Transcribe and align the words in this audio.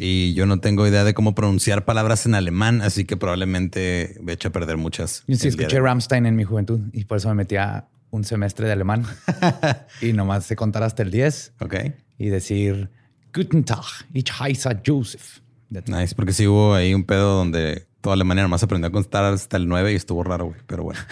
Y 0.00 0.32
yo 0.34 0.46
no 0.46 0.60
tengo 0.60 0.86
idea 0.86 1.02
de 1.02 1.12
cómo 1.12 1.34
pronunciar 1.34 1.84
palabras 1.84 2.24
en 2.24 2.36
alemán, 2.36 2.82
así 2.82 3.04
que 3.04 3.16
probablemente 3.16 4.16
me 4.22 4.34
eche 4.34 4.46
a 4.46 4.52
perder 4.52 4.76
muchas. 4.76 5.24
Yo 5.26 5.36
sí 5.36 5.48
escuché 5.48 5.80
Ramstein 5.80 6.24
en 6.26 6.36
mi 6.36 6.44
juventud 6.44 6.80
y 6.92 7.04
por 7.04 7.18
eso 7.18 7.28
me 7.30 7.34
metí 7.34 7.56
a 7.56 7.88
un 8.10 8.22
semestre 8.22 8.66
de 8.66 8.72
alemán 8.74 9.04
y 10.00 10.12
nomás 10.12 10.46
sé 10.46 10.54
contar 10.54 10.84
hasta 10.84 11.02
el 11.02 11.10
10 11.10 11.54
Ok. 11.60 11.74
y 12.16 12.28
decir 12.28 12.90
Guten 13.34 13.64
Tag, 13.64 13.82
ich 14.14 14.30
heiße 14.40 14.80
Joseph. 14.86 15.40
Nice, 15.70 16.14
porque 16.14 16.32
sí 16.32 16.46
hubo 16.46 16.74
ahí 16.74 16.94
un 16.94 17.02
pedo 17.04 17.36
donde 17.36 17.86
toda 18.00 18.14
Alemania 18.14 18.44
nomás 18.44 18.62
aprendió 18.62 18.88
a 18.88 18.92
contar 18.92 19.24
hasta 19.24 19.56
el 19.56 19.66
9 19.68 19.92
y 19.92 19.96
estuvo 19.96 20.22
raro, 20.22 20.46
güey. 20.46 20.60
Pero 20.66 20.84
bueno. 20.84 21.00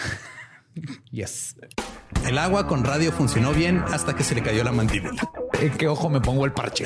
Yes. 1.11 1.55
El 2.27 2.37
agua 2.37 2.67
con 2.67 2.83
radio 2.83 3.11
funcionó 3.11 3.51
bien 3.51 3.83
hasta 3.91 4.15
que 4.15 4.23
se 4.23 4.35
le 4.35 4.43
cayó 4.43 4.63
la 4.63 4.71
mandíbula. 4.71 5.27
¿En 5.59 5.71
qué 5.71 5.87
ojo 5.87 6.07
me 6.09 6.21
pongo 6.21 6.45
el 6.45 6.51
parche? 6.51 6.85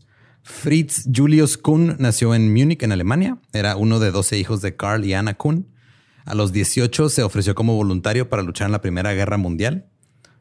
Fritz 0.51 1.07
Julius 1.11 1.57
Kuhn 1.57 1.95
nació 1.97 2.35
en 2.35 2.53
Múnich, 2.53 2.83
en 2.83 2.91
Alemania. 2.91 3.39
Era 3.53 3.77
uno 3.77 3.99
de 3.99 4.11
12 4.11 4.37
hijos 4.37 4.61
de 4.61 4.75
Karl 4.75 5.03
y 5.05 5.13
Anna 5.13 5.33
Kuhn. 5.33 5.65
A 6.25 6.35
los 6.35 6.51
18 6.51 7.09
se 7.09 7.23
ofreció 7.23 7.55
como 7.55 7.75
voluntario 7.75 8.29
para 8.29 8.43
luchar 8.43 8.67
en 8.67 8.73
la 8.73 8.81
Primera 8.81 9.13
Guerra 9.13 9.37
Mundial. 9.37 9.87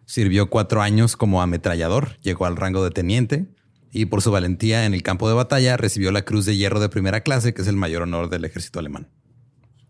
Sirvió 0.04 0.50
cuatro 0.50 0.82
años 0.82 1.16
como 1.16 1.40
ametrallador, 1.40 2.18
llegó 2.20 2.44
al 2.44 2.56
rango 2.56 2.84
de 2.84 2.90
teniente 2.90 3.48
y 3.92 4.06
por 4.06 4.20
su 4.20 4.30
valentía 4.30 4.84
en 4.84 4.92
el 4.92 5.02
campo 5.02 5.28
de 5.28 5.34
batalla 5.34 5.76
recibió 5.76 6.12
la 6.12 6.22
Cruz 6.22 6.44
de 6.44 6.56
Hierro 6.56 6.80
de 6.80 6.88
primera 6.88 7.22
clase, 7.22 7.54
que 7.54 7.62
es 7.62 7.68
el 7.68 7.76
mayor 7.76 8.02
honor 8.02 8.28
del 8.28 8.44
ejército 8.44 8.78
alemán. 8.78 9.08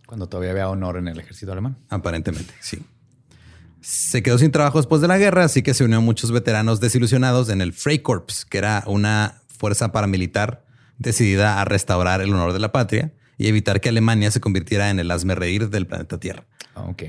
Cuando 0.07 0.29
todavía 0.29 0.53
había 0.53 0.69
honor 0.69 0.99
en 0.99 1.09
el 1.09 1.19
ejército 1.19 1.53
alemán. 1.53 1.79
Aparentemente, 1.89 2.53
sí. 2.61 2.79
Se 3.81 4.23
quedó 4.23 4.39
sin 4.39 4.53
trabajo 4.53 4.79
después 4.79 5.01
de 5.01 5.09
la 5.09 5.19
guerra, 5.19 5.45
así 5.45 5.63
que 5.63 5.75
se 5.75 5.85
unió 5.85 5.99
a 5.99 6.03
muchos 6.03 6.31
veteranos 6.31 6.81
desilusionados 6.81 7.49
en 7.49 7.63
el 7.63 7.73
Freikorps, 7.73 8.45
que 8.45 8.59
era 8.59 8.85
una 8.87 9.40
fuerza 9.61 9.93
paramilitar 9.93 10.65
decidida 10.99 11.61
a 11.61 11.65
restaurar 11.67 12.23
el 12.23 12.33
honor 12.33 12.55
de 12.55 12.61
la 12.61 12.73
patria 12.73 13.13
y 13.37 13.47
evitar 13.47 13.83
que 13.83 13.91
Alemania 13.91 14.31
se 14.31 14.41
convirtiera 14.41 14.89
en 14.89 14.99
el 14.99 15.11
hazme 15.11 15.35
reír 15.35 15.69
del 15.69 15.87
planeta 15.87 16.19
Tierra. 16.19 16.45
Ok. 16.75 17.03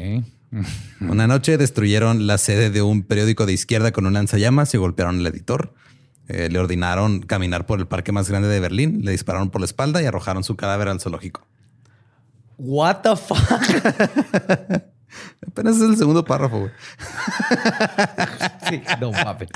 Una 1.00 1.28
noche 1.28 1.58
destruyeron 1.58 2.28
la 2.28 2.38
sede 2.38 2.70
de 2.70 2.82
un 2.82 3.04
periódico 3.04 3.46
de 3.46 3.54
izquierda 3.54 3.94
con 3.94 4.06
un 4.06 4.14
lanzallamas 4.14 4.74
y 4.74 4.78
golpearon 4.78 5.20
al 5.20 5.28
editor. 5.28 5.74
Eh, 6.28 6.50
le 6.52 6.60
ordenaron 6.60 7.22
caminar 7.22 7.66
por 7.66 7.80
el 7.80 7.88
parque 7.88 8.12
más 8.12 8.30
grande 8.30 8.50
de 8.50 8.60
Berlín, 8.60 9.00
le 9.04 9.12
dispararon 9.12 9.50
por 9.50 9.62
la 9.62 9.66
espalda 9.66 10.02
y 10.02 10.06
arrojaron 10.06 10.44
su 10.44 10.58
cadáver 10.58 10.90
al 10.90 11.00
zoológico. 11.00 11.48
What 12.58 12.98
the 13.04 13.16
fuck? 13.16 14.84
Apenas 15.48 15.78
es 15.78 15.84
el 15.84 15.98
segundo 15.98 16.24
párrafo, 16.24 16.60
güey. 16.60 16.72
sí, 18.70 18.82
no 19.00 19.12
mames. 19.12 19.50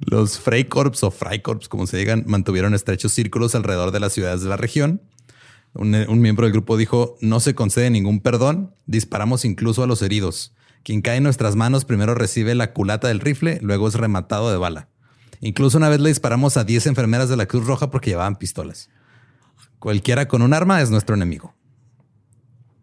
Los 0.00 0.38
Freikorps 0.38 1.02
o 1.02 1.10
Freikorps, 1.10 1.68
como 1.68 1.86
se 1.86 1.96
digan, 1.96 2.24
mantuvieron 2.26 2.74
estrechos 2.74 3.12
círculos 3.12 3.54
alrededor 3.54 3.90
de 3.90 4.00
las 4.00 4.12
ciudades 4.12 4.42
de 4.42 4.48
la 4.48 4.56
región. 4.56 5.02
Un, 5.74 5.94
un 5.94 6.20
miembro 6.20 6.44
del 6.44 6.52
grupo 6.52 6.76
dijo, 6.76 7.16
no 7.20 7.40
se 7.40 7.54
concede 7.54 7.90
ningún 7.90 8.20
perdón, 8.20 8.74
disparamos 8.86 9.44
incluso 9.44 9.82
a 9.82 9.86
los 9.86 10.02
heridos. 10.02 10.54
Quien 10.82 11.00
cae 11.00 11.16
en 11.16 11.22
nuestras 11.22 11.56
manos 11.56 11.84
primero 11.84 12.14
recibe 12.14 12.54
la 12.54 12.72
culata 12.72 13.08
del 13.08 13.20
rifle, 13.20 13.58
luego 13.62 13.88
es 13.88 13.94
rematado 13.94 14.50
de 14.50 14.58
bala. 14.58 14.88
Incluso 15.40 15.78
una 15.78 15.88
vez 15.88 16.00
le 16.00 16.08
disparamos 16.08 16.56
a 16.56 16.64
10 16.64 16.86
enfermeras 16.86 17.28
de 17.28 17.36
la 17.36 17.46
Cruz 17.46 17.66
Roja 17.66 17.90
porque 17.90 18.10
llevaban 18.10 18.36
pistolas. 18.36 18.90
Cualquiera 19.78 20.28
con 20.28 20.42
un 20.42 20.54
arma 20.54 20.80
es 20.80 20.90
nuestro 20.90 21.16
enemigo. 21.16 21.54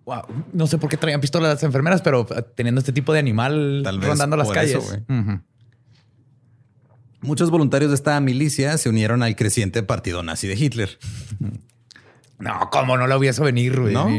Wow. 0.10 0.24
No 0.54 0.66
sé 0.66 0.80
por 0.80 0.90
qué 0.90 0.98
traían 0.98 1.22
pistolas 1.22 1.54
las 1.54 1.64
enfermeras, 1.64 2.02
pero 2.02 2.26
eh, 2.36 2.44
teniendo 2.56 2.80
este 2.80 2.92
tipo 2.92 3.14
de 3.14 3.20
animal 3.20 3.82
Tal 3.84 4.00
vez 4.00 4.10
rondando 4.10 4.38
las 4.38 4.50
calles. 4.50 4.84
eso. 4.84 5.44
Muchos 7.22 7.52
voluntarios 7.52 7.92
de 7.92 7.96
esta 7.96 8.20
milicia 8.20 8.76
se 8.80 8.90
unieron 8.90 9.22
al 9.22 9.36
creciente 9.36 9.84
partido 9.84 10.24
nazi 10.24 10.48
de 10.48 10.56
Hitler. 10.56 10.98
No, 12.40 12.70
¿cómo 12.72 12.98
no 12.98 13.06
lo 13.06 13.18
hubiese 13.18 13.44
venir, 13.44 13.80
güey? 13.80 13.94
¿No? 13.94 14.10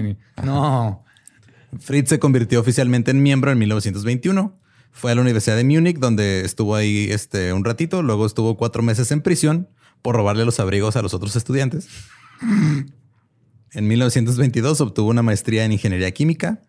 No. 0.44 1.04
Fritz 1.80 2.08
se 2.08 2.20
convirtió 2.20 2.60
oficialmente 2.60 3.10
en 3.10 3.20
miembro 3.20 3.50
en 3.50 3.58
1921. 3.58 4.56
Fue 4.92 5.10
a 5.10 5.16
la 5.16 5.22
Universidad 5.22 5.56
de 5.56 5.64
Múnich, 5.64 5.98
donde 5.98 6.44
estuvo 6.44 6.76
ahí 6.76 7.08
este, 7.10 7.52
un 7.52 7.64
ratito. 7.64 8.02
Luego 8.02 8.26
estuvo 8.26 8.56
cuatro 8.56 8.84
meses 8.84 9.10
en 9.10 9.22
prisión 9.22 9.68
por 10.02 10.14
robarle 10.14 10.44
los 10.44 10.60
abrigos 10.60 10.94
a 10.94 11.02
los 11.02 11.14
otros 11.14 11.34
estudiantes. 11.34 11.88
En 13.72 13.86
1922 13.86 14.80
obtuvo 14.80 15.10
una 15.10 15.22
maestría 15.22 15.64
en 15.64 15.72
ingeniería 15.72 16.10
química. 16.10 16.60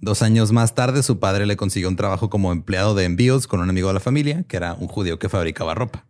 Dos 0.00 0.22
años 0.22 0.52
más 0.52 0.74
tarde, 0.74 1.02
su 1.02 1.18
padre 1.18 1.46
le 1.46 1.56
consiguió 1.56 1.88
un 1.88 1.96
trabajo 1.96 2.30
como 2.30 2.52
empleado 2.52 2.94
de 2.94 3.04
envíos 3.04 3.46
con 3.46 3.60
un 3.60 3.70
amigo 3.70 3.88
de 3.88 3.94
la 3.94 4.00
familia, 4.00 4.44
que 4.48 4.56
era 4.56 4.74
un 4.74 4.88
judío 4.88 5.18
que 5.18 5.28
fabricaba 5.28 5.74
ropa. 5.74 6.04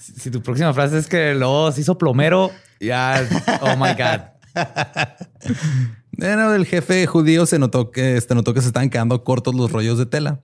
Si 0.00 0.30
tu 0.30 0.42
próxima 0.42 0.72
frase 0.74 0.98
es 0.98 1.06
que 1.06 1.34
luego 1.34 1.72
se 1.72 1.80
hizo 1.80 1.96
plomero, 1.96 2.50
ya. 2.80 3.26
Oh 3.60 3.76
my 3.76 3.92
God. 3.94 4.20
Bueno, 6.16 6.54
el 6.54 6.64
jefe 6.64 7.06
judío 7.06 7.44
se 7.44 7.58
notó 7.58 7.90
que, 7.90 8.16
este, 8.16 8.36
notó 8.36 8.54
que 8.54 8.60
se 8.60 8.68
estaban 8.68 8.88
quedando 8.88 9.24
cortos 9.24 9.52
los 9.54 9.72
rollos 9.72 9.98
de 9.98 10.06
tela. 10.06 10.42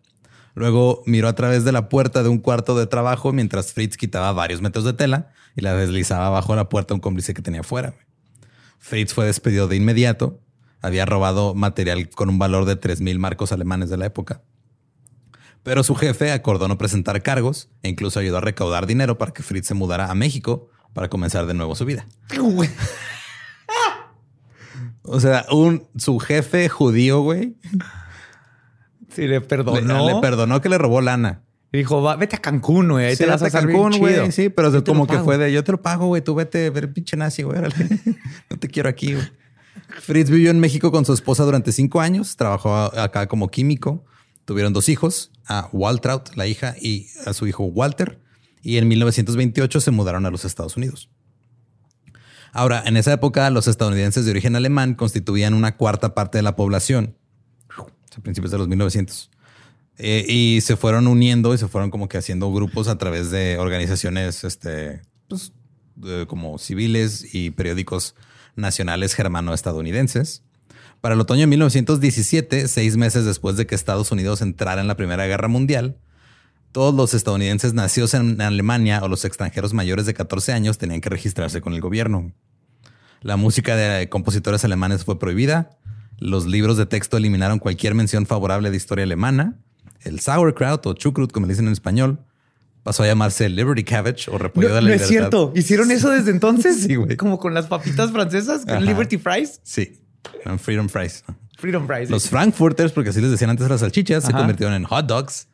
Luego 0.54 1.04
miró 1.06 1.28
a 1.28 1.34
través 1.34 1.64
de 1.64 1.70
la 1.70 1.88
puerta 1.88 2.24
de 2.24 2.28
un 2.28 2.38
cuarto 2.38 2.76
de 2.76 2.88
trabajo 2.88 3.32
mientras 3.32 3.72
Fritz 3.72 3.96
quitaba 3.96 4.32
varios 4.32 4.60
metros 4.60 4.84
de 4.84 4.94
tela 4.94 5.30
y 5.54 5.60
la 5.60 5.74
deslizaba 5.74 6.28
bajo 6.28 6.56
la 6.56 6.68
puerta 6.68 6.92
a 6.92 6.96
un 6.96 7.00
cómplice 7.00 7.34
que 7.34 7.42
tenía 7.42 7.60
afuera. 7.60 7.94
Fritz 8.80 9.14
fue 9.14 9.26
despedido 9.26 9.68
de 9.68 9.76
inmediato. 9.76 10.40
Había 10.82 11.06
robado 11.06 11.54
material 11.54 12.08
con 12.08 12.28
un 12.28 12.38
valor 12.38 12.64
de 12.64 12.74
3 12.74 13.00
mil 13.02 13.18
marcos 13.18 13.52
alemanes 13.52 13.90
de 13.90 13.98
la 13.98 14.06
época. 14.06 14.42
Pero 15.62 15.82
su 15.82 15.94
jefe 15.94 16.32
acordó 16.32 16.66
no 16.68 16.78
presentar 16.78 17.22
cargos 17.22 17.68
e 17.82 17.90
incluso 17.90 18.18
ayudó 18.18 18.38
a 18.38 18.40
recaudar 18.40 18.86
dinero 18.86 19.18
para 19.18 19.32
que 19.32 19.42
Fritz 19.42 19.66
se 19.68 19.74
mudara 19.74 20.10
a 20.10 20.14
México 20.14 20.68
para 20.94 21.08
comenzar 21.10 21.46
de 21.46 21.54
nuevo 21.54 21.74
su 21.76 21.84
vida. 21.84 22.08
O 25.02 25.20
sea, 25.20 25.44
un, 25.50 25.86
su 25.96 26.18
jefe 26.18 26.68
judío, 26.68 27.20
güey, 27.20 27.56
Sí, 29.10 29.22
le 29.22 29.28
le, 29.28 29.40
perdonó. 29.40 30.06
le 30.06 30.20
perdonó 30.20 30.60
que 30.60 30.68
le 30.68 30.78
robó 30.78 31.00
lana. 31.00 31.42
Y 31.72 31.78
dijo, 31.78 32.02
Va, 32.02 32.16
vete 32.16 32.36
a 32.36 32.40
Cancún, 32.40 32.88
güey. 32.88 33.06
Ahí 33.06 33.12
Sí, 33.12 33.18
te 33.18 33.26
la 33.26 33.36
vas 33.36 33.42
a 33.42 33.50
Cancún, 33.50 33.98
güey. 33.98 34.32
Sí, 34.32 34.48
pero 34.48 34.72
Yo 34.72 34.82
como 34.82 35.06
que 35.06 35.18
fue 35.20 35.38
de 35.38 35.52
yo 35.52 35.62
te 35.62 35.72
lo 35.72 35.80
pago, 35.80 36.06
güey. 36.06 36.22
Tú 36.22 36.34
vete 36.34 36.70
ver 36.70 36.92
pinche 36.92 37.16
nazi, 37.16 37.42
güey. 37.42 37.60
No 38.50 38.58
te 38.58 38.68
quiero 38.68 38.88
aquí, 38.88 39.14
güey. 39.14 39.26
Fritz 40.00 40.30
vivió 40.30 40.50
en 40.50 40.60
México 40.60 40.90
con 40.90 41.04
su 41.04 41.12
esposa 41.12 41.44
durante 41.44 41.72
cinco 41.72 42.00
años. 42.00 42.36
Trabajó 42.36 42.74
acá 42.74 43.26
como 43.28 43.48
químico. 43.48 44.04
Tuvieron 44.44 44.72
dos 44.72 44.88
hijos, 44.88 45.30
a 45.46 45.68
Waltraut, 45.72 46.34
la 46.34 46.46
hija, 46.46 46.74
y 46.80 47.06
a 47.24 47.32
su 47.32 47.46
hijo 47.46 47.64
Walter. 47.64 48.20
Y 48.62 48.78
en 48.78 48.88
1928 48.88 49.80
se 49.80 49.90
mudaron 49.90 50.26
a 50.26 50.30
los 50.30 50.44
Estados 50.44 50.76
Unidos. 50.76 51.08
Ahora, 52.52 52.82
en 52.84 52.96
esa 52.96 53.12
época, 53.12 53.48
los 53.50 53.68
estadounidenses 53.68 54.24
de 54.24 54.32
origen 54.32 54.56
alemán 54.56 54.94
constituían 54.94 55.54
una 55.54 55.76
cuarta 55.76 56.14
parte 56.14 56.38
de 56.38 56.42
la 56.42 56.56
población. 56.56 57.16
A 57.78 58.20
principios 58.22 58.50
de 58.50 58.58
los 58.58 58.66
1900. 58.66 59.30
Eh, 60.02 60.24
y 60.26 60.62
se 60.62 60.76
fueron 60.76 61.06
uniendo 61.06 61.52
y 61.52 61.58
se 61.58 61.68
fueron 61.68 61.90
como 61.90 62.08
que 62.08 62.16
haciendo 62.16 62.50
grupos 62.50 62.88
a 62.88 62.96
través 62.96 63.30
de 63.30 63.58
organizaciones 63.58 64.44
este, 64.44 65.02
pues, 65.28 65.52
como 66.26 66.58
civiles 66.58 67.34
y 67.34 67.50
periódicos 67.50 68.14
nacionales 68.56 69.14
germano-estadounidenses. 69.14 70.42
Para 71.02 71.14
el 71.14 71.20
otoño 71.20 71.40
de 71.40 71.46
1917, 71.48 72.66
seis 72.68 72.96
meses 72.96 73.26
después 73.26 73.58
de 73.58 73.66
que 73.66 73.74
Estados 73.74 74.10
Unidos 74.10 74.40
entrara 74.40 74.80
en 74.80 74.88
la 74.88 74.96
Primera 74.96 75.26
Guerra 75.26 75.48
Mundial, 75.48 75.98
todos 76.72 76.94
los 76.94 77.12
estadounidenses 77.12 77.74
nacidos 77.74 78.14
en 78.14 78.40
Alemania 78.40 79.00
o 79.02 79.08
los 79.08 79.26
extranjeros 79.26 79.74
mayores 79.74 80.06
de 80.06 80.14
14 80.14 80.52
años 80.52 80.78
tenían 80.78 81.02
que 81.02 81.10
registrarse 81.10 81.60
con 81.60 81.74
el 81.74 81.82
gobierno. 81.82 82.32
La 83.20 83.36
música 83.36 83.76
de 83.76 84.08
compositores 84.08 84.64
alemanes 84.64 85.04
fue 85.04 85.18
prohibida. 85.18 85.78
Los 86.18 86.46
libros 86.46 86.78
de 86.78 86.86
texto 86.86 87.18
eliminaron 87.18 87.58
cualquier 87.58 87.94
mención 87.94 88.24
favorable 88.24 88.70
de 88.70 88.76
historia 88.78 89.04
alemana. 89.04 89.58
El 90.02 90.20
sauerkraut 90.20 90.84
o 90.86 90.94
chucrut, 90.94 91.30
como 91.32 91.46
le 91.46 91.52
dicen 91.52 91.66
en 91.66 91.72
español, 91.72 92.20
pasó 92.82 93.02
a 93.02 93.06
llamarse 93.06 93.48
Liberty 93.48 93.84
Cabbage 93.84 94.30
o 94.30 94.38
repollo 94.38 94.68
No, 94.68 94.74
de 94.76 94.80
la 94.82 94.88
no 94.88 94.94
es 94.94 95.00
libertad. 95.02 95.08
cierto. 95.30 95.52
¿Hicieron 95.54 95.90
eso 95.90 96.10
desde 96.10 96.30
entonces? 96.30 96.82
Sí, 96.86 96.94
güey. 96.96 97.16
Como 97.16 97.38
con 97.38 97.52
las 97.54 97.66
papitas 97.66 98.10
francesas, 98.10 98.62
con 98.62 98.76
Ajá. 98.76 98.80
Liberty 98.80 99.18
Fries. 99.18 99.60
Sí, 99.62 100.00
eran 100.44 100.58
Freedom 100.58 100.88
Fries. 100.88 101.24
Freedom 101.58 101.86
Fries. 101.86 102.08
Los 102.08 102.28
Frankfurters, 102.30 102.92
porque 102.92 103.10
así 103.10 103.20
les 103.20 103.30
decían 103.30 103.50
antes 103.50 103.68
las 103.68 103.80
salchichas, 103.80 104.24
se 104.24 104.32
convirtieron 104.32 104.74
en 104.74 104.84
hot 104.84 105.06
dogs. 105.06 105.46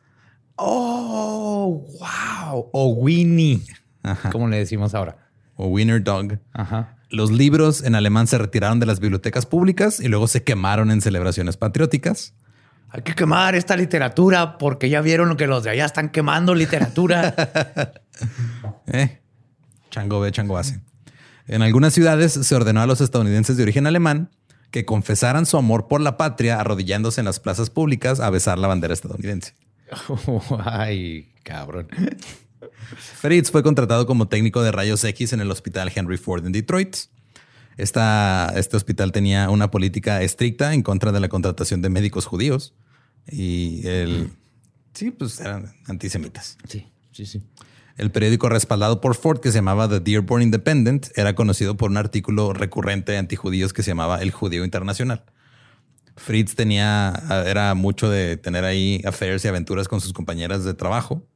Oh, 0.55 1.85
wow. 1.99 2.69
O 2.71 2.87
Winnie. 2.93 3.61
Ajá. 4.03 4.29
Como 4.31 4.47
le 4.47 4.57
decimos 4.57 4.93
ahora. 4.95 5.17
o 5.55 5.67
Wiener 5.67 6.03
Dog. 6.03 6.39
Ajá. 6.53 6.97
Los 7.09 7.31
libros 7.31 7.83
en 7.83 7.95
alemán 7.95 8.27
se 8.27 8.37
retiraron 8.37 8.79
de 8.79 8.85
las 8.85 8.99
bibliotecas 8.99 9.45
públicas 9.45 9.99
y 9.99 10.07
luego 10.07 10.27
se 10.27 10.43
quemaron 10.43 10.91
en 10.91 11.01
celebraciones 11.01 11.57
patrióticas. 11.57 12.33
Hay 12.89 13.01
que 13.01 13.13
quemar 13.15 13.53
esta 13.55 13.75
literatura 13.75 14.57
porque 14.57 14.89
ya 14.89 15.01
vieron 15.01 15.35
que 15.37 15.45
los 15.47 15.63
de 15.63 15.71
allá 15.71 15.85
están 15.85 16.09
quemando 16.09 16.55
literatura. 16.55 17.35
Eh, 18.87 19.19
chango 19.91 20.19
ve, 20.21 20.31
chango 20.31 20.57
hace. 20.57 20.79
En 21.47 21.61
algunas 21.61 21.93
ciudades 21.93 22.33
se 22.33 22.55
ordenó 22.55 22.81
a 22.81 22.87
los 22.87 22.99
estadounidenses 23.01 23.55
de 23.57 23.63
origen 23.63 23.85
alemán 23.85 24.31
que 24.71 24.85
confesaran 24.85 25.45
su 25.45 25.57
amor 25.57 25.87
por 25.87 26.01
la 26.01 26.17
patria 26.17 26.59
arrodillándose 26.59 27.21
en 27.21 27.25
las 27.25 27.39
plazas 27.39 27.69
públicas 27.69 28.19
a 28.19 28.29
besar 28.29 28.57
la 28.57 28.67
bandera 28.67 28.93
estadounidense. 28.93 29.53
Ay, 30.65 31.31
cabrón. 31.43 31.87
Fritz 33.19 33.51
fue 33.51 33.61
contratado 33.61 34.07
como 34.07 34.27
técnico 34.27 34.61
de 34.63 34.71
rayos 34.71 35.03
X 35.03 35.33
en 35.33 35.41
el 35.41 35.51
hospital 35.51 35.91
Henry 35.93 36.17
Ford 36.17 36.45
en 36.45 36.51
Detroit. 36.53 36.95
Esta- 37.77 38.51
este 38.55 38.75
hospital 38.77 39.11
tenía 39.11 39.49
una 39.51 39.69
política 39.69 40.21
estricta 40.23 40.73
en 40.73 40.81
contra 40.81 41.11
de 41.11 41.19
la 41.19 41.29
contratación 41.29 41.81
de 41.81 41.89
médicos 41.89 42.25
judíos 42.25 42.73
y 43.29 43.85
el 43.87 44.31
sí, 44.93 45.11
pues 45.11 45.39
eran 45.39 45.73
antisemitas. 45.85 46.57
Sí, 46.67 46.87
sí, 47.11 47.25
sí. 47.25 47.43
El 47.97 48.11
periódico 48.11 48.47
respaldado 48.47 49.01
por 49.01 49.15
Ford, 49.15 49.39
que 49.39 49.51
se 49.51 49.57
llamaba 49.57 49.89
The 49.89 49.99
Dearborn 49.99 50.43
Independent, 50.43 51.07
era 51.15 51.33
conocido 51.33 51.77
por 51.77 51.89
un 51.89 51.97
artículo 51.97 52.53
recurrente 52.53 53.17
antijudíos 53.17 53.73
que 53.73 53.81
se 53.81 53.91
llamaba 53.91 54.21
El 54.21 54.31
Judío 54.31 54.63
Internacional. 54.63 55.23
Fritz 56.15 56.55
tenía, 56.55 57.13
era 57.45 57.73
mucho 57.73 58.09
de 58.09 58.37
tener 58.37 58.65
ahí 58.65 59.01
affairs 59.05 59.45
y 59.45 59.47
aventuras 59.47 59.87
con 59.87 60.01
sus 60.01 60.13
compañeras 60.13 60.63
de 60.63 60.73
trabajo. 60.73 61.27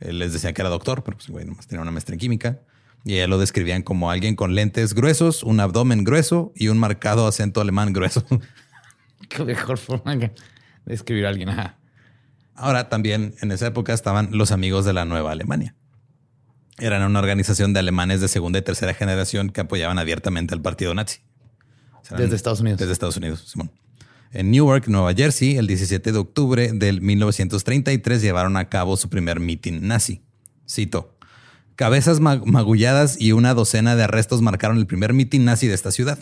Él 0.00 0.18
les 0.18 0.32
decía 0.32 0.52
que 0.52 0.60
era 0.60 0.68
doctor, 0.68 1.02
pero 1.02 1.16
pues 1.16 1.28
güey, 1.28 1.44
nomás 1.46 1.66
tenía 1.66 1.82
una 1.82 1.90
maestría 1.90 2.14
en 2.14 2.20
química. 2.20 2.60
Y 3.04 3.14
ella 3.14 3.26
lo 3.26 3.38
describían 3.38 3.82
como 3.82 4.10
alguien 4.10 4.36
con 4.36 4.54
lentes 4.54 4.94
gruesos, 4.94 5.42
un 5.42 5.60
abdomen 5.60 6.04
grueso 6.04 6.52
y 6.54 6.68
un 6.68 6.78
marcado 6.78 7.26
acento 7.26 7.60
alemán 7.60 7.92
grueso. 7.92 8.24
Qué 9.28 9.44
mejor 9.44 9.78
forma 9.78 10.16
escribir 10.86 11.26
a 11.26 11.28
alguien. 11.30 11.48
Ajá. 11.50 11.78
Ahora 12.54 12.88
también 12.88 13.34
en 13.40 13.50
esa 13.52 13.66
época 13.66 13.92
estaban 13.94 14.28
los 14.32 14.52
amigos 14.52 14.84
de 14.84 14.92
la 14.92 15.04
Nueva 15.04 15.32
Alemania. 15.32 15.74
Eran 16.78 17.02
una 17.02 17.18
organización 17.18 17.72
de 17.72 17.80
alemanes 17.80 18.20
de 18.20 18.28
segunda 18.28 18.58
y 18.58 18.62
tercera 18.62 18.94
generación 18.94 19.50
que 19.50 19.60
apoyaban 19.60 19.98
abiertamente 19.98 20.54
al 20.54 20.62
partido 20.62 20.94
nazi. 20.94 21.20
O 22.00 22.04
sea, 22.04 22.16
eran- 22.16 22.22
Desde 22.26 22.36
Estados 22.36 22.60
Unidos. 22.60 22.78
Desde 22.78 22.92
Estados 22.92 23.16
Unidos, 23.16 23.44
Simón. 23.46 23.70
En 24.32 24.50
Newark, 24.50 24.88
Nueva 24.88 25.12
Jersey, 25.12 25.56
el 25.58 25.66
17 25.66 26.10
de 26.12 26.18
octubre 26.18 26.72
del 26.72 27.02
1933 27.02 28.22
llevaron 28.22 28.56
a 28.56 28.68
cabo 28.70 28.96
su 28.96 29.08
primer 29.10 29.40
mitin 29.40 29.86
nazi. 29.86 30.22
Cito. 30.68 31.16
Cabezas 31.76 32.20
ma- 32.20 32.40
magulladas 32.44 33.20
y 33.20 33.32
una 33.32 33.54
docena 33.54 33.94
de 33.96 34.04
arrestos 34.04 34.40
marcaron 34.42 34.78
el 34.78 34.86
primer 34.86 35.12
mitin 35.12 35.44
nazi 35.44 35.66
de 35.68 35.74
esta 35.74 35.90
ciudad. 35.90 36.18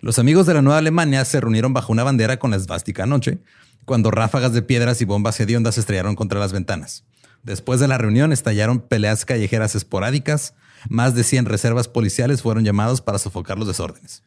Los 0.00 0.18
amigos 0.18 0.46
de 0.46 0.54
la 0.54 0.62
Nueva 0.62 0.78
Alemania 0.78 1.24
se 1.24 1.40
reunieron 1.40 1.72
bajo 1.72 1.92
una 1.92 2.02
bandera 2.02 2.38
con 2.38 2.50
la 2.50 2.56
esvástica 2.56 3.04
anoche, 3.04 3.38
cuando 3.84 4.10
ráfagas 4.10 4.52
de 4.52 4.62
piedras 4.62 5.00
y 5.00 5.04
bombas 5.04 5.38
hediondas 5.40 5.74
se 5.74 5.80
estrellaron 5.80 6.14
contra 6.14 6.38
las 6.40 6.52
ventanas. 6.52 7.04
Después 7.42 7.80
de 7.80 7.88
la 7.88 7.98
reunión 7.98 8.32
estallaron 8.32 8.80
peleas 8.80 9.24
callejeras 9.24 9.74
esporádicas. 9.74 10.54
Más 10.88 11.14
de 11.14 11.24
100 11.24 11.46
reservas 11.46 11.88
policiales 11.88 12.42
fueron 12.42 12.64
llamados 12.64 13.00
para 13.00 13.18
sofocar 13.18 13.58
los 13.58 13.66
desórdenes. 13.66 14.22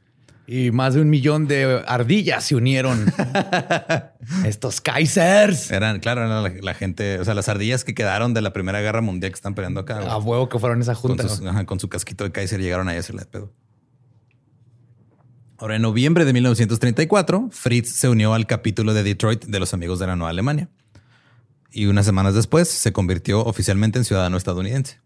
Y 0.48 0.70
más 0.72 0.94
de 0.94 1.02
un 1.02 1.10
millón 1.10 1.48
de 1.48 1.82
ardillas 1.88 2.44
se 2.44 2.56
unieron. 2.56 3.12
Estos 4.46 4.82
Kaisers. 4.82 5.72
Eran, 5.72 6.00
claro, 6.00 6.26
eran 6.26 6.44
la, 6.44 6.50
la 6.62 6.74
gente, 6.74 7.20
o 7.20 7.26
sea, 7.26 7.34
las 7.34 7.50
ardillas 7.50 7.84
que 7.84 7.94
quedaron 7.96 8.34
de 8.34 8.42
la 8.42 8.54
Primera 8.54 8.80
Guerra 8.82 9.02
Mundial 9.02 9.32
que 9.32 9.36
están 9.36 9.56
peleando 9.56 9.80
acá. 9.82 10.00
A 10.00 10.18
huevo 10.18 10.50
que 10.50 10.60
fueron 10.60 10.82
esa 10.82 10.94
con, 10.94 11.12
junta. 11.12 11.28
sus- 11.28 11.46
ajá, 11.46 11.66
con 11.66 11.80
su 11.80 11.90
casquito 11.90 12.24
de 12.24 12.32
Kaiser 12.32 12.62
llegaron 12.62 12.88
ahí 12.90 12.98
a 12.98 13.00
hacerle 13.00 13.22
de 13.22 13.28
pedo. 13.28 13.52
Ahora, 15.58 15.78
en 15.78 15.82
noviembre 15.82 16.26
de 16.26 16.34
1934, 16.34 17.50
Fritz 17.52 17.96
se 17.96 18.10
unió 18.10 18.34
al 18.34 18.46
capítulo 18.46 18.94
de 18.94 19.04
Detroit 19.04 19.46
de 19.46 19.60
los 19.60 19.74
Amigos 19.74 20.00
de 20.00 20.08
la 20.08 20.16
Nueva 20.18 20.30
Alemania. 20.30 20.70
Y 21.72 21.86
unas 21.86 22.06
semanas 22.06 22.34
después 22.36 22.68
se 22.68 22.92
convirtió 22.92 23.42
oficialmente 23.44 23.98
en 23.98 24.06
ciudadano 24.06 24.36
estadounidense. 24.36 25.00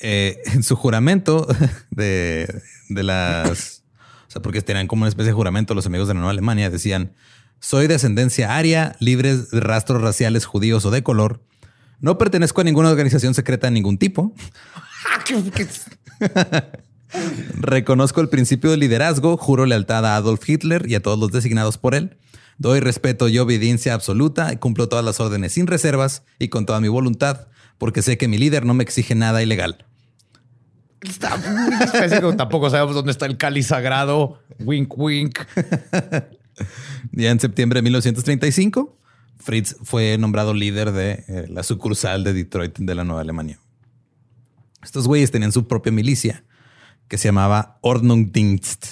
Eh, 0.00 0.38
en 0.46 0.62
su 0.62 0.74
juramento 0.74 1.46
de, 1.90 2.62
de 2.88 3.02
las... 3.02 3.84
O 4.26 4.30
sea, 4.30 4.40
porque 4.42 4.62
tenían 4.62 4.86
como 4.86 5.02
una 5.02 5.08
especie 5.08 5.32
de 5.32 5.34
juramento 5.34 5.74
los 5.74 5.86
amigos 5.86 6.08
de 6.08 6.14
la 6.14 6.20
Nueva 6.20 6.30
Alemania, 6.30 6.70
decían, 6.70 7.12
soy 7.58 7.88
de 7.88 7.96
ascendencia 7.96 8.56
aria, 8.56 8.96
libres 9.00 9.50
de 9.50 9.60
rastros 9.60 10.00
raciales 10.00 10.46
judíos 10.46 10.86
o 10.86 10.90
de 10.90 11.02
color. 11.02 11.42
No 11.98 12.16
pertenezco 12.16 12.62
a 12.62 12.64
ninguna 12.64 12.90
organización 12.90 13.34
secreta 13.34 13.66
de 13.66 13.72
ningún 13.72 13.98
tipo. 13.98 14.34
Reconozco 17.54 18.20
el 18.20 18.28
principio 18.28 18.70
de 18.70 18.76
liderazgo, 18.76 19.36
juro 19.36 19.66
lealtad 19.66 20.06
a 20.06 20.16
Adolf 20.16 20.48
Hitler 20.48 20.88
y 20.88 20.94
a 20.94 21.02
todos 21.02 21.18
los 21.18 21.32
designados 21.32 21.78
por 21.78 21.94
él. 21.94 22.16
Doy 22.58 22.80
respeto 22.80 23.28
y 23.28 23.38
obediencia 23.38 23.94
absoluta 23.94 24.52
y 24.52 24.56
cumplo 24.56 24.88
todas 24.88 25.04
las 25.04 25.18
órdenes 25.18 25.52
sin 25.52 25.66
reservas 25.66 26.24
y 26.38 26.48
con 26.48 26.66
toda 26.66 26.80
mi 26.80 26.88
voluntad, 26.88 27.48
porque 27.78 28.02
sé 28.02 28.18
que 28.18 28.28
mi 28.28 28.38
líder 28.38 28.66
no 28.66 28.74
me 28.74 28.82
exige 28.82 29.14
nada 29.14 29.42
ilegal. 29.42 29.86
Está 31.00 31.36
muy 31.38 31.74
específico. 31.82 32.36
Tampoco 32.36 32.68
sabemos 32.68 32.94
dónde 32.94 33.12
está 33.12 33.26
el 33.26 33.38
cáliz 33.38 33.68
sagrado. 33.68 34.42
Wink, 34.58 34.96
wink. 34.96 35.38
Ya 37.12 37.30
en 37.30 37.40
septiembre 37.40 37.78
de 37.78 37.84
1935, 37.84 38.98
Fritz 39.38 39.76
fue 39.82 40.18
nombrado 40.18 40.52
líder 40.52 40.92
de 40.92 41.24
eh, 41.26 41.46
la 41.48 41.62
sucursal 41.62 42.22
de 42.22 42.34
Detroit 42.34 42.78
de 42.78 42.94
la 42.94 43.02
Nueva 43.02 43.22
Alemania. 43.22 43.58
Estos 44.82 45.06
güeyes 45.06 45.30
tenían 45.30 45.52
su 45.52 45.66
propia 45.66 45.90
milicia 45.90 46.44
que 47.10 47.18
se 47.18 47.28
llamaba 47.28 47.76
Ordnungsdienst. 47.82 48.86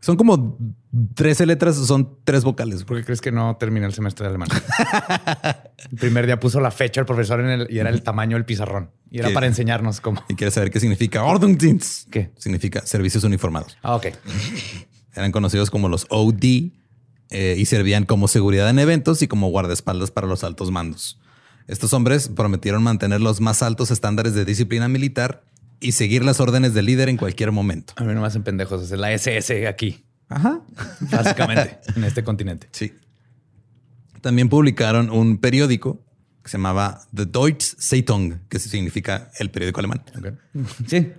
Son 0.00 0.16
como 0.16 0.58
13 1.14 1.46
letras, 1.46 1.76
son 1.76 2.18
tres 2.24 2.44
vocales. 2.44 2.84
¿Por 2.84 2.98
qué 2.98 3.04
crees 3.04 3.22
que 3.22 3.32
no 3.32 3.56
terminé 3.56 3.86
el 3.86 3.94
semestre 3.94 4.24
de 4.24 4.28
alemán? 4.28 4.50
el 5.90 5.98
primer 5.98 6.26
día 6.26 6.38
puso 6.38 6.60
la 6.60 6.70
fecha 6.70 7.00
el 7.00 7.06
profesor 7.06 7.40
en 7.40 7.48
el, 7.48 7.66
y 7.70 7.78
era 7.78 7.88
el 7.88 8.02
tamaño 8.02 8.36
del 8.36 8.44
pizarrón. 8.44 8.90
Y 9.10 9.20
era 9.20 9.28
¿Qué? 9.28 9.34
para 9.34 9.46
enseñarnos 9.46 10.02
cómo. 10.02 10.22
Y 10.28 10.34
quieres 10.34 10.52
saber 10.52 10.70
qué 10.70 10.80
significa 10.80 11.24
Ordnungsdienst. 11.24 12.10
¿Qué? 12.10 12.30
Significa 12.36 12.84
servicios 12.84 13.24
uniformados. 13.24 13.78
Ah, 13.82 13.96
ok. 13.96 14.08
Eran 15.14 15.32
conocidos 15.32 15.70
como 15.70 15.88
los 15.88 16.04
OD 16.10 16.72
eh, 17.30 17.56
y 17.58 17.66
servían 17.66 18.04
como 18.04 18.28
seguridad 18.28 18.68
en 18.70 18.78
eventos 18.78 19.22
y 19.22 19.28
como 19.28 19.48
guardaespaldas 19.50 20.10
para 20.10 20.26
los 20.26 20.44
altos 20.44 20.70
mandos. 20.70 21.18
Estos 21.66 21.92
hombres 21.92 22.28
prometieron 22.28 22.82
mantener 22.82 23.20
los 23.20 23.40
más 23.40 23.62
altos 23.62 23.90
estándares 23.90 24.34
de 24.34 24.44
disciplina 24.44 24.88
militar 24.88 25.42
y 25.80 25.92
seguir 25.92 26.24
las 26.24 26.40
órdenes 26.40 26.74
del 26.74 26.86
líder 26.86 27.08
en 27.08 27.16
cualquier 27.18 27.52
momento. 27.52 27.92
A 27.96 28.04
mí 28.04 28.14
no 28.14 28.20
me 28.20 28.26
hacen 28.26 28.42
pendejos. 28.42 28.82
Es 28.82 28.98
la 28.98 29.12
SS 29.12 29.66
aquí, 29.68 30.04
Ajá. 30.28 30.62
básicamente, 31.00 31.78
en 31.94 32.04
este 32.04 32.24
continente. 32.24 32.68
Sí. 32.72 32.92
También 34.22 34.48
publicaron 34.48 35.10
un 35.10 35.38
periódico 35.38 36.00
que 36.48 36.52
se 36.52 36.56
llamaba 36.56 37.02
The 37.14 37.26
Deutsche 37.26 37.76
Zeitung, 37.78 38.38
que 38.48 38.58
significa 38.58 39.30
el 39.38 39.50
periódico 39.50 39.80
alemán. 39.80 40.02
Ok. 40.16 40.32
Sí. 40.86 41.12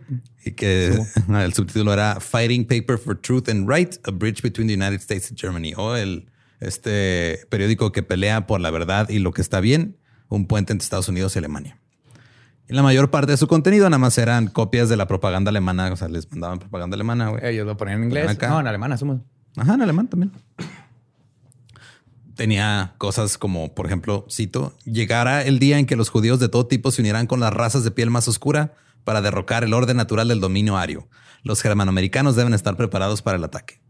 Y 0.44 0.52
que 0.54 0.88
el 1.30 1.54
subtítulo 1.54 1.94
era 1.94 2.20
Fighting 2.20 2.66
Paper 2.66 2.98
for 2.98 3.16
Truth 3.16 3.48
and 3.48 3.70
Right, 3.70 3.96
a 4.08 4.12
bridge 4.12 4.42
between 4.42 4.68
the 4.68 4.74
United 4.74 5.00
States 5.00 5.30
and 5.30 5.40
Germany. 5.40 5.74
O 5.78 5.96
el 5.96 6.28
este 6.60 7.42
periódico 7.50 7.92
que 7.92 8.02
pelea 8.02 8.48
por 8.48 8.60
la 8.60 8.72
verdad 8.72 9.08
y 9.10 9.20
lo 9.20 9.32
que 9.32 9.42
está 9.42 9.60
bien, 9.60 9.98
un 10.30 10.48
puente 10.48 10.74
entre 10.74 10.84
Estados 10.84 11.08
Unidos 11.08 11.36
y 11.36 11.40
Alemania. 11.40 11.78
Y 12.68 12.74
la 12.74 12.82
mayor 12.82 13.12
parte 13.12 13.32
de 13.32 13.38
su 13.38 13.48
contenido 13.48 13.88
nada 13.88 14.00
más 14.00 14.18
eran 14.18 14.48
copias 14.48 14.90
de 14.90 14.98
la 14.98 15.08
propaganda 15.08 15.50
alemana. 15.50 15.94
O 15.94 15.96
sea, 15.96 16.08
les 16.08 16.30
mandaban 16.32 16.58
propaganda 16.58 16.96
alemana. 16.96 17.34
Ellos 17.44 17.68
lo 17.68 17.78
ponían 17.78 18.00
en 18.00 18.04
inglés. 18.06 18.30
Acá. 18.30 18.50
No, 18.50 18.60
en 18.60 18.68
alemán 18.68 18.92
asumo. 18.92 19.24
Ajá, 19.56 19.76
en 19.76 19.82
alemán 19.82 20.08
también. 20.08 20.32
Tenía 22.40 22.94
cosas 22.98 23.38
como, 23.38 23.76
por 23.76 23.86
ejemplo, 23.86 24.26
cito, 24.32 24.74
llegará 24.86 25.44
el 25.44 25.60
día 25.60 25.78
en 25.78 25.86
que 25.86 25.98
los 25.98 26.08
judíos 26.08 26.40
de 26.40 26.48
todo 26.48 26.68
tipo 26.68 26.90
se 26.90 27.02
unirán 27.02 27.28
con 27.28 27.42
las 27.42 27.52
razas 27.52 27.84
de 27.84 27.92
piel 27.92 28.12
más 28.12 28.30
oscura 28.30 28.76
para 29.04 29.22
derrocar 29.22 29.66
el 29.66 29.74
orden 29.74 29.98
natural 29.98 30.30
del 30.30 30.40
dominio 30.40 30.78
ario. 30.78 31.10
Los 31.44 31.62
germanoamericanos 31.62 32.38
deben 32.38 32.54
estar 32.54 32.78
preparados 32.78 33.22
para 33.22 33.36
el 33.36 33.44
ataque. 33.44 33.82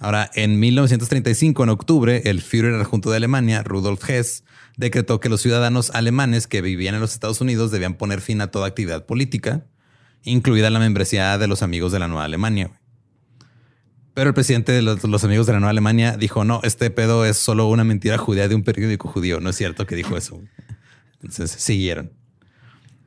Ahora, 0.00 0.32
en 0.34 0.58
1935, 0.58 1.62
en 1.62 1.68
octubre, 1.68 2.22
el 2.24 2.42
Führer 2.42 2.74
adjunto 2.74 3.12
de 3.12 3.18
Alemania, 3.18 3.62
Rudolf 3.62 4.10
Hess, 4.10 4.42
decretó 4.76 5.20
que 5.20 5.28
los 5.28 5.40
ciudadanos 5.40 5.90
alemanes 5.90 6.48
que 6.48 6.60
vivían 6.60 6.96
en 6.96 7.00
los 7.00 7.12
Estados 7.12 7.40
Unidos 7.40 7.70
debían 7.70 7.94
poner 7.94 8.20
fin 8.20 8.40
a 8.40 8.50
toda 8.50 8.66
actividad 8.66 9.06
política, 9.06 9.64
incluida 10.24 10.70
la 10.70 10.80
membresía 10.80 11.38
de 11.38 11.46
los 11.46 11.62
amigos 11.62 11.92
de 11.92 12.00
la 12.00 12.08
Nueva 12.08 12.24
Alemania. 12.24 12.81
Pero 14.14 14.28
el 14.28 14.34
presidente 14.34 14.72
de 14.72 14.82
los, 14.82 15.24
amigos 15.24 15.46
de 15.46 15.54
la 15.54 15.60
Nueva 15.60 15.70
Alemania 15.70 16.16
dijo, 16.18 16.44
no, 16.44 16.60
este 16.64 16.90
pedo 16.90 17.24
es 17.24 17.38
solo 17.38 17.66
una 17.68 17.82
mentira 17.82 18.18
judía 18.18 18.46
de 18.46 18.54
un 18.54 18.62
periódico 18.62 19.08
judío. 19.08 19.40
No 19.40 19.50
es 19.50 19.56
cierto 19.56 19.86
que 19.86 19.96
dijo 19.96 20.16
eso. 20.16 20.40
Entonces 21.22 21.50
siguieron. 21.52 22.12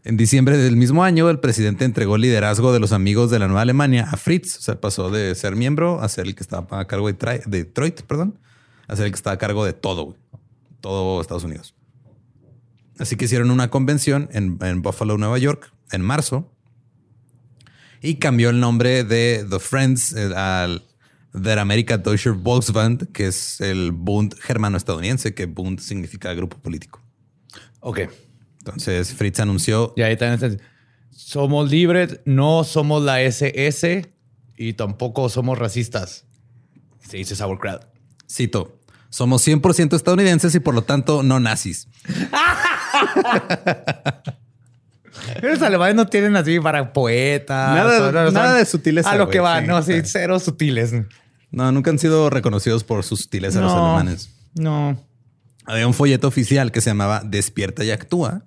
En 0.04 0.18
diciembre 0.18 0.58
del 0.58 0.78
mismo 0.78 1.04
año, 1.04 1.30
el 1.30 1.40
presidente 1.40 1.86
entregó 1.86 2.16
el 2.16 2.24
liderazgo 2.24 2.74
de 2.74 2.80
los 2.80 2.92
amigos 2.92 3.30
de 3.30 3.40
la 3.40 3.48
Nueva 3.48 3.62
Alemania 3.62 4.08
a 4.12 4.18
Fritz. 4.18 4.58
O 4.58 4.62
sea, 4.62 4.82
pasó 4.82 5.12
de 5.12 5.36
ser 5.36 5.56
miembro 5.56 6.02
a 6.02 6.10
ser 6.10 6.26
el 6.26 6.36
que 6.36 6.44
estaba 6.44 6.80
a 6.80 6.86
cargo 6.86 7.12
de, 7.12 7.44
Detroit, 7.46 8.02
perdón, 8.02 8.40
a 8.88 8.96
ser 8.96 9.06
el 9.06 9.12
que 9.12 9.18
estaba 9.18 9.36
a 9.36 9.40
cargo 9.40 9.66
de 9.66 9.74
todo, 9.74 10.16
todo 10.82 11.22
Estados 11.22 11.44
Unidos. 11.44 11.76
Así 12.98 13.16
que 13.16 13.26
hicieron 13.26 13.52
una 13.52 13.70
convención 13.70 14.30
en, 14.32 14.58
en 14.62 14.82
Buffalo, 14.82 15.18
Nueva 15.18 15.38
York, 15.38 15.72
en 15.92 16.02
marzo, 16.02 16.52
y 18.02 18.16
cambió 18.16 18.52
el 18.52 18.60
nombre 18.60 19.04
de 19.04 19.46
The 19.50 19.60
Friends 19.60 20.14
eh, 20.14 20.36
al 20.36 20.84
Der 21.38 21.60
Amerika 21.60 21.98
Deutscher 21.98 22.32
Volksband, 22.34 23.12
que 23.12 23.28
es 23.28 23.60
el 23.62 23.92
Bund 23.92 24.36
germano-estadounidense, 24.40 25.34
que 25.34 25.46
Bund 25.46 25.80
significa 25.80 26.34
grupo 26.34 26.58
político. 26.58 27.02
Ok. 27.82 28.02
Entonces 28.60 29.14
Fritz 29.14 29.40
anunció 29.40 29.94
Y 29.96 30.02
ahí 30.02 30.18
también. 30.18 30.62
Somos 31.12 31.70
libres, 31.70 32.20
no 32.26 32.64
somos 32.64 33.04
la 33.04 33.22
SS 33.22 34.12
y 34.58 34.74
tampoco 34.74 35.30
somos 35.30 35.58
racistas. 35.60 36.26
Se 37.08 37.18
dice 37.18 37.36
sauerkraut. 37.36 37.84
Cito, 38.30 38.80
somos 39.10 39.46
100% 39.48 39.96
estadounidenses 39.96 40.56
y 40.56 40.60
por 40.60 40.74
lo 40.74 40.82
tanto 40.84 41.22
no 41.24 41.40
nazis. 41.40 41.88
Pero 45.42 45.54
los 45.54 45.62
alemanes 45.62 45.96
no 45.96 46.08
tienen 46.08 46.36
así 46.36 46.60
para 46.60 46.92
poetas. 46.94 47.74
Nada- 48.34 48.54
de 48.56 48.66
sutileza, 48.66 49.10
A 49.12 49.16
lo 49.16 49.28
güey, 49.28 49.38
que 49.40 49.62
sí, 49.62 49.68
no, 49.68 49.82
sí. 49.82 49.94
cero 50.04 50.40
sutiles. 50.40 50.94
No, 51.56 51.72
nunca 51.72 51.90
han 51.90 51.98
sido 52.00 52.30
reconocidos 52.30 52.84
por 52.84 53.06
sus 53.06 53.22
sutileza 53.22 53.62
los 53.62 53.72
No, 53.72 53.86
alemanes. 53.86 54.30
No. 54.56 55.02
Había 55.64 55.88
un 55.88 55.94
folleto 55.94 56.28
oficial 56.28 56.74
que 56.74 56.82
se 56.82 56.90
llamaba 56.90 57.22
Despierta 57.24 57.86
y 57.86 57.92
Actúa. 57.92 58.44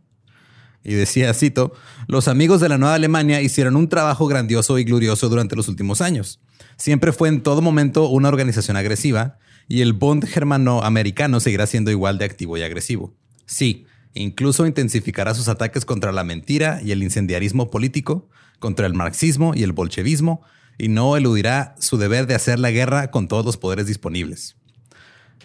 Y 0.84 0.92
decía, 0.92 1.32
cito, 1.32 1.72
los 2.06 2.28
amigos 2.28 2.60
de 2.60 2.68
la 2.68 2.76
Nueva 2.76 2.94
Alemania 2.94 3.40
hicieron 3.40 3.76
un 3.76 3.88
trabajo 3.88 4.26
grandioso 4.26 4.78
y 4.78 4.84
glorioso 4.84 5.30
durante 5.30 5.56
los 5.56 5.68
últimos 5.68 6.02
años. 6.02 6.40
Siempre 6.76 7.12
fue 7.12 7.30
en 7.30 7.42
todo 7.42 7.62
momento 7.62 8.10
una 8.10 8.28
organización 8.28 8.76
agresiva 8.76 9.38
y 9.68 9.80
el 9.80 9.94
Bund 9.94 10.26
germano-americano 10.26 11.40
seguirá 11.40 11.66
siendo 11.66 11.90
igual 11.90 12.18
de 12.18 12.26
activo 12.26 12.58
y 12.58 12.62
agresivo. 12.62 13.14
Sí, 13.46 13.86
incluso 14.12 14.66
intensificará 14.66 15.34
sus 15.34 15.48
ataques 15.48 15.86
contra 15.86 16.12
la 16.12 16.24
mentira 16.24 16.80
y 16.84 16.92
el 16.92 17.02
incendiarismo 17.02 17.70
político, 17.70 18.28
contra 18.58 18.86
el 18.86 18.92
marxismo 18.92 19.54
y 19.54 19.62
el 19.62 19.72
bolchevismo, 19.72 20.42
y 20.78 20.88
no 20.88 21.16
eludirá 21.16 21.75
su 21.80 21.99
deber 21.99 22.26
de 22.26 22.37
hacer 22.37 22.58
la 22.58 22.70
guerra 22.70 23.11
con 23.11 23.28
todos 23.28 23.44
los 23.44 23.56
poderes 23.56 23.87
disponibles. 23.87 24.56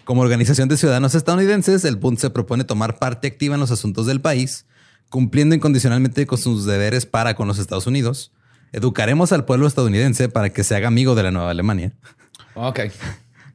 Como 0.04 0.22
organización 0.22 0.68
de 0.68 0.76
ciudadanos 0.76 1.14
estadounidenses, 1.14 1.84
el 1.84 1.96
Bund 1.96 2.18
se 2.18 2.30
propone 2.30 2.64
tomar 2.64 2.98
parte 2.98 3.26
activa 3.26 3.54
en 3.54 3.60
los 3.60 3.70
asuntos 3.70 4.06
del 4.06 4.20
país, 4.20 4.66
cumpliendo 5.08 5.54
incondicionalmente 5.54 6.26
con 6.26 6.38
sus 6.38 6.66
deberes 6.66 7.06
para 7.06 7.34
con 7.34 7.48
los 7.48 7.58
Estados 7.58 7.86
Unidos. 7.86 8.32
Educaremos 8.72 9.32
al 9.32 9.44
pueblo 9.44 9.66
estadounidense 9.66 10.28
para 10.28 10.50
que 10.50 10.62
se 10.62 10.76
haga 10.76 10.88
amigo 10.88 11.14
de 11.14 11.22
la 11.22 11.30
Nueva 11.30 11.50
Alemania. 11.50 11.92
Ok. 12.54 12.80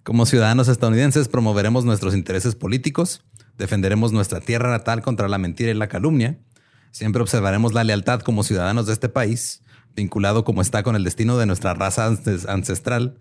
Como 0.03 0.25
ciudadanos 0.25 0.67
estadounidenses 0.67 1.27
promoveremos 1.27 1.85
nuestros 1.85 2.15
intereses 2.15 2.55
políticos, 2.55 3.23
defenderemos 3.57 4.11
nuestra 4.11 4.39
tierra 4.39 4.71
natal 4.71 5.01
contra 5.01 5.27
la 5.27 5.37
mentira 5.37 5.69
y 5.71 5.75
la 5.75 5.87
calumnia, 5.87 6.39
siempre 6.91 7.21
observaremos 7.21 7.73
la 7.73 7.83
lealtad 7.83 8.21
como 8.21 8.43
ciudadanos 8.43 8.87
de 8.87 8.93
este 8.93 9.09
país, 9.09 9.61
vinculado 9.95 10.43
como 10.43 10.61
está 10.61 10.83
con 10.83 10.95
el 10.95 11.03
destino 11.03 11.37
de 11.37 11.45
nuestra 11.45 11.73
raza 11.73 12.09
ances- 12.09 12.47
ancestral. 12.47 13.19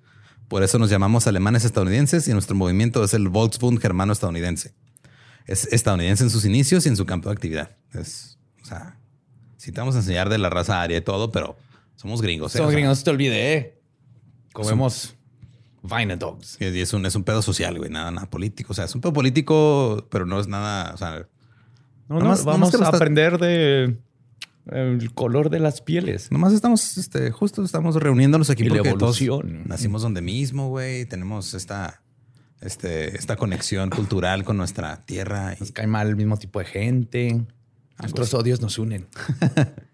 Por 0.48 0.62
eso 0.62 0.78
nos 0.78 0.88
llamamos 0.90 1.26
alemanes 1.26 1.64
estadounidenses 1.64 2.26
y 2.28 2.32
nuestro 2.32 2.54
movimiento 2.56 3.04
es 3.04 3.12
el 3.14 3.28
Volksbund 3.28 3.80
germano 3.80 4.12
estadounidense. 4.12 4.74
Es 5.46 5.66
estadounidense 5.72 6.24
en 6.24 6.30
sus 6.30 6.44
inicios 6.44 6.86
y 6.86 6.88
en 6.88 6.96
su 6.96 7.04
campo 7.06 7.28
de 7.28 7.34
actividad. 7.34 7.76
Es, 7.92 8.38
o 8.62 8.64
sea, 8.66 8.98
sí 9.56 9.72
te 9.72 9.80
vamos 9.80 9.94
a 9.94 9.98
enseñar 9.98 10.28
de 10.28 10.38
la 10.38 10.50
raza 10.50 10.80
aria 10.80 10.96
y 10.98 11.00
todo, 11.00 11.30
pero 11.32 11.56
somos 11.96 12.22
gringos. 12.22 12.54
¿eh? 12.54 12.58
Somos 12.58 12.68
O 12.68 12.70
sea, 12.70 12.78
gringos, 12.78 13.04
te 13.04 13.10
olvidé. 13.10 13.80
Comemos 14.52 15.14
Vine 15.82 16.16
Dogs. 16.16 16.56
Y 16.60 16.64
es 16.80 16.92
un, 16.92 17.04
es 17.06 17.14
un 17.14 17.24
pedo 17.24 17.42
social, 17.42 17.76
güey, 17.78 17.90
nada, 17.90 18.10
nada 18.10 18.28
político. 18.30 18.72
O 18.72 18.74
sea, 18.74 18.84
es 18.86 18.94
un 18.94 19.00
pedo 19.00 19.12
político, 19.12 20.06
pero 20.10 20.26
no 20.26 20.40
es 20.40 20.48
nada, 20.48 20.92
o 20.94 20.96
sea, 20.96 21.26
No, 22.08 22.16
no, 22.18 22.24
Nomás- 22.24 22.44
vamos 22.44 22.72
a 22.74 22.76
está- 22.78 22.88
aprender 22.88 23.38
de 23.38 23.98
el 24.72 25.12
color 25.14 25.50
de 25.50 25.60
las 25.60 25.80
pieles. 25.80 26.30
nomás 26.30 26.52
estamos, 26.52 26.98
este, 26.98 27.30
justo 27.30 27.62
estamos 27.64 27.96
reuniéndonos 27.96 28.50
aquí 28.50 28.62
Y 28.64 28.68
la 28.68 28.76
porque 28.76 28.92
todos 28.94 29.20
evolución. 29.20 29.62
nacimos 29.66 30.02
donde 30.02 30.20
mismo, 30.22 30.68
güey. 30.68 31.04
Tenemos 31.06 31.54
esta, 31.54 32.02
este, 32.60 33.16
esta 33.16 33.36
conexión 33.36 33.90
cultural 33.90 34.44
con 34.44 34.56
nuestra 34.56 35.04
tierra. 35.06 35.54
y- 35.56 35.60
Nos 35.60 35.72
cae 35.72 35.86
mal 35.86 36.08
el 36.08 36.16
mismo 36.16 36.36
tipo 36.38 36.58
de 36.58 36.64
gente. 36.64 37.44
Nuestros 38.00 38.32
odios 38.34 38.60
nos 38.60 38.78
unen. 38.78 39.06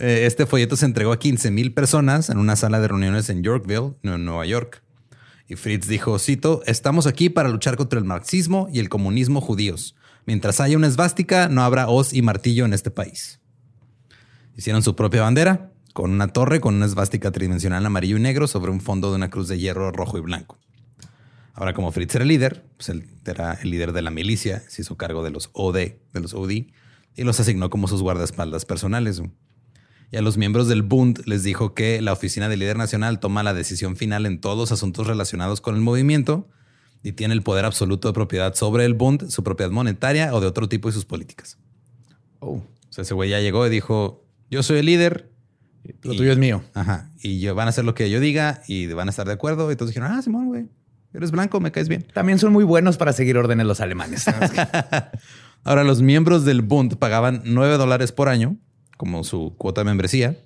Eh, 0.00 0.26
Este 0.26 0.46
folleto 0.46 0.76
se 0.76 0.84
entregó 0.84 1.12
a 1.12 1.18
15 1.18 1.50
mil 1.52 1.72
personas 1.72 2.28
en 2.28 2.38
una 2.38 2.56
sala 2.56 2.80
de 2.80 2.88
reuniones 2.88 3.30
en 3.30 3.42
Yorkville, 3.44 3.94
en 4.02 4.24
Nueva 4.24 4.44
York. 4.44 4.82
Y 5.48 5.54
Fritz 5.54 5.86
dijo, 5.86 6.18
cito, 6.18 6.60
estamos 6.66 7.06
aquí 7.06 7.30
para 7.30 7.48
luchar 7.48 7.76
contra 7.76 7.98
el 8.00 8.04
marxismo 8.04 8.68
y 8.72 8.80
el 8.80 8.88
comunismo 8.88 9.40
judíos. 9.40 9.94
Mientras 10.26 10.58
haya 10.60 10.76
una 10.76 10.88
esvástica, 10.88 11.48
no 11.48 11.62
habrá 11.62 11.88
hoz 11.88 12.12
y 12.12 12.20
martillo 12.20 12.64
en 12.64 12.72
este 12.72 12.90
país. 12.90 13.38
Hicieron 14.56 14.82
su 14.82 14.96
propia 14.96 15.22
bandera 15.22 15.72
con 15.92 16.10
una 16.10 16.28
torre 16.28 16.60
con 16.60 16.74
una 16.74 16.86
esvástica 16.86 17.30
tridimensional 17.30 17.84
amarillo 17.86 18.16
y 18.16 18.20
negro 18.20 18.46
sobre 18.46 18.70
un 18.70 18.80
fondo 18.80 19.10
de 19.10 19.16
una 19.16 19.30
cruz 19.30 19.48
de 19.48 19.58
hierro 19.58 19.92
rojo 19.92 20.18
y 20.18 20.20
blanco. 20.20 20.58
Ahora, 21.54 21.72
como 21.72 21.90
Fritz 21.90 22.14
era 22.14 22.22
el 22.22 22.28
líder, 22.28 22.66
pues 22.76 22.90
él 22.90 23.08
era 23.24 23.54
el 23.54 23.70
líder 23.70 23.94
de 23.94 24.02
la 24.02 24.10
milicia, 24.10 24.62
se 24.68 24.82
hizo 24.82 24.98
cargo 24.98 25.22
de 25.22 25.30
los 25.30 25.48
OD, 25.54 25.74
de 26.12 26.20
los 26.20 26.34
OD, 26.34 26.50
y 26.50 27.24
los 27.24 27.40
asignó 27.40 27.70
como 27.70 27.88
sus 27.88 28.02
guardaespaldas 28.02 28.66
personales. 28.66 29.22
Y 30.12 30.16
a 30.18 30.22
los 30.22 30.36
miembros 30.36 30.68
del 30.68 30.82
Bund 30.82 31.22
les 31.24 31.42
dijo 31.42 31.72
que 31.72 32.02
la 32.02 32.12
oficina 32.12 32.50
del 32.50 32.58
líder 32.58 32.76
nacional 32.76 33.20
toma 33.20 33.42
la 33.42 33.54
decisión 33.54 33.96
final 33.96 34.26
en 34.26 34.38
todos 34.38 34.58
los 34.58 34.72
asuntos 34.72 35.06
relacionados 35.06 35.62
con 35.62 35.76
el 35.76 35.80
movimiento 35.80 36.46
y 37.02 37.12
tiene 37.12 37.32
el 37.32 37.42
poder 37.42 37.64
absoluto 37.64 38.08
de 38.08 38.14
propiedad 38.14 38.54
sobre 38.54 38.84
el 38.84 38.92
Bund, 38.92 39.30
su 39.30 39.42
propiedad 39.42 39.70
monetaria 39.70 40.34
o 40.34 40.40
de 40.42 40.46
otro 40.46 40.68
tipo 40.68 40.90
y 40.90 40.92
sus 40.92 41.06
políticas. 41.06 41.56
Oh, 42.40 42.56
O 42.56 42.62
sea, 42.90 43.00
ese 43.00 43.14
güey 43.14 43.30
ya 43.30 43.40
llegó 43.40 43.66
y 43.66 43.70
dijo, 43.70 44.25
yo 44.50 44.62
soy 44.62 44.78
el 44.78 44.86
líder. 44.86 45.30
lo 46.02 46.12
Y- 46.14 46.16
tuyo 46.16 46.32
es 46.32 46.38
mío. 46.38 46.62
Ajá. 46.74 47.10
Y 47.22 47.38
yo, 47.40 47.54
van 47.54 47.66
a 47.66 47.70
hacer 47.70 47.84
lo 47.84 47.94
que 47.94 48.10
yo 48.10 48.18
diga 48.20 48.62
y 48.66 48.86
van 48.88 49.06
a 49.08 49.10
estar 49.10 49.26
de 49.26 49.32
acuerdo. 49.34 49.70
Y 49.70 49.76
todos 49.76 49.90
dijeron, 49.90 50.10
ah, 50.12 50.20
Simón, 50.22 50.46
güey, 50.48 50.66
eres 51.14 51.30
blanco, 51.30 51.60
me 51.60 51.70
caes 51.72 51.88
bien. 51.88 52.06
También 52.12 52.38
son 52.40 52.52
muy 52.52 52.64
buenos 52.64 52.96
para 52.96 53.12
seguir 53.12 53.36
órdenes 53.38 53.66
los 53.66 53.80
alemanes. 53.80 54.24
Ahora, 55.64 55.84
los 55.84 56.02
miembros 56.02 56.44
del 56.44 56.62
Bund 56.62 56.96
pagaban 56.96 57.42
9 57.44 57.76
dólares 57.76 58.12
por 58.12 58.28
año 58.28 58.56
como 58.96 59.24
su 59.24 59.54
cuota 59.58 59.82
de 59.82 59.84
membresía. 59.86 60.36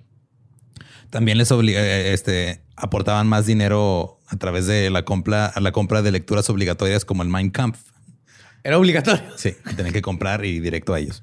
También 1.11 1.38
les 1.38 1.50
obliga- 1.52 1.80
eh, 1.83 2.12
este, 2.12 2.62
aportaban 2.76 3.26
más 3.26 3.47
dinero 3.47 4.21
a 4.28 4.37
través 4.37 4.66
de 4.66 4.90
la 4.90 5.04
compra, 5.04 5.47
a 5.47 5.61
la 5.61 5.73
compra 5.73 6.02
de 6.02 6.12
lecturas 6.12 6.49
obligatorias 6.50 7.04
como 7.04 7.23
el 7.23 7.28
Mein 7.28 7.50
Kampf. 7.50 7.78
Era 8.62 8.78
obligatorio. 8.78 9.23
Sí, 9.37 9.54
tenían 9.76 9.92
que 9.92 10.02
comprar 10.02 10.45
y 10.45 10.61
directo 10.61 10.92
a 10.95 11.00
ellos. 11.00 11.23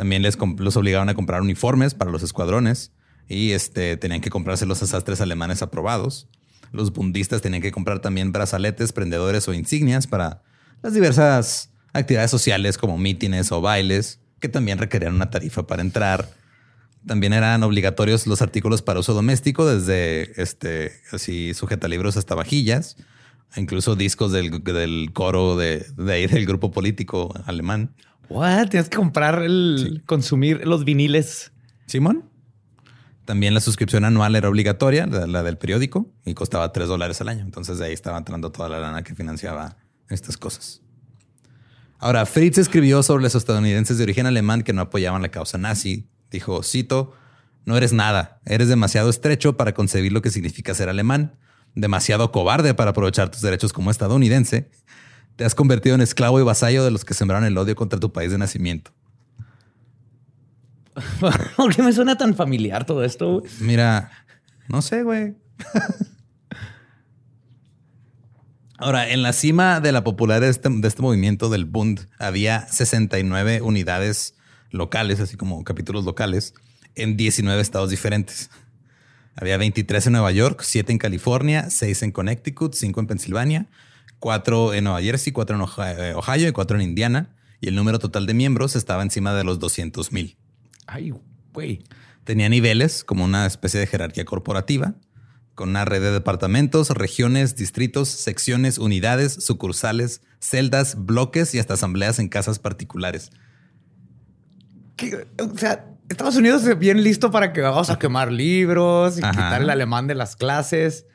También 0.00 0.22
les 0.22 0.38
los 0.56 0.78
obligaban 0.78 1.10
a 1.10 1.14
comprar 1.14 1.42
uniformes 1.42 1.92
para 1.92 2.10
los 2.10 2.22
escuadrones 2.22 2.90
y 3.28 3.50
este, 3.50 3.98
tenían 3.98 4.22
que 4.22 4.30
comprarse 4.30 4.64
los 4.64 4.78
sastres 4.78 5.20
alemanes 5.20 5.60
aprobados. 5.60 6.26
Los 6.72 6.90
bundistas 6.90 7.42
tenían 7.42 7.60
que 7.60 7.70
comprar 7.70 8.00
también 8.00 8.32
brazaletes, 8.32 8.94
prendedores 8.94 9.46
o 9.46 9.52
insignias 9.52 10.06
para 10.06 10.40
las 10.80 10.94
diversas 10.94 11.68
actividades 11.92 12.30
sociales 12.30 12.78
como 12.78 12.96
mítines 12.96 13.52
o 13.52 13.60
bailes, 13.60 14.20
que 14.40 14.48
también 14.48 14.78
requerían 14.78 15.14
una 15.14 15.28
tarifa 15.28 15.66
para 15.66 15.82
entrar. 15.82 16.30
También 17.06 17.34
eran 17.34 17.62
obligatorios 17.62 18.26
los 18.26 18.40
artículos 18.40 18.80
para 18.80 19.00
uso 19.00 19.12
doméstico, 19.12 19.66
desde 19.66 20.40
este, 20.40 20.92
así 21.12 21.52
sujetalibros 21.52 22.16
hasta 22.16 22.34
vajillas, 22.34 22.96
incluso 23.54 23.96
discos 23.96 24.32
del, 24.32 24.64
del 24.64 25.10
coro 25.12 25.58
de, 25.58 25.84
de 25.98 26.12
ahí 26.14 26.26
del 26.26 26.46
grupo 26.46 26.70
político 26.70 27.34
alemán. 27.44 27.94
What? 28.30 28.68
Tienes 28.68 28.88
que 28.88 28.96
comprar 28.96 29.42
el 29.42 30.02
consumir 30.06 30.66
los 30.66 30.84
viniles. 30.84 31.52
Simón. 31.86 32.24
También 33.24 33.54
la 33.54 33.60
suscripción 33.60 34.04
anual 34.04 34.34
era 34.34 34.48
obligatoria, 34.48 35.06
la, 35.06 35.26
la 35.26 35.42
del 35.42 35.58
periódico, 35.58 36.10
y 36.24 36.34
costaba 36.34 36.72
3 36.72 36.88
dólares 36.88 37.20
al 37.20 37.28
año. 37.28 37.44
Entonces 37.44 37.78
de 37.78 37.86
ahí 37.86 37.92
estaba 37.92 38.18
entrando 38.18 38.50
toda 38.50 38.68
la 38.68 38.80
lana 38.80 39.02
que 39.02 39.14
financiaba 39.14 39.76
estas 40.08 40.36
cosas. 40.36 40.80
Ahora, 41.98 42.24
Fritz 42.24 42.56
escribió 42.56 43.02
sobre 43.02 43.22
los 43.22 43.34
estadounidenses 43.34 43.98
de 43.98 44.04
origen 44.04 44.26
alemán 44.26 44.62
que 44.62 44.72
no 44.72 44.80
apoyaban 44.80 45.20
la 45.20 45.28
causa 45.28 45.58
nazi. 45.58 46.08
Dijo, 46.30 46.62
cito, 46.62 47.12
no 47.66 47.76
eres 47.76 47.92
nada, 47.92 48.40
eres 48.46 48.68
demasiado 48.68 49.10
estrecho 49.10 49.56
para 49.56 49.74
concebir 49.74 50.12
lo 50.12 50.22
que 50.22 50.30
significa 50.30 50.72
ser 50.74 50.88
alemán, 50.88 51.36
demasiado 51.74 52.32
cobarde 52.32 52.72
para 52.74 52.90
aprovechar 52.92 53.30
tus 53.30 53.42
derechos 53.42 53.72
como 53.72 53.90
estadounidense. 53.90 54.70
Te 55.40 55.46
has 55.46 55.54
convertido 55.54 55.94
en 55.94 56.02
esclavo 56.02 56.38
y 56.38 56.42
vasallo 56.42 56.84
de 56.84 56.90
los 56.90 57.06
que 57.06 57.14
sembraron 57.14 57.46
el 57.46 57.56
odio 57.56 57.74
contra 57.74 57.98
tu 57.98 58.12
país 58.12 58.30
de 58.30 58.36
nacimiento. 58.36 58.90
¿Por 61.56 61.74
qué 61.74 61.82
me 61.82 61.94
suena 61.94 62.18
tan 62.18 62.34
familiar 62.34 62.84
todo 62.84 63.02
esto? 63.02 63.40
güey? 63.40 63.50
Mira, 63.58 64.10
no 64.68 64.82
sé, 64.82 65.02
güey. 65.02 65.36
Ahora, 68.76 69.08
en 69.08 69.22
la 69.22 69.32
cima 69.32 69.80
de 69.80 69.92
la 69.92 70.04
popularidad 70.04 70.42
de 70.42 70.50
este, 70.50 70.68
de 70.68 70.86
este 70.86 71.00
movimiento 71.00 71.48
del 71.48 71.64
Bund 71.64 72.06
había 72.18 72.68
69 72.68 73.62
unidades 73.62 74.34
locales, 74.70 75.20
así 75.20 75.38
como 75.38 75.64
capítulos 75.64 76.04
locales, 76.04 76.52
en 76.96 77.16
19 77.16 77.62
estados 77.62 77.88
diferentes. 77.88 78.50
Había 79.36 79.56
23 79.56 80.06
en 80.06 80.12
Nueva 80.12 80.32
York, 80.32 80.60
7 80.62 80.92
en 80.92 80.98
California, 80.98 81.70
6 81.70 82.02
en 82.02 82.12
Connecticut, 82.12 82.74
5 82.74 83.00
en 83.00 83.06
Pensilvania, 83.06 83.66
4 84.20 84.74
en 84.74 84.84
Nueva 84.84 85.02
Jersey, 85.02 85.32
4 85.32 85.56
en 85.56 85.62
Ohio, 85.62 86.04
eh, 86.04 86.14
Ohio 86.14 86.48
y 86.48 86.52
4 86.52 86.76
en 86.76 86.82
Indiana. 86.82 87.34
Y 87.60 87.68
el 87.68 87.74
número 87.74 87.98
total 87.98 88.26
de 88.26 88.34
miembros 88.34 88.76
estaba 88.76 89.02
encima 89.02 89.34
de 89.34 89.44
los 89.44 89.58
200 89.58 90.12
mil. 90.12 90.36
Ay, 90.86 91.12
güey. 91.52 91.82
Tenía 92.24 92.48
niveles 92.48 93.04
como 93.04 93.24
una 93.24 93.46
especie 93.46 93.80
de 93.80 93.86
jerarquía 93.86 94.24
corporativa, 94.24 94.94
con 95.54 95.70
una 95.70 95.84
red 95.84 96.00
de 96.00 96.12
departamentos, 96.12 96.90
regiones, 96.90 97.56
distritos, 97.56 98.08
secciones, 98.08 98.78
unidades, 98.78 99.32
sucursales, 99.44 100.22
celdas, 100.38 100.94
bloques 101.04 101.54
y 101.54 101.58
hasta 101.58 101.74
asambleas 101.74 102.18
en 102.18 102.28
casas 102.28 102.58
particulares. 102.58 103.30
¿Qué? 104.96 105.26
O 105.38 105.56
sea, 105.58 105.86
Estados 106.08 106.36
Unidos 106.36 106.64
es 106.64 106.78
bien 106.78 107.02
listo 107.02 107.30
para 107.30 107.52
que 107.52 107.60
vamos 107.60 107.90
a 107.90 107.98
quemar 107.98 108.32
libros 108.32 109.18
y 109.18 109.22
Ajá. 109.22 109.30
quitar 109.32 109.62
el 109.62 109.70
alemán 109.70 110.06
de 110.06 110.14
las 110.14 110.36
clases. 110.36 111.06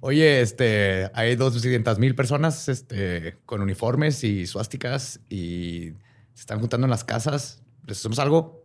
Oye, 0.00 0.40
este, 0.40 1.10
hay 1.14 1.34
200 1.34 1.98
mil 1.98 2.14
personas 2.14 2.68
este, 2.68 3.36
con 3.44 3.62
uniformes 3.62 4.22
y 4.22 4.46
suásticas 4.46 5.20
y 5.28 5.92
se 6.34 6.40
están 6.40 6.60
juntando 6.60 6.86
en 6.86 6.90
las 6.90 7.04
casas. 7.04 7.62
¿Les 7.86 7.98
hacemos 7.98 8.18
algo? 8.18 8.64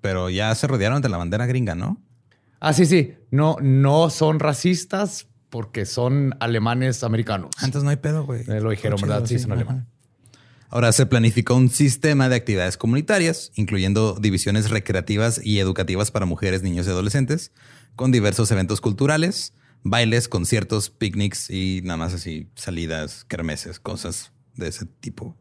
Pero 0.00 0.30
ya 0.30 0.54
se 0.54 0.66
rodearon 0.66 1.02
de 1.02 1.08
la 1.08 1.18
bandera 1.18 1.46
gringa, 1.46 1.74
¿no? 1.74 2.00
Ah, 2.60 2.72
sí, 2.72 2.86
sí. 2.86 3.14
No, 3.30 3.56
no 3.60 4.08
son 4.08 4.40
racistas 4.40 5.26
porque 5.50 5.84
son 5.84 6.34
alemanes 6.40 7.04
americanos. 7.04 7.50
Antes 7.58 7.82
no 7.82 7.90
hay 7.90 7.96
pedo, 7.96 8.24
güey. 8.24 8.42
Eh, 8.48 8.60
lo 8.60 8.70
dijeron, 8.70 9.00
¿verdad? 9.00 9.26
Sí, 9.26 9.38
son 9.38 9.52
alemanes. 9.52 9.84
Ahora 10.68 10.90
se 10.92 11.06
planificó 11.06 11.54
un 11.54 11.70
sistema 11.70 12.28
de 12.28 12.36
actividades 12.36 12.76
comunitarias, 12.76 13.52
incluyendo 13.54 14.14
divisiones 14.20 14.70
recreativas 14.70 15.40
y 15.44 15.60
educativas 15.60 16.10
para 16.10 16.26
mujeres, 16.26 16.62
niños 16.62 16.86
y 16.86 16.90
adolescentes, 16.90 17.52
con 17.94 18.10
diversos 18.10 18.50
eventos 18.50 18.80
culturales, 18.80 19.52
bailes, 19.82 20.28
conciertos, 20.28 20.90
picnics 20.90 21.50
y 21.50 21.80
nada 21.84 21.96
más 21.96 22.14
así 22.14 22.48
salidas, 22.54 23.24
kermeses, 23.24 23.80
cosas 23.80 24.32
de 24.54 24.68
ese 24.68 24.86
tipo. 24.86 25.36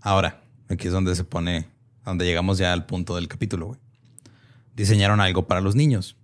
Ahora, 0.00 0.42
aquí 0.68 0.86
es 0.86 0.92
donde 0.92 1.14
se 1.16 1.24
pone, 1.24 1.68
donde 2.04 2.24
llegamos 2.24 2.58
ya 2.58 2.72
al 2.72 2.86
punto 2.86 3.16
del 3.16 3.28
capítulo. 3.28 3.78
Diseñaron 4.74 5.20
algo 5.20 5.46
para 5.46 5.60
los 5.60 5.74
niños. 5.74 6.16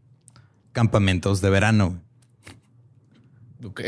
Campamentos 0.72 1.40
de 1.40 1.50
verano. 1.50 2.00
Ok. 3.64 3.80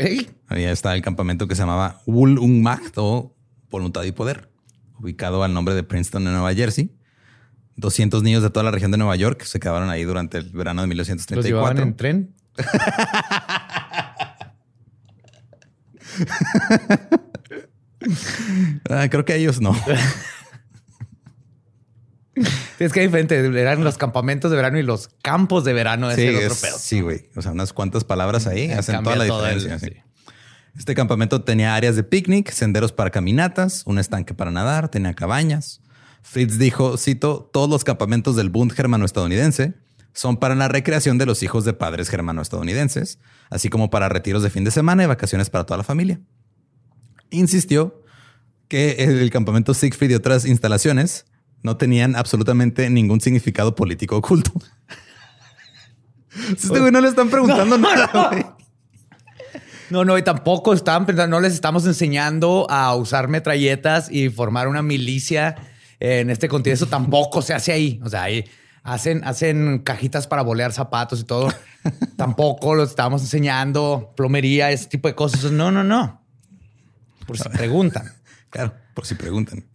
Ahí 0.47 0.63
está 0.63 0.93
el 0.95 1.01
campamento 1.01 1.47
que 1.47 1.55
se 1.55 1.61
llamaba 1.61 2.01
Wool 2.05 2.37
und 2.39 2.61
Macht 2.61 2.93
o 2.97 3.35
Voluntad 3.69 4.03
y 4.03 4.11
Poder, 4.11 4.49
ubicado 4.99 5.43
al 5.43 5.53
nombre 5.53 5.73
de 5.73 5.83
Princeton 5.83 6.27
en 6.27 6.33
Nueva 6.33 6.53
Jersey. 6.53 6.91
200 7.75 8.21
niños 8.21 8.43
de 8.43 8.49
toda 8.49 8.63
la 8.63 8.71
región 8.71 8.91
de 8.91 8.97
Nueva 8.97 9.15
York 9.15 9.43
se 9.43 9.59
quedaron 9.59 9.89
ahí 9.89 10.03
durante 10.03 10.37
el 10.37 10.49
verano 10.51 10.85
de 10.85 10.93
Los 10.93 11.07
llevaban 11.07 11.75
1934. 11.75 11.83
en 11.83 11.95
tren. 11.95 12.35
Ah, 18.89 19.07
creo 19.09 19.23
que 19.25 19.35
ellos 19.35 19.61
no. 19.61 19.73
Sí, 22.35 22.83
es 22.83 22.91
que 22.91 23.01
hay 23.01 23.05
diferente. 23.07 23.37
Eran 23.37 23.83
los 23.83 23.97
campamentos 23.97 24.49
de 24.51 24.57
verano 24.57 24.79
y 24.79 24.83
los 24.83 25.09
campos 25.21 25.63
de 25.63 25.73
verano. 25.73 26.09
sí, 26.11 26.27
otro 26.29 26.39
es- 26.47 26.61
pedo. 26.61 26.77
sí, 26.77 27.01
güey. 27.01 27.29
O 27.35 27.41
sea, 27.41 27.51
unas 27.51 27.73
cuantas 27.73 28.03
palabras 28.03 28.47
ahí 28.47 28.63
Eh, 28.63 28.73
hacen 28.73 29.03
toda 29.03 29.15
la 29.15 29.25
el- 29.25 29.31
diferencia. 29.59 29.79
sí. 29.79 29.93
Este 30.77 30.95
campamento 30.95 31.43
tenía 31.43 31.75
áreas 31.75 31.95
de 31.95 32.03
picnic, 32.03 32.49
senderos 32.51 32.91
para 32.91 33.11
caminatas, 33.11 33.83
un 33.85 33.99
estanque 33.99 34.33
para 34.33 34.49
nadar, 34.49 34.89
tenía 34.89 35.13
cabañas. 35.13 35.81
Fritz 36.23 36.57
dijo, 36.57 36.97
cito, 36.97 37.47
todos 37.53 37.69
los 37.69 37.83
campamentos 37.83 38.35
del 38.35 38.49
Bund 38.49 38.71
germano-estadounidense 38.73 39.75
son 40.13 40.37
para 40.37 40.55
la 40.55 40.67
recreación 40.67 41.17
de 41.17 41.25
los 41.25 41.43
hijos 41.43 41.65
de 41.65 41.73
padres 41.73 42.09
germano-estadounidenses, 42.09 43.19
así 43.49 43.69
como 43.69 43.89
para 43.89 44.09
retiros 44.09 44.43
de 44.43 44.49
fin 44.49 44.63
de 44.63 44.71
semana 44.71 45.03
y 45.03 45.07
vacaciones 45.07 45.49
para 45.49 45.65
toda 45.65 45.77
la 45.77 45.83
familia. 45.83 46.21
Insistió 47.31 48.03
que 48.67 49.03
el 49.03 49.29
campamento 49.31 49.73
Siegfried 49.73 50.11
y 50.11 50.15
otras 50.15 50.45
instalaciones 50.45 51.25
no 51.63 51.77
tenían 51.77 52.15
absolutamente 52.15 52.89
ningún 52.89 53.21
significado 53.21 53.75
político 53.75 54.17
oculto. 54.17 54.51
Este 56.51 56.79
güey 56.79 56.91
no 56.91 56.99
le 56.99 57.09
están 57.09 57.29
preguntando 57.29 57.77
nada. 57.77 58.29
güey. 58.31 58.43
No, 59.91 60.03
no, 60.03 60.17
y 60.17 60.23
tampoco 60.23 60.73
estaban 60.73 61.05
pensando, 61.05 61.35
no 61.35 61.39
les 61.39 61.53
estamos 61.53 61.85
enseñando 61.85 62.65
a 62.71 62.95
usar 62.95 63.27
metralletas 63.27 64.09
y 64.09 64.29
formar 64.29 64.67
una 64.67 64.81
milicia 64.81 65.55
en 65.99 66.31
este 66.31 66.47
continente. 66.47 66.83
Eso 66.83 66.87
tampoco 66.87 67.43
se 67.43 67.53
hace 67.53 67.71
ahí. 67.71 68.01
O 68.03 68.09
sea, 68.09 68.23
ahí 68.23 68.45
hacen, 68.83 69.23
hacen 69.23 69.79
cajitas 69.79 70.27
para 70.27 70.41
bolear 70.41 70.71
zapatos 70.73 71.21
y 71.21 71.23
todo. 71.23 71.49
tampoco 72.17 72.75
los 72.75 72.89
estamos 72.89 73.21
enseñando 73.21 74.13
plomería, 74.15 74.71
ese 74.71 74.87
tipo 74.87 75.07
de 75.07 75.15
cosas. 75.15 75.51
No, 75.51 75.71
no, 75.71 75.83
no. 75.83 76.21
Por 77.25 77.37
si 77.37 77.49
preguntan. 77.49 78.11
Claro, 78.49 78.73
por 78.93 79.05
si 79.05 79.15
preguntan. 79.15 79.65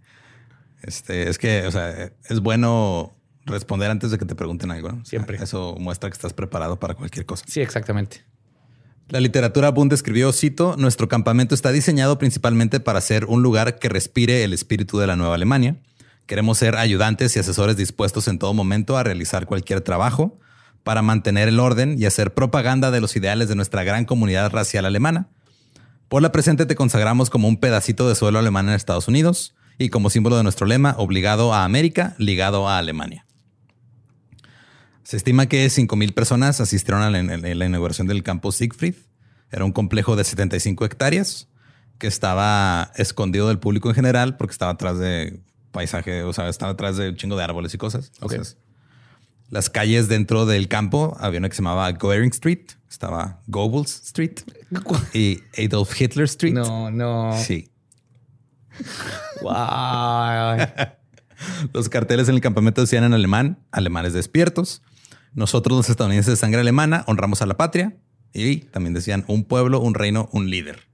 Este, 0.83 1.29
es 1.29 1.39
que, 1.39 1.67
o 1.67 1.71
sea, 1.73 2.13
es 2.29 2.41
bueno 2.41 3.17
responder 3.45 3.91
antes 3.91 4.11
de 4.11 4.19
que 4.19 4.27
te 4.27 4.35
pregunten 4.35 4.71
algo. 4.71 4.91
¿no? 4.91 4.95
O 4.97 5.05
sea, 5.05 5.11
Siempre. 5.11 5.39
Eso 5.43 5.75
muestra 5.79 6.11
que 6.11 6.15
estás 6.15 6.33
preparado 6.33 6.79
para 6.79 6.95
cualquier 6.95 7.27
cosa. 7.27 7.45
Sí, 7.49 7.61
exactamente. 7.61 8.25
La 9.09 9.21
literatura 9.21 9.71
Bund 9.71 9.93
escribió, 9.95 10.33
cito, 10.33 10.77
nuestro 10.77 11.09
campamento 11.09 11.55
está 11.55 11.73
diseñado 11.73 12.19
principalmente 12.19 12.79
para 12.79 13.01
ser 13.01 13.25
un 13.25 13.43
lugar 13.43 13.79
que 13.79 13.89
respire 13.89 14.45
el 14.45 14.53
espíritu 14.53 14.99
de 14.99 15.07
la 15.07 15.17
Nueva 15.17 15.35
Alemania. 15.35 15.77
Queremos 16.29 16.59
ser 16.59 16.77
ayudantes 16.77 17.35
y 17.35 17.39
asesores 17.39 17.79
dispuestos 17.79 18.29
en 18.29 18.39
todo 18.39 18.53
momento 18.53 18.99
a 18.99 19.03
realizar 19.03 19.47
cualquier 19.47 19.81
trabajo 19.81 20.39
para 20.85 21.01
mantener 21.01 21.49
el 21.49 21.59
orden 21.59 21.97
y 21.99 22.05
hacer 22.05 22.35
propaganda 22.35 22.91
de 22.91 23.01
los 23.01 23.17
ideales 23.17 23.49
de 23.49 23.55
nuestra 23.55 23.83
gran 23.83 24.05
comunidad 24.05 24.53
racial 24.53 24.85
alemana. 24.85 25.31
Por 26.11 26.21
la 26.21 26.31
presente 26.31 26.67
te 26.67 26.75
consagramos 26.75 27.31
como 27.31 27.49
un 27.49 27.57
pedacito 27.57 28.07
de 28.07 28.15
suelo 28.15 28.39
alemán 28.39 28.69
en 28.69 28.75
Estados 28.75 29.09
Unidos 29.09 29.55
y 29.79 29.89
como 29.89 30.11
símbolo 30.11 30.37
de 30.37 30.43
nuestro 30.43 30.67
lema, 30.67 30.95
obligado 30.99 31.55
a 31.55 31.65
América, 31.65 32.15
ligado 32.19 32.69
a 32.69 32.77
Alemania. 32.77 33.25
Se 35.05 35.17
estima 35.17 35.47
que 35.47 35.67
5.000 35.67 36.13
personas 36.13 36.61
asistieron 36.61 37.01
a 37.01 37.09
la, 37.09 37.67
inauguración 37.67 38.07
del 38.07 38.23
campo 38.23 38.53
Siegfried. 38.53 38.97
Era 39.51 39.65
un 39.65 39.73
complejo 39.73 40.15
de 40.15 40.25
75 40.25 40.85
hectáreas 40.85 41.49
que 41.97 42.07
estaba 42.07 42.93
escondido 42.97 43.49
del 43.49 43.59
público 43.59 43.89
en 43.89 43.95
general 43.95 44.37
porque 44.37 44.53
estaba 44.53 44.73
atrás 44.73 44.99
de 44.99 45.41
paisaje, 45.73 46.23
o 46.23 46.33
sea, 46.33 46.49
estaba 46.49 46.73
atrás 46.73 46.97
de 46.97 47.11
un 47.11 47.17
chingo 47.17 47.37
de 47.37 47.45
árboles 47.45 47.75
y 47.75 47.79
cosas. 47.79 48.13
Ok. 48.21 48.33
Entonces, 48.33 48.59
las 49.51 49.71
calles 49.71 50.09
dentro 50.09 50.45
del 50.45 50.69
campo 50.69 51.17
había 51.21 51.39
una 51.39 51.49
que 51.49 51.57
se 51.57 51.63
llamaba 51.63 51.91
Goering 51.93 52.31
Street, 52.31 52.67
estaba 52.89 53.41
Goebbels 53.47 54.03
Street 54.05 54.41
y 55.15 55.41
Adolf 55.59 55.99
Hitler 56.01 56.25
Street. 56.25 56.53
No, 56.55 56.91
no. 56.91 57.33
Sí. 57.37 57.71
Wow. 59.43 60.57
Los 61.73 61.89
carteles 61.89 62.29
en 62.29 62.35
el 62.35 62.41
campamento 62.41 62.81
decían 62.81 63.05
en 63.05 63.15
alemán, 63.15 63.59
alemanes 63.71 64.13
despiertos. 64.13 64.83
Nosotros 65.35 65.77
los 65.77 65.89
estadounidenses 65.89 66.33
de 66.33 66.37
sangre 66.37 66.61
alemana 66.61 67.05
honramos 67.07 67.43
a 67.43 67.47
la 67.47 67.57
patria. 67.57 67.97
Y 68.33 68.57
también 68.57 68.95
decían 68.95 69.25
un 69.29 69.45
pueblo, 69.45 69.81
un 69.81 69.95
reino, 69.95 70.29
un 70.33 70.51
líder. 70.51 70.88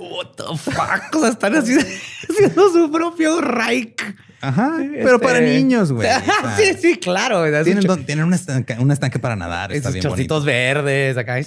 What 0.00 0.28
the 0.36 0.44
fuck? 0.56 1.14
O 1.14 1.20
sea, 1.20 1.28
están 1.30 1.54
haciendo 1.56 2.72
su 2.72 2.90
propio 2.90 3.40
Reich. 3.42 4.00
Ajá. 4.40 4.76
Pero 4.78 5.16
Este- 5.16 5.18
para 5.26 5.40
niños, 5.40 5.92
güey. 5.92 6.08
Sí, 6.56 6.72
sí, 6.80 6.96
claro. 6.96 7.42
Tienen, 7.62 7.84
don- 7.84 8.06
tienen 8.06 8.24
un, 8.24 8.32
estanque, 8.32 8.76
un 8.78 8.90
estanque 8.90 9.18
para 9.18 9.36
nadar. 9.36 9.72
Está 9.72 9.90
bien 9.90 10.02
chorcitos 10.02 10.44
bonito. 10.44 10.46
verdes 10.46 11.16
acá. 11.18 11.38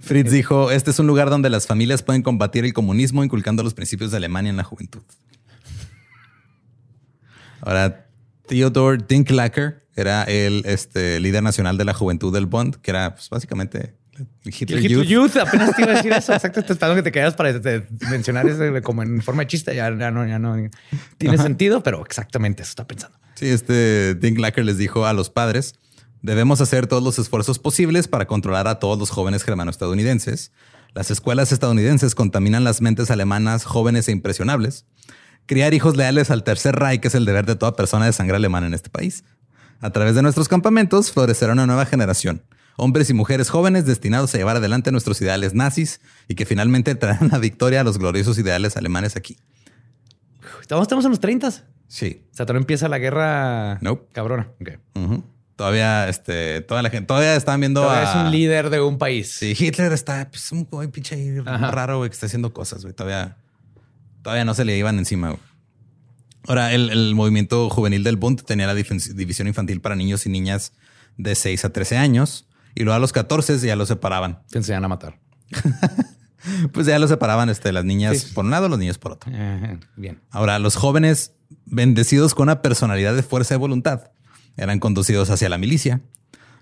Fritz 0.00 0.30
dijo, 0.32 0.70
este 0.70 0.90
es 0.90 0.98
un 0.98 1.06
lugar 1.06 1.30
donde 1.30 1.50
las 1.50 1.66
familias 1.66 2.02
pueden 2.02 2.22
combatir 2.22 2.64
el 2.64 2.72
comunismo 2.72 3.22
inculcando 3.22 3.62
los 3.62 3.74
principios 3.74 4.10
de 4.10 4.16
Alemania 4.16 4.50
en 4.50 4.56
la 4.56 4.64
juventud. 4.64 5.02
Ahora, 7.60 8.06
Theodor 8.48 9.06
Dinklacker 9.06 9.84
era 9.94 10.22
el 10.24 10.62
este, 10.66 11.20
líder 11.20 11.42
nacional 11.42 11.76
de 11.78 11.84
la 11.84 11.94
juventud 11.94 12.32
del 12.32 12.46
Bund, 12.46 12.76
que 12.76 12.90
era 12.90 13.14
pues, 13.14 13.28
básicamente 13.28 13.95
Hitler, 14.44 14.78
El 14.78 14.84
Hitler 14.84 15.06
Youth. 15.06 15.32
Youth. 15.32 15.36
apenas 15.36 15.74
te 15.74 15.82
iba 15.82 15.92
a 15.92 15.96
decir 15.96 16.12
eso. 16.12 16.32
Exacto. 16.32 16.62
Te 16.62 16.94
que 16.94 17.02
te 17.02 17.12
quedas 17.12 17.34
para 17.34 17.52
mencionar 18.10 18.48
eso 18.48 18.62
como 18.82 19.02
en 19.02 19.22
forma 19.22 19.42
de 19.42 19.48
chiste. 19.48 19.74
Ya, 19.74 19.94
ya 19.96 20.10
no, 20.10 20.26
ya 20.26 20.38
no 20.38 20.56
tiene 21.18 21.38
sentido, 21.38 21.82
pero 21.82 22.04
exactamente 22.04 22.62
eso 22.62 22.70
está 22.70 22.86
pensando. 22.86 23.18
Sí, 23.34 23.48
este 23.48 24.14
Dinklacker 24.14 24.64
les 24.64 24.78
dijo 24.78 25.06
a 25.06 25.12
los 25.12 25.30
padres, 25.30 25.74
debemos 26.22 26.60
hacer 26.60 26.86
todos 26.86 27.02
los 27.02 27.18
esfuerzos 27.18 27.58
posibles 27.58 28.08
para 28.08 28.26
controlar 28.26 28.68
a 28.68 28.78
todos 28.78 28.98
los 28.98 29.10
jóvenes 29.10 29.44
germano-estadounidenses. 29.44 30.52
Las 30.94 31.10
escuelas 31.10 31.52
estadounidenses 31.52 32.14
contaminan 32.14 32.64
las 32.64 32.80
mentes 32.80 33.10
alemanas 33.10 33.64
jóvenes 33.64 34.08
e 34.08 34.12
impresionables. 34.12 34.86
Criar 35.44 35.74
hijos 35.74 35.96
leales 35.96 36.30
al 36.30 36.42
Tercer 36.42 36.74
Reich 36.74 37.04
es 37.04 37.14
el 37.14 37.26
deber 37.26 37.44
de 37.44 37.54
toda 37.54 37.76
persona 37.76 38.06
de 38.06 38.12
sangre 38.12 38.36
alemana 38.36 38.66
en 38.66 38.74
este 38.74 38.88
país. 38.88 39.22
A 39.80 39.90
través 39.90 40.14
de 40.14 40.22
nuestros 40.22 40.48
campamentos 40.48 41.12
florecerá 41.12 41.52
una 41.52 41.66
nueva 41.66 41.84
generación. 41.84 42.42
Hombres 42.76 43.08
y 43.10 43.14
mujeres 43.14 43.48
jóvenes 43.50 43.86
destinados 43.86 44.34
a 44.34 44.38
llevar 44.38 44.56
adelante 44.56 44.92
nuestros 44.92 45.20
ideales 45.22 45.54
nazis 45.54 46.00
y 46.28 46.34
que 46.34 46.44
finalmente 46.46 46.94
traerán 46.94 47.28
la 47.32 47.38
victoria 47.38 47.80
a 47.80 47.84
los 47.84 47.98
gloriosos 47.98 48.38
ideales 48.38 48.76
alemanes 48.76 49.16
aquí. 49.16 49.36
Estamos, 50.60 50.82
estamos 50.82 51.04
en 51.04 51.10
los 51.12 51.20
30. 51.20 51.48
O 51.48 51.52
Sí, 51.88 52.24
sea, 52.32 52.44
todavía 52.46 52.60
empieza 52.62 52.88
la 52.88 52.98
guerra 52.98 53.78
Nope. 53.80 54.08
cabrona. 54.12 54.48
Ok. 54.60 54.70
Ujú. 54.96 55.24
Todavía, 55.54 56.08
este, 56.08 56.60
toda 56.60 56.82
la 56.82 56.90
gente, 56.90 57.06
todavía 57.06 57.34
estaban 57.36 57.60
viendo 57.60 57.80
Todavía 57.82 58.12
a... 58.12 58.20
es 58.20 58.26
un 58.26 58.30
líder 58.32 58.68
de 58.70 58.80
un 58.80 58.98
país. 58.98 59.30
Sí, 59.38 59.54
Hitler 59.58 59.92
está, 59.92 60.28
pues, 60.28 60.52
un 60.52 60.64
güey 60.64 60.88
pinche 60.88 61.40
raro, 61.44 61.98
güey, 61.98 62.10
que 62.10 62.14
está 62.14 62.26
haciendo 62.26 62.52
cosas, 62.52 62.82
güey. 62.82 62.92
Todavía, 62.92 63.38
todavía 64.22 64.44
no 64.44 64.52
se 64.52 64.64
le 64.66 64.76
iban 64.76 64.98
encima, 64.98 65.28
güey. 65.30 65.40
Ahora, 66.48 66.74
el, 66.74 66.90
el 66.90 67.14
movimiento 67.14 67.70
juvenil 67.70 68.04
del 68.04 68.16
Bund 68.16 68.42
tenía 68.42 68.66
la 68.66 68.74
división 68.74 69.48
infantil 69.48 69.80
para 69.80 69.94
niños 69.96 70.26
y 70.26 70.28
niñas 70.28 70.72
de 71.16 71.34
6 71.34 71.64
a 71.64 71.72
13 71.72 71.96
años. 71.96 72.45
Y 72.76 72.84
luego 72.84 72.94
a 72.94 73.00
los 73.00 73.12
14 73.12 73.58
ya 73.58 73.74
los 73.74 73.88
separaban. 73.88 74.42
Te 74.50 74.58
enseñan 74.58 74.84
a 74.84 74.88
matar. 74.88 75.18
Pues 76.72 76.86
ya 76.86 76.96
los 77.00 77.10
separaban 77.10 77.48
este, 77.48 77.72
las 77.72 77.84
niñas 77.84 78.18
Sí. 78.18 78.32
por 78.32 78.44
un 78.44 78.52
lado, 78.52 78.68
los 78.68 78.78
niños 78.78 78.98
por 78.98 79.10
otro. 79.12 79.32
Ajá, 79.32 79.80
Bien. 79.96 80.20
Ahora, 80.30 80.60
los 80.60 80.76
jóvenes 80.76 81.32
bendecidos 81.64 82.36
con 82.36 82.44
una 82.44 82.62
personalidad 82.62 83.16
de 83.16 83.24
fuerza 83.24 83.54
de 83.54 83.58
voluntad 83.58 84.12
eran 84.56 84.78
conducidos 84.78 85.28
hacia 85.30 85.48
la 85.48 85.58
milicia. 85.58 86.02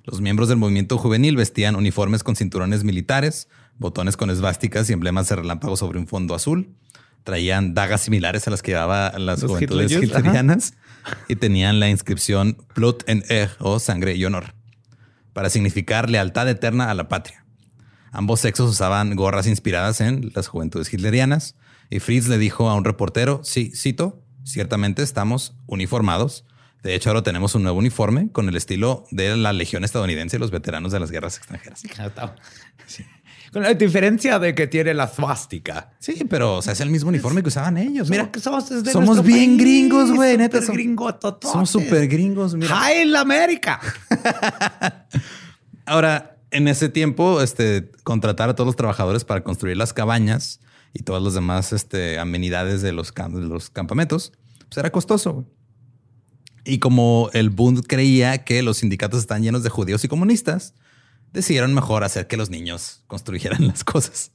Los 0.04 0.22
miembros 0.22 0.48
del 0.48 0.56
movimiento 0.56 0.96
juvenil 0.96 1.36
vestían 1.36 1.76
uniformes 1.76 2.22
con 2.22 2.34
cinturones 2.34 2.82
militares, 2.82 3.48
botones 3.76 4.16
con 4.16 4.30
esvásticas 4.30 4.88
y 4.88 4.94
emblemas 4.94 5.28
de 5.28 5.36
relámpagos 5.36 5.80
sobre 5.80 5.98
un 5.98 6.06
fondo 6.06 6.34
azul. 6.34 6.74
Traían 7.22 7.74
dagas 7.74 8.02
similares 8.02 8.46
a 8.48 8.50
las 8.50 8.62
que 8.62 8.72
llevaban 8.72 9.26
las 9.26 9.42
Los 9.42 9.50
juventudes 9.50 9.92
hitlerianas 9.92 10.74
y 11.28 11.36
tenían 11.36 11.78
la 11.78 11.90
inscripción 11.90 12.56
Blut 12.74 13.02
en 13.06 13.22
Ehr 13.28 13.50
o 13.58 13.78
sangre 13.78 14.14
y 14.14 14.24
honor 14.24 14.53
para 15.34 15.50
significar 15.50 16.08
lealtad 16.08 16.48
eterna 16.48 16.90
a 16.90 16.94
la 16.94 17.08
patria. 17.08 17.44
Ambos 18.10 18.40
sexos 18.40 18.70
usaban 18.70 19.14
gorras 19.16 19.46
inspiradas 19.46 20.00
en 20.00 20.30
las 20.34 20.46
juventudes 20.48 20.90
hitlerianas 20.94 21.56
y 21.90 22.00
Fritz 22.00 22.28
le 22.28 22.38
dijo 22.38 22.70
a 22.70 22.74
un 22.74 22.84
reportero, 22.84 23.40
sí, 23.44 23.72
cito, 23.74 24.22
ciertamente 24.44 25.02
estamos 25.02 25.56
uniformados. 25.66 26.46
De 26.82 26.94
hecho, 26.94 27.10
ahora 27.10 27.22
tenemos 27.22 27.54
un 27.54 27.62
nuevo 27.62 27.78
uniforme 27.78 28.30
con 28.30 28.48
el 28.48 28.56
estilo 28.56 29.04
de 29.10 29.36
la 29.36 29.52
Legión 29.52 29.84
estadounidense 29.84 30.36
y 30.36 30.40
los 30.40 30.50
veteranos 30.50 30.92
de 30.92 31.00
las 31.00 31.10
guerras 31.10 31.36
extranjeras. 31.36 31.84
Está. 31.84 32.36
Con 33.54 33.62
la 33.62 33.72
diferencia 33.72 34.40
de 34.40 34.52
que 34.52 34.66
tiene 34.66 34.92
la 34.94 35.06
swástica. 35.06 35.92
Sí, 36.00 36.26
pero 36.28 36.56
o 36.56 36.62
sea, 36.62 36.72
es 36.72 36.80
el 36.80 36.90
mismo 36.90 37.10
uniforme 37.10 37.40
que 37.40 37.48
usaban 37.48 37.78
ellos. 37.78 38.10
Mira, 38.10 38.32
que 38.32 38.40
somos, 38.40 38.64
somos 38.90 39.22
bien 39.22 39.50
país, 39.50 39.60
gringos, 39.60 40.10
güey. 40.10 40.36
Neta, 40.36 40.60
somos 40.60 41.70
súper 41.70 42.08
gringos. 42.08 42.56
Mira. 42.56 42.84
¡Hail 42.84 43.14
América! 43.14 43.80
Ahora, 45.86 46.36
en 46.50 46.66
ese 46.66 46.88
tiempo, 46.88 47.40
este, 47.42 47.92
contratar 48.02 48.48
a 48.48 48.56
todos 48.56 48.66
los 48.66 48.74
trabajadores 48.74 49.24
para 49.24 49.44
construir 49.44 49.76
las 49.76 49.92
cabañas 49.92 50.58
y 50.92 51.04
todas 51.04 51.22
las 51.22 51.34
demás 51.34 51.72
este, 51.72 52.18
amenidades 52.18 52.82
de 52.82 52.90
los, 52.90 53.12
campamentos, 53.12 54.32
pues 54.68 54.78
era 54.78 54.90
costoso. 54.90 55.46
Y 56.64 56.80
como 56.80 57.30
el 57.34 57.50
Bund 57.50 57.86
creía 57.86 58.38
que 58.38 58.64
los 58.64 58.78
sindicatos 58.78 59.20
están 59.20 59.44
llenos 59.44 59.62
de 59.62 59.70
judíos 59.70 60.02
y 60.04 60.08
comunistas, 60.08 60.74
decidieron 61.34 61.74
mejor 61.74 62.02
hacer 62.04 62.26
que 62.26 62.38
los 62.38 62.48
niños 62.48 63.02
construyeran 63.06 63.66
las 63.66 63.84
cosas. 63.84 64.30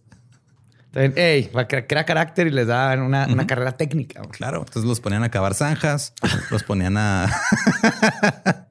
Ey, 0.93 1.49
crea 1.87 2.03
carácter 2.05 2.47
y 2.47 2.49
les 2.51 2.65
dan 2.67 3.01
una, 3.01 3.27
una 3.27 3.45
carrera 3.47 3.73
técnica. 3.77 4.21
Claro, 4.31 4.59
entonces 4.59 4.85
los 4.85 4.99
ponían 4.99 5.23
a 5.23 5.29
cavar 5.29 5.53
zanjas, 5.53 6.13
los 6.49 6.63
ponían 6.63 6.97
a... 6.97 7.31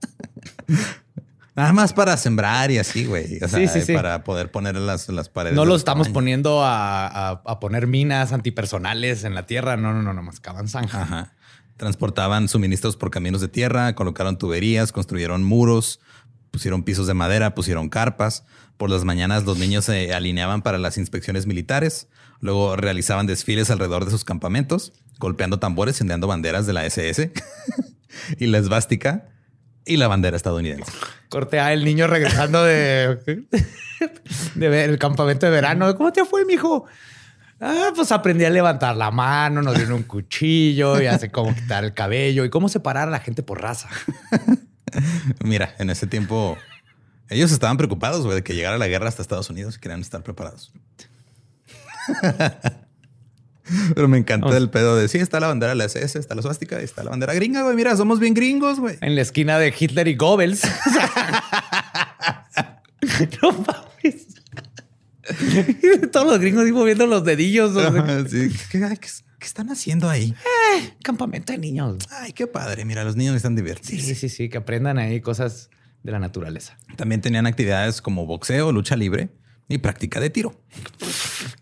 Nada 1.55 1.73
más 1.73 1.93
para 1.93 2.17
sembrar 2.17 2.71
y 2.71 2.79
así, 2.79 3.05
güey. 3.07 3.37
O 3.43 3.49
sea, 3.49 3.59
Sí, 3.59 3.67
sí, 3.67 3.81
sí. 3.87 3.93
para 3.93 4.23
poder 4.23 4.51
poner 4.51 4.77
las, 4.77 5.09
las 5.09 5.29
paredes. 5.29 5.57
No 5.57 5.65
lo 5.65 5.75
estamos 5.75 6.07
tamaño. 6.07 6.15
poniendo 6.15 6.63
a, 6.65 7.07
a- 7.07 7.43
a 7.45 7.61
poner 7.61 7.89
minas 7.89 8.33
antipersonales 8.33 9.25
en 9.25 9.35
la 9.35 9.45
tierra. 9.47 9.77
No, 9.77 9.93
no, 9.93 10.03
no, 10.03 10.13
no, 10.15 10.23
más 10.23 10.39
cavan 10.39 10.69
zanja. 10.69 11.03
Ajá. 11.03 11.33
Transportaban 11.77 12.49
suministros 12.49 12.97
por 12.97 13.11
caminos 13.11 13.41
de 13.41 13.49
tierra, 13.49 13.95
colocaron 13.97 14.39
tuberías, 14.39 14.93
construyeron 14.93 15.43
muros, 15.43 15.99
pusieron 16.51 16.83
pisos 16.83 17.07
de 17.07 17.15
madera, 17.15 17.55
pusieron 17.55 17.89
carpas. 17.89 18.45
Por 18.77 18.91
las 18.91 19.05
mañanas 19.05 19.45
los 19.45 19.59
niños 19.59 19.85
se 19.85 20.13
alineaban 20.15 20.63
para 20.63 20.79
las 20.79 20.99
inspecciones 20.99 21.47
militares. 21.47 22.09
Luego 22.41 22.77
realizaban 22.77 23.27
desfiles 23.27 23.71
alrededor 23.71 24.05
de 24.05 24.11
sus 24.11 24.25
campamentos, 24.25 24.93
golpeando 25.19 25.59
tambores 25.59 25.99
y 25.99 26.03
ondeando 26.03 26.27
banderas 26.27 26.67
de 26.67 26.73
la 26.73 26.87
SS 26.87 27.33
y 28.39 28.47
la 28.47 28.59
esvástica 28.59 29.29
y 29.85 29.97
la 29.97 30.07
bandera 30.07 30.37
estadounidense. 30.37 30.93
Corte 31.29 31.59
a 31.59 31.73
el 31.73 31.85
niño 31.85 32.07
regresando 32.07 32.63
de, 32.65 33.19
de 34.55 34.69
ver 34.69 34.91
el 34.91 34.99
campamento 34.99 35.47
de 35.47 35.53
verano. 35.53 35.97
¿Cómo 35.97 36.13
te 36.13 36.25
fue, 36.25 36.45
mijo? 36.45 36.87
Ah, 37.61 37.91
pues 37.95 38.13
aprendí 38.13 38.45
a 38.45 38.51
levantar 38.51 38.97
la 38.97 39.11
mano, 39.11 39.63
nos 39.63 39.75
dieron 39.75 39.95
un 39.95 40.03
cuchillo, 40.05 41.01
ya 41.01 41.19
sé 41.19 41.31
cómo 41.31 41.53
quitar 41.55 41.83
el 41.85 41.93
cabello 41.93 42.45
y 42.45 42.51
cómo 42.51 42.69
separar 42.69 43.09
a 43.09 43.11
la 43.11 43.19
gente 43.19 43.43
por 43.43 43.61
raza. 43.61 43.89
Mira, 45.45 45.75
en 45.79 45.91
ese 45.91 46.07
tiempo 46.07 46.57
ellos 47.29 47.53
estaban 47.53 47.77
preocupados 47.77 48.25
güey, 48.25 48.37
de 48.37 48.43
que 48.43 48.55
llegara 48.55 48.79
la 48.79 48.89
guerra 48.89 49.09
hasta 49.09 49.21
Estados 49.23 49.51
Unidos 49.51 49.77
y 49.77 49.81
querían 49.81 50.01
estar 50.01 50.23
preparados. 50.23 50.73
Pero 53.95 54.09
me 54.09 54.17
encanta 54.17 54.57
el 54.57 54.71
pedo 54.71 54.97
de 54.97 55.09
sí, 55.09 55.19
está 55.19 55.41
la 55.41 55.49
bandera 55.49 55.73
de 55.73 55.77
la 55.77 55.85
SS, 55.85 56.19
está 56.19 56.35
la 56.35 56.41
suástica, 56.41 56.81
está 56.81 57.05
la 57.05 57.11
bandera 57.11 57.35
gringa, 57.35 57.63
güey. 57.63 57.77
Mira, 57.77 57.95
somos 57.97 58.19
bien 58.19 58.33
gringos, 58.33 58.81
güey. 58.81 58.97
En 59.03 59.15
la 59.15 59.21
esquina 59.21 59.59
de 59.59 59.75
Hitler 59.79 60.09
y 60.09 60.17
Goebbels. 60.17 60.63
no 63.43 63.53
mames. 63.53 64.27
Todos 66.11 66.27
los 66.29 66.39
gringos 66.41 66.65
ahí 66.65 66.73
moviendo 66.73 67.07
los 67.07 67.25
dedillos. 67.25 67.77
o 67.77 67.81
sea, 67.81 67.89
Ajá, 67.89 68.25
sí. 68.27 68.49
¿Qué, 68.71 68.81
qué- 68.81 69.09
qué 69.39 69.47
están 69.47 69.71
haciendo 69.71 70.09
ahí? 70.09 70.35
campamento 71.03 71.53
de 71.53 71.59
niños. 71.59 71.97
Ay, 72.11 72.33
qué 72.33 72.47
padre. 72.47 72.85
Mira, 72.85 73.05
los 73.05 73.17
niños 73.17 73.37
están 73.37 73.55
divertidos. 73.55 74.05
sí, 74.05 74.15
sí, 74.15 74.29
sí, 74.29 74.49
que 74.49 74.59
aprendan 74.59 74.99
ahí 74.99 75.21
cosas 75.21 75.71
de 76.03 76.13
la 76.13 76.19
naturaleza. 76.19 76.79
También 76.97 77.21
tenían 77.21 77.47
actividades 77.47 78.03
como 78.03 78.27
boxeo, 78.27 78.73
lucha 78.73 78.97
libre 78.97 79.31
y 79.69 79.79
práctica 79.79 80.21
de 80.21 80.31
tiro. 80.31 80.61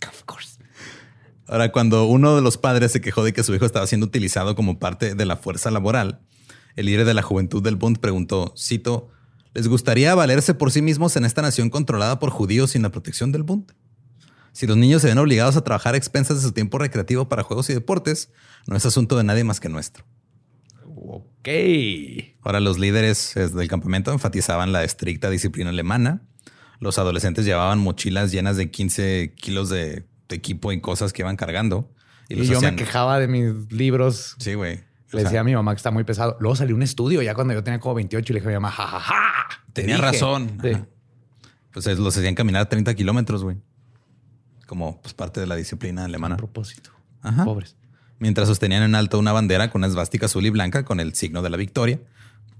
Of 0.08 0.22
course. 0.24 0.58
Ahora, 1.46 1.72
cuando 1.72 2.06
uno 2.06 2.36
de 2.36 2.42
los 2.42 2.58
padres 2.58 2.92
se 2.92 3.00
quejó 3.00 3.24
de 3.24 3.32
que 3.32 3.42
su 3.42 3.54
hijo 3.54 3.66
estaba 3.66 3.86
siendo 3.86 4.06
utilizado 4.06 4.54
como 4.56 4.78
parte 4.78 5.14
de 5.14 5.26
la 5.26 5.36
fuerza 5.36 5.70
laboral, 5.70 6.20
el 6.74 6.86
líder 6.86 7.06
de 7.06 7.14
la 7.14 7.22
juventud 7.22 7.62
del 7.62 7.76
Bund 7.76 7.98
preguntó, 7.98 8.52
cito, 8.56 9.10
¿les 9.54 9.68
gustaría 9.68 10.14
valerse 10.14 10.54
por 10.54 10.70
sí 10.72 10.82
mismos 10.82 11.16
en 11.16 11.24
esta 11.24 11.42
nación 11.42 11.70
controlada 11.70 12.18
por 12.18 12.30
judíos 12.30 12.72
sin 12.72 12.82
la 12.82 12.90
protección 12.90 13.32
del 13.32 13.42
Bund? 13.42 13.72
Si 14.56 14.66
los 14.66 14.78
niños 14.78 15.02
se 15.02 15.08
ven 15.08 15.18
obligados 15.18 15.54
a 15.56 15.60
trabajar 15.64 15.92
a 15.92 15.98
expensas 15.98 16.38
de 16.38 16.42
su 16.42 16.52
tiempo 16.52 16.78
recreativo 16.78 17.28
para 17.28 17.42
juegos 17.42 17.68
y 17.68 17.74
deportes, 17.74 18.30
no 18.66 18.74
es 18.74 18.86
asunto 18.86 19.18
de 19.18 19.22
nadie 19.24 19.44
más 19.44 19.60
que 19.60 19.68
nuestro. 19.68 20.06
Ok. 20.94 21.48
Ahora 22.42 22.60
los 22.60 22.78
líderes 22.78 23.34
del 23.34 23.68
campamento 23.68 24.12
enfatizaban 24.12 24.72
la 24.72 24.82
estricta 24.84 25.28
disciplina 25.30 25.70
alemana. 25.70 26.22
Los 26.80 26.98
adolescentes 26.98 27.44
llevaban 27.44 27.78
mochilas 27.78 28.32
llenas 28.32 28.56
de 28.56 28.70
15 28.70 29.34
kilos 29.36 29.68
de, 29.68 30.06
de 30.28 30.36
equipo 30.36 30.72
y 30.72 30.80
cosas 30.80 31.12
que 31.12 31.20
iban 31.22 31.36
cargando. 31.36 31.92
Y, 32.28 32.36
yo 32.44 32.56
hacían- 32.56 32.74
me 32.74 32.80
quejaba 32.80 33.18
de 33.18 33.28
mis 33.28 33.70
libros. 33.72 34.36
Sí, 34.38 34.54
güey. 34.54 34.76
O 34.76 34.78
Le 35.12 35.20
sea, 35.20 35.20
decía 35.24 35.40
a 35.40 35.44
mi 35.44 35.54
mamá 35.54 35.72
que 35.74 35.76
está 35.76 35.90
muy 35.90 36.04
pesado. 36.04 36.36
Luego 36.40 36.56
salió 36.56 36.74
un 36.74 36.82
estudio 36.82 37.20
ya 37.22 37.34
cuando 37.34 37.54
yo 37.54 37.62
tenía 37.62 37.78
como 37.78 37.94
28 37.94 38.32
y 38.32 38.34
le 38.34 38.40
dije 38.40 38.48
a 38.48 38.58
mi 38.58 38.62
mamá, 38.62 38.70
jajaja. 38.72 39.14
te 39.72 39.82
Tenía 39.82 39.96
dije". 39.96 40.06
razón. 40.12 40.58
Sí. 40.62 40.70
Pues 41.72 41.86
es- 41.86 41.98
los 41.98 42.16
hacían 42.16 42.34
caminar 42.34 42.68
30 42.68 42.94
kilómetros, 42.94 43.44
güey. 43.44 43.58
Como 44.66 45.00
pues, 45.00 45.14
parte 45.14 45.40
de 45.40 45.46
la 45.46 45.54
disciplina 45.56 46.02
A 46.02 46.04
alemana. 46.06 46.36
propósito. 46.36 46.90
Ajá. 47.22 47.44
Pobres. 47.44 47.76
Mientras 48.18 48.48
sostenían 48.48 48.82
en 48.82 48.94
alto 48.94 49.18
una 49.18 49.32
bandera 49.32 49.70
con 49.70 49.80
una 49.80 49.86
esvástica 49.88 50.26
azul 50.26 50.44
y 50.46 50.50
blanca 50.50 50.84
con 50.84 51.00
el 51.00 51.14
signo 51.14 51.42
de 51.42 51.50
la 51.50 51.56
victoria. 51.56 52.00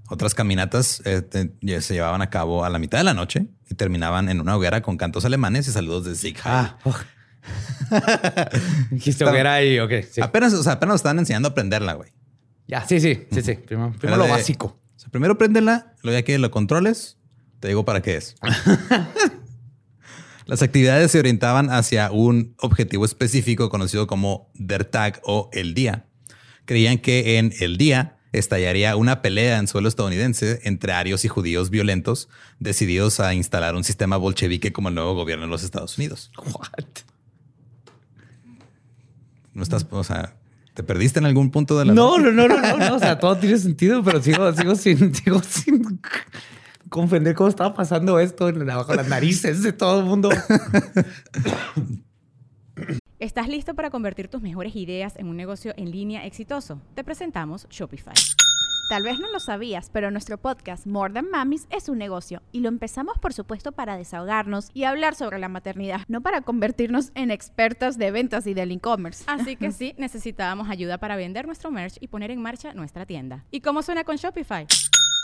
Otras 0.09 0.33
caminatas 0.33 1.01
eh, 1.03 1.21
ya 1.61 1.81
se 1.81 1.93
llevaban 1.95 2.21
a 2.21 2.29
cabo 2.29 2.63
a 2.63 2.69
la 2.69 2.79
mitad 2.79 2.97
de 2.97 3.03
la 3.03 3.13
noche 3.13 3.47
y 3.69 3.75
terminaban 3.75 4.29
en 4.29 4.39
una 4.39 4.55
hoguera 4.55 4.81
con 4.81 4.95
cantos 4.97 5.25
alemanes 5.25 5.67
y 5.67 5.71
saludos 5.71 6.05
de 6.05 6.15
Sieg 6.15 6.35
Heil. 6.37 6.43
Ah, 6.45 6.77
oh. 6.85 6.95
Dijiste 8.91 9.25
hoguera 9.25 9.63
y 9.63 9.79
ok. 9.79 9.91
Sí. 10.09 10.21
Apenas, 10.21 10.53
o 10.53 10.63
sea, 10.63 10.73
apenas 10.73 10.93
nos 10.93 10.99
estaban 10.99 11.19
enseñando 11.19 11.49
a 11.49 11.51
aprenderla, 11.51 11.93
güey. 11.93 12.11
Ya, 12.67 12.85
sí, 12.85 12.99
sí, 12.99 13.25
sí, 13.31 13.41
sí. 13.41 13.53
Primero, 13.55 13.93
primero 13.97 14.17
lo 14.17 14.23
de- 14.25 14.31
básico. 14.31 14.79
o 14.95 14.99
sea, 14.99 15.09
primero 15.09 15.37
préndela, 15.37 15.93
luego 16.03 16.19
ya 16.19 16.23
que 16.23 16.37
lo 16.37 16.51
controles, 16.51 17.17
te 17.59 17.67
digo 17.69 17.83
para 17.85 18.01
qué 18.01 18.15
es. 18.17 18.35
Las 20.47 20.61
actividades 20.61 21.11
se 21.11 21.19
orientaban 21.19 21.69
hacia 21.69 22.09
un 22.09 22.55
objetivo 22.59 23.03
específico 23.03 23.69
conocido 23.69 24.07
como 24.07 24.49
Der 24.53 24.85
Tag 24.85 25.19
o 25.23 25.49
el 25.51 25.73
día. 25.73 26.05
Creían 26.63 26.99
que 26.99 27.37
en 27.37 27.53
el 27.59 27.77
día 27.77 28.17
estallaría 28.31 28.95
una 28.95 29.21
pelea 29.21 29.57
en 29.57 29.67
suelo 29.67 29.89
estadounidense 29.89 30.61
entre 30.63 30.93
arios 30.93 31.25
y 31.25 31.27
judíos 31.27 31.69
violentos 31.69 32.29
decididos 32.59 33.19
a 33.19 33.33
instalar 33.33 33.75
un 33.75 33.83
sistema 33.83 34.15
bolchevique 34.15 34.71
como 34.71 34.87
el 34.87 34.95
nuevo 34.95 35.15
gobierno 35.15 35.45
de 35.45 35.49
los 35.49 35.63
Estados 35.63 35.97
Unidos. 35.97 36.31
What? 36.37 36.85
No 39.53 39.63
estás, 39.63 39.85
o 39.89 40.03
sea, 40.05 40.37
¿te 40.75 40.83
perdiste 40.83 41.19
en 41.19 41.25
algún 41.25 41.51
punto 41.51 41.77
de 41.77 41.85
la 41.85 41.93
No, 41.93 42.17
no, 42.19 42.31
no, 42.31 42.47
no, 42.47 42.57
no, 42.57 42.77
no. 42.77 42.95
O 42.95 42.99
sea, 42.99 43.19
todo 43.19 43.37
tiene 43.37 43.57
sentido, 43.57 44.01
pero 44.01 44.21
sigo, 44.21 44.53
sigo 44.53 44.75
sin, 44.75 45.13
sigo 45.13 45.41
sin 45.43 45.99
comprender 46.89 47.35
cómo 47.35 47.49
estaba 47.49 47.73
pasando 47.73 48.19
esto 48.19 48.49
en 48.49 48.65
la- 48.65 48.75
bajo 48.77 48.93
las 48.95 49.07
narices 49.07 49.63
de 49.63 49.73
todo 49.73 49.99
el 49.99 50.05
mundo. 50.05 50.29
¿Estás 53.19 53.47
listo 53.47 53.73
para 53.73 53.89
convertir 53.89 54.27
tus 54.27 54.41
mejores 54.41 54.75
ideas 54.75 55.15
en 55.17 55.27
un 55.27 55.35
negocio 55.37 55.73
en 55.75 55.89
línea 55.91 56.25
exitoso? 56.25 56.81
Te 56.93 57.03
presentamos 57.03 57.67
Shopify. 57.69 58.13
Tal 58.89 59.03
vez 59.03 59.19
no 59.19 59.29
lo 59.33 59.39
sabías, 59.41 59.89
pero 59.91 60.11
nuestro 60.11 60.37
podcast 60.37 60.87
More 60.87 61.13
Than 61.13 61.29
Mamis 61.29 61.67
es 61.71 61.89
un 61.89 61.97
negocio 61.97 62.41
y 62.53 62.61
lo 62.61 62.69
empezamos 62.69 63.17
por 63.17 63.33
supuesto 63.33 63.73
para 63.73 63.97
desahogarnos 63.97 64.69
y 64.73 64.83
hablar 64.85 65.13
sobre 65.15 65.39
la 65.39 65.49
maternidad, 65.49 66.01
no 66.07 66.21
para 66.21 66.41
convertirnos 66.41 67.11
en 67.15 67.31
expertas 67.31 67.97
de 67.97 68.11
ventas 68.11 68.47
y 68.47 68.53
del 68.53 68.71
e-commerce. 68.71 69.25
Así 69.27 69.57
que 69.57 69.71
sí, 69.73 69.93
necesitábamos 69.97 70.69
ayuda 70.69 70.99
para 70.99 71.17
vender 71.17 71.47
nuestro 71.47 71.69
merch 71.71 71.97
y 71.99 72.07
poner 72.07 72.31
en 72.31 72.41
marcha 72.41 72.73
nuestra 72.75 73.05
tienda. 73.05 73.43
¿Y 73.51 73.59
cómo 73.59 73.81
suena 73.81 74.05
con 74.05 74.15
Shopify? 74.15 74.65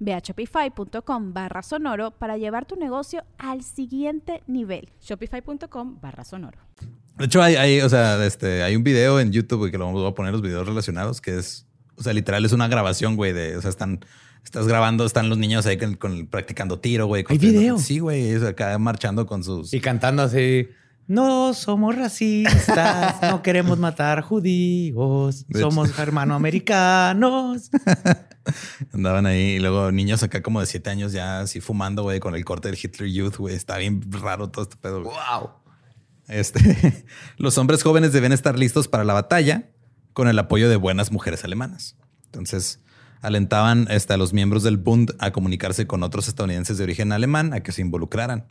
Ve 0.00 0.14
a 0.14 0.18
shopify.com 0.20 1.32
barra 1.32 1.62
sonoro 1.62 2.10
para 2.12 2.36
llevar 2.36 2.64
tu 2.66 2.76
negocio 2.76 3.24
al 3.38 3.62
siguiente 3.62 4.42
nivel. 4.46 4.88
Shopify.com 5.00 6.00
barra 6.00 6.24
sonoro. 6.24 6.58
De 7.16 7.24
hecho, 7.24 7.42
hay, 7.42 7.56
hay, 7.56 7.80
o 7.80 7.88
sea, 7.88 8.24
este, 8.24 8.62
hay 8.62 8.76
un 8.76 8.84
video 8.84 9.18
en 9.20 9.32
YouTube 9.32 9.70
que 9.70 9.78
lo 9.78 9.86
vamos 9.86 10.08
a 10.08 10.14
poner 10.14 10.32
los 10.32 10.40
videos 10.42 10.66
relacionados, 10.66 11.20
que 11.20 11.36
es, 11.36 11.66
o 11.96 12.02
sea, 12.02 12.12
literal 12.12 12.44
es 12.44 12.52
una 12.52 12.68
grabación, 12.68 13.16
güey, 13.16 13.32
de, 13.32 13.56
o 13.56 13.60
sea, 13.60 13.70
están, 13.70 13.98
estás 14.44 14.68
grabando, 14.68 15.04
están 15.04 15.28
los 15.28 15.36
niños 15.36 15.66
ahí 15.66 15.76
con, 15.78 15.94
con- 15.96 16.26
practicando 16.28 16.78
tiro, 16.78 17.06
güey. 17.06 17.24
¿Hay 17.28 17.38
video? 17.38 17.78
Sí, 17.78 17.98
güey, 17.98 18.28
es 18.28 18.44
acá 18.44 18.78
marchando 18.78 19.26
con 19.26 19.42
sus... 19.42 19.74
Y 19.74 19.80
cantando 19.80 20.22
así. 20.22 20.68
No 21.08 21.54
somos 21.54 21.96
racistas, 21.96 23.22
no 23.22 23.42
queremos 23.42 23.78
matar 23.78 24.20
judíos, 24.20 25.46
somos 25.58 25.98
hermanoamericanos. 25.98 27.70
Andaban 28.92 29.26
ahí 29.26 29.56
y 29.56 29.58
luego 29.58 29.92
niños 29.92 30.22
acá 30.22 30.42
como 30.42 30.60
de 30.60 30.66
siete 30.66 30.90
años 30.90 31.12
ya 31.12 31.40
así 31.40 31.60
fumando, 31.60 32.02
güey, 32.02 32.20
con 32.20 32.34
el 32.34 32.44
corte 32.44 32.68
del 32.68 32.78
Hitler 32.82 33.08
Youth, 33.08 33.36
güey. 33.36 33.54
Está 33.54 33.78
bien 33.78 34.02
raro 34.10 34.50
todo 34.50 34.64
este 34.64 34.76
pedo. 34.76 35.02
güey. 35.02 35.16
Wow. 35.16 35.50
Este, 36.28 37.06
los 37.38 37.56
hombres 37.58 37.82
jóvenes 37.82 38.12
deben 38.12 38.32
estar 38.32 38.58
listos 38.58 38.88
para 38.88 39.04
la 39.04 39.14
batalla 39.14 39.70
con 40.12 40.28
el 40.28 40.38
apoyo 40.38 40.68
de 40.68 40.76
buenas 40.76 41.10
mujeres 41.10 41.44
alemanas. 41.44 41.96
Entonces, 42.26 42.80
alentaban 43.22 43.86
este, 43.90 44.14
a 44.14 44.16
los 44.16 44.32
miembros 44.32 44.62
del 44.62 44.76
Bund 44.76 45.14
a 45.18 45.32
comunicarse 45.32 45.86
con 45.86 46.02
otros 46.02 46.28
estadounidenses 46.28 46.78
de 46.78 46.84
origen 46.84 47.12
alemán 47.12 47.52
a 47.54 47.60
que 47.60 47.72
se 47.72 47.82
involucraran. 47.82 48.46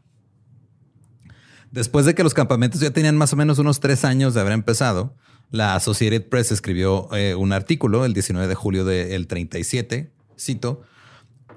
Después 1.71 2.05
de 2.05 2.15
que 2.15 2.23
los 2.23 2.33
campamentos 2.33 2.81
ya 2.81 2.91
tenían 2.91 3.17
más 3.17 3.33
o 3.33 3.35
menos 3.35 3.59
unos 3.59 3.79
tres 3.79 4.05
años 4.05 4.33
de 4.33 4.41
haber 4.41 4.53
empezado, 4.53 5.15
la 5.51 5.75
Associated 5.75 6.27
Press 6.27 6.51
escribió 6.51 7.13
eh, 7.15 7.35
un 7.35 7.53
artículo 7.53 8.05
el 8.05 8.13
19 8.13 8.47
de 8.47 8.55
julio 8.55 8.85
del 8.85 9.27
37, 9.27 10.11
cito, 10.37 10.81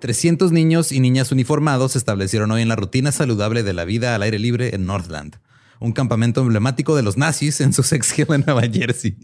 300 0.01 0.53
niños 0.53 0.93
y 0.93 1.01
niñas 1.01 1.31
uniformados 1.33 1.93
se 1.93 1.99
establecieron 1.99 2.51
hoy 2.51 2.63
en 2.63 2.69
la 2.69 2.77
rutina 2.77 3.13
saludable 3.13 3.63
de 3.63 3.75
la 3.75 3.85
vida 3.85 4.15
al 4.15 4.23
aire 4.23 4.39
libre 4.39 4.75
en 4.75 4.87
Northland, 4.87 5.37
un 5.79 5.93
campamento 5.93 6.41
emblemático 6.41 6.97
de 6.97 7.03
los 7.03 7.17
nazis 7.17 7.61
en 7.61 7.73
su 7.73 7.83
hill 8.17 8.27
en 8.35 8.45
Nueva 8.47 8.63
Jersey. 8.63 9.17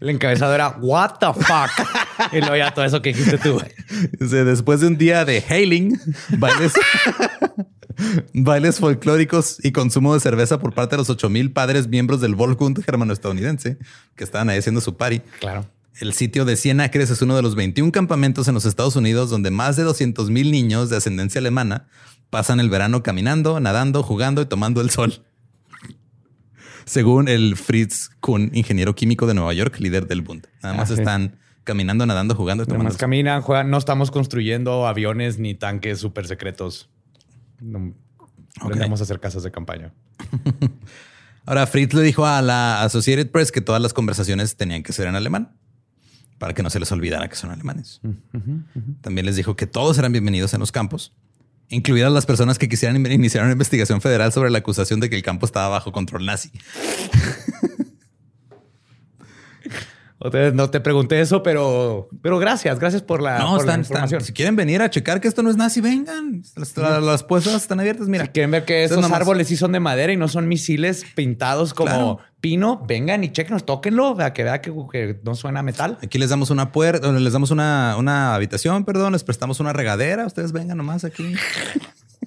El 0.00 0.10
encabezado 0.10 0.54
era 0.54 0.76
What 0.80 1.18
the 1.20 1.26
fuck. 1.34 2.32
y 2.32 2.38
luego 2.40 2.56
ya 2.56 2.72
todo 2.72 2.84
eso 2.84 3.02
que 3.02 3.10
dijiste 3.10 3.38
tú. 3.38 3.60
Dice, 4.18 4.44
Después 4.44 4.80
de 4.80 4.86
un 4.88 4.96
día 4.98 5.24
de 5.24 5.42
hailing, 5.48 5.98
bailes, 6.38 6.72
bailes 8.34 8.78
folclóricos 8.78 9.58
y 9.64 9.72
consumo 9.72 10.14
de 10.14 10.20
cerveza 10.20 10.58
por 10.58 10.74
parte 10.74 10.96
de 10.96 10.98
los 10.98 11.10
8000 11.10 11.52
padres 11.52 11.88
miembros 11.88 12.20
del 12.20 12.34
Volkund 12.34 12.82
germano-estadounidense 12.84 13.78
que 14.14 14.24
estaban 14.24 14.48
ahí 14.48 14.58
haciendo 14.58 14.80
su 14.80 14.96
party. 14.96 15.20
Claro. 15.40 15.66
El 15.98 16.12
sitio 16.12 16.44
de 16.44 16.56
Cien 16.56 16.80
Acres 16.80 17.08
es 17.10 17.22
uno 17.22 17.36
de 17.36 17.42
los 17.42 17.54
21 17.54 17.90
campamentos 17.90 18.48
en 18.48 18.54
los 18.54 18.66
Estados 18.66 18.96
Unidos 18.96 19.30
donde 19.30 19.50
más 19.50 19.76
de 19.76 19.82
200 19.82 20.28
mil 20.28 20.50
niños 20.50 20.90
de 20.90 20.96
ascendencia 20.98 21.38
alemana 21.38 21.88
pasan 22.28 22.60
el 22.60 22.68
verano 22.68 23.02
caminando, 23.02 23.60
nadando, 23.60 24.02
jugando 24.02 24.42
y 24.42 24.46
tomando 24.46 24.82
el 24.82 24.90
sol. 24.90 25.22
Según 26.86 27.28
el 27.28 27.56
Fritz 27.56 28.10
Kuhn, 28.20 28.50
ingeniero 28.54 28.94
químico 28.94 29.26
de 29.26 29.34
Nueva 29.34 29.52
York, 29.52 29.78
líder 29.80 30.06
del 30.06 30.22
Bund. 30.22 30.46
Nada 30.62 30.74
más 30.76 30.90
Ah, 30.90 30.94
sí. 30.94 31.00
están 31.00 31.36
caminando, 31.64 32.06
nadando, 32.06 32.34
jugando 32.36 32.62
el 32.62 32.68
sol. 32.70 32.96
caminan, 32.96 33.42
juegan. 33.42 33.70
No 33.70 33.76
estamos 33.76 34.10
construyendo 34.12 34.86
aviones 34.86 35.38
ni 35.38 35.54
tanques 35.54 35.98
súper 35.98 36.26
secretos. 36.28 36.88
No 37.60 37.92
a 39.00 39.02
hacer 39.02 39.18
casas 39.20 39.42
de 39.42 39.50
campaña. 39.50 39.92
Ahora, 41.44 41.66
Fritz 41.66 41.92
le 41.92 42.02
dijo 42.02 42.24
a 42.26 42.40
la 42.40 42.82
Associated 42.82 43.30
Press 43.30 43.52
que 43.52 43.60
todas 43.60 43.82
las 43.82 43.92
conversaciones 43.92 44.56
tenían 44.56 44.82
que 44.82 44.92
ser 44.92 45.06
en 45.08 45.16
alemán 45.16 45.52
para 46.38 46.54
que 46.54 46.62
no 46.62 46.70
se 46.70 46.78
les 46.80 46.90
olvidara 46.92 47.28
que 47.28 47.36
son 47.36 47.50
alemanes. 47.50 48.00
También 49.00 49.26
les 49.26 49.36
dijo 49.36 49.56
que 49.56 49.66
todos 49.66 49.98
eran 49.98 50.12
bienvenidos 50.12 50.54
en 50.54 50.60
los 50.60 50.70
campos, 50.72 51.12
incluidas 51.68 52.12
las 52.12 52.26
personas 52.26 52.58
que 52.58 52.68
quisieran 52.68 52.96
in- 52.96 53.10
iniciar 53.12 53.44
una 53.44 53.52
investigación 53.52 54.00
federal 54.00 54.32
sobre 54.32 54.50
la 54.50 54.58
acusación 54.58 55.00
de 55.00 55.10
que 55.10 55.16
el 55.16 55.22
campo 55.22 55.46
estaba 55.46 55.68
bajo 55.68 55.92
control 55.92 56.24
nazi. 56.26 56.50
No 60.54 60.70
te 60.70 60.80
pregunté 60.80 61.20
eso, 61.20 61.42
pero, 61.42 62.08
pero 62.22 62.38
gracias. 62.38 62.78
Gracias 62.80 63.02
por 63.02 63.22
la, 63.22 63.38
no, 63.38 63.44
por 63.56 63.58
la 63.58 63.58
están, 63.74 63.80
están- 63.82 63.96
información. 63.98 64.20
si 64.24 64.32
quieren 64.32 64.56
venir 64.56 64.80
a 64.82 64.90
checar 64.90 65.20
que 65.20 65.28
esto 65.28 65.42
no 65.42 65.50
es 65.50 65.56
nazi, 65.56 65.80
vengan. 65.80 66.42
Las, 66.56 66.76
la- 66.76 67.00
las 67.00 67.22
puestas 67.22 67.54
están 67.54 67.78
abiertas. 67.78 68.08
Mira, 68.08 68.24
Si 68.24 68.30
quieren 68.30 68.50
ver 68.50 68.64
que 68.64 68.82
esos 68.82 68.96
nomás- 68.98 69.20
árboles 69.20 69.46
sí 69.46 69.56
son 69.56 69.72
de 69.72 69.78
madera 69.78 70.12
y 70.12 70.16
no 70.16 70.26
son 70.26 70.48
misiles 70.48 71.04
pintados 71.14 71.74
como 71.74 71.90
Claro. 71.90 72.18
Pino, 72.46 72.80
vengan 72.86 73.24
y 73.24 73.32
chequenos, 73.32 73.66
tóquenlo, 73.66 74.14
para 74.14 74.32
que 74.32 74.44
vea 74.44 74.60
que, 74.60 74.72
que 74.92 75.18
no 75.24 75.34
suena 75.34 75.64
metal. 75.64 75.98
Aquí 76.00 76.16
les 76.16 76.30
damos 76.30 76.50
una 76.50 76.70
puerta, 76.70 77.10
les 77.10 77.32
damos 77.32 77.50
una, 77.50 77.96
una 77.98 78.36
habitación, 78.36 78.84
perdón, 78.84 79.14
les 79.14 79.24
prestamos 79.24 79.58
una 79.58 79.72
regadera. 79.72 80.26
Ustedes 80.26 80.52
vengan 80.52 80.78
nomás 80.78 81.02
aquí. 81.02 81.34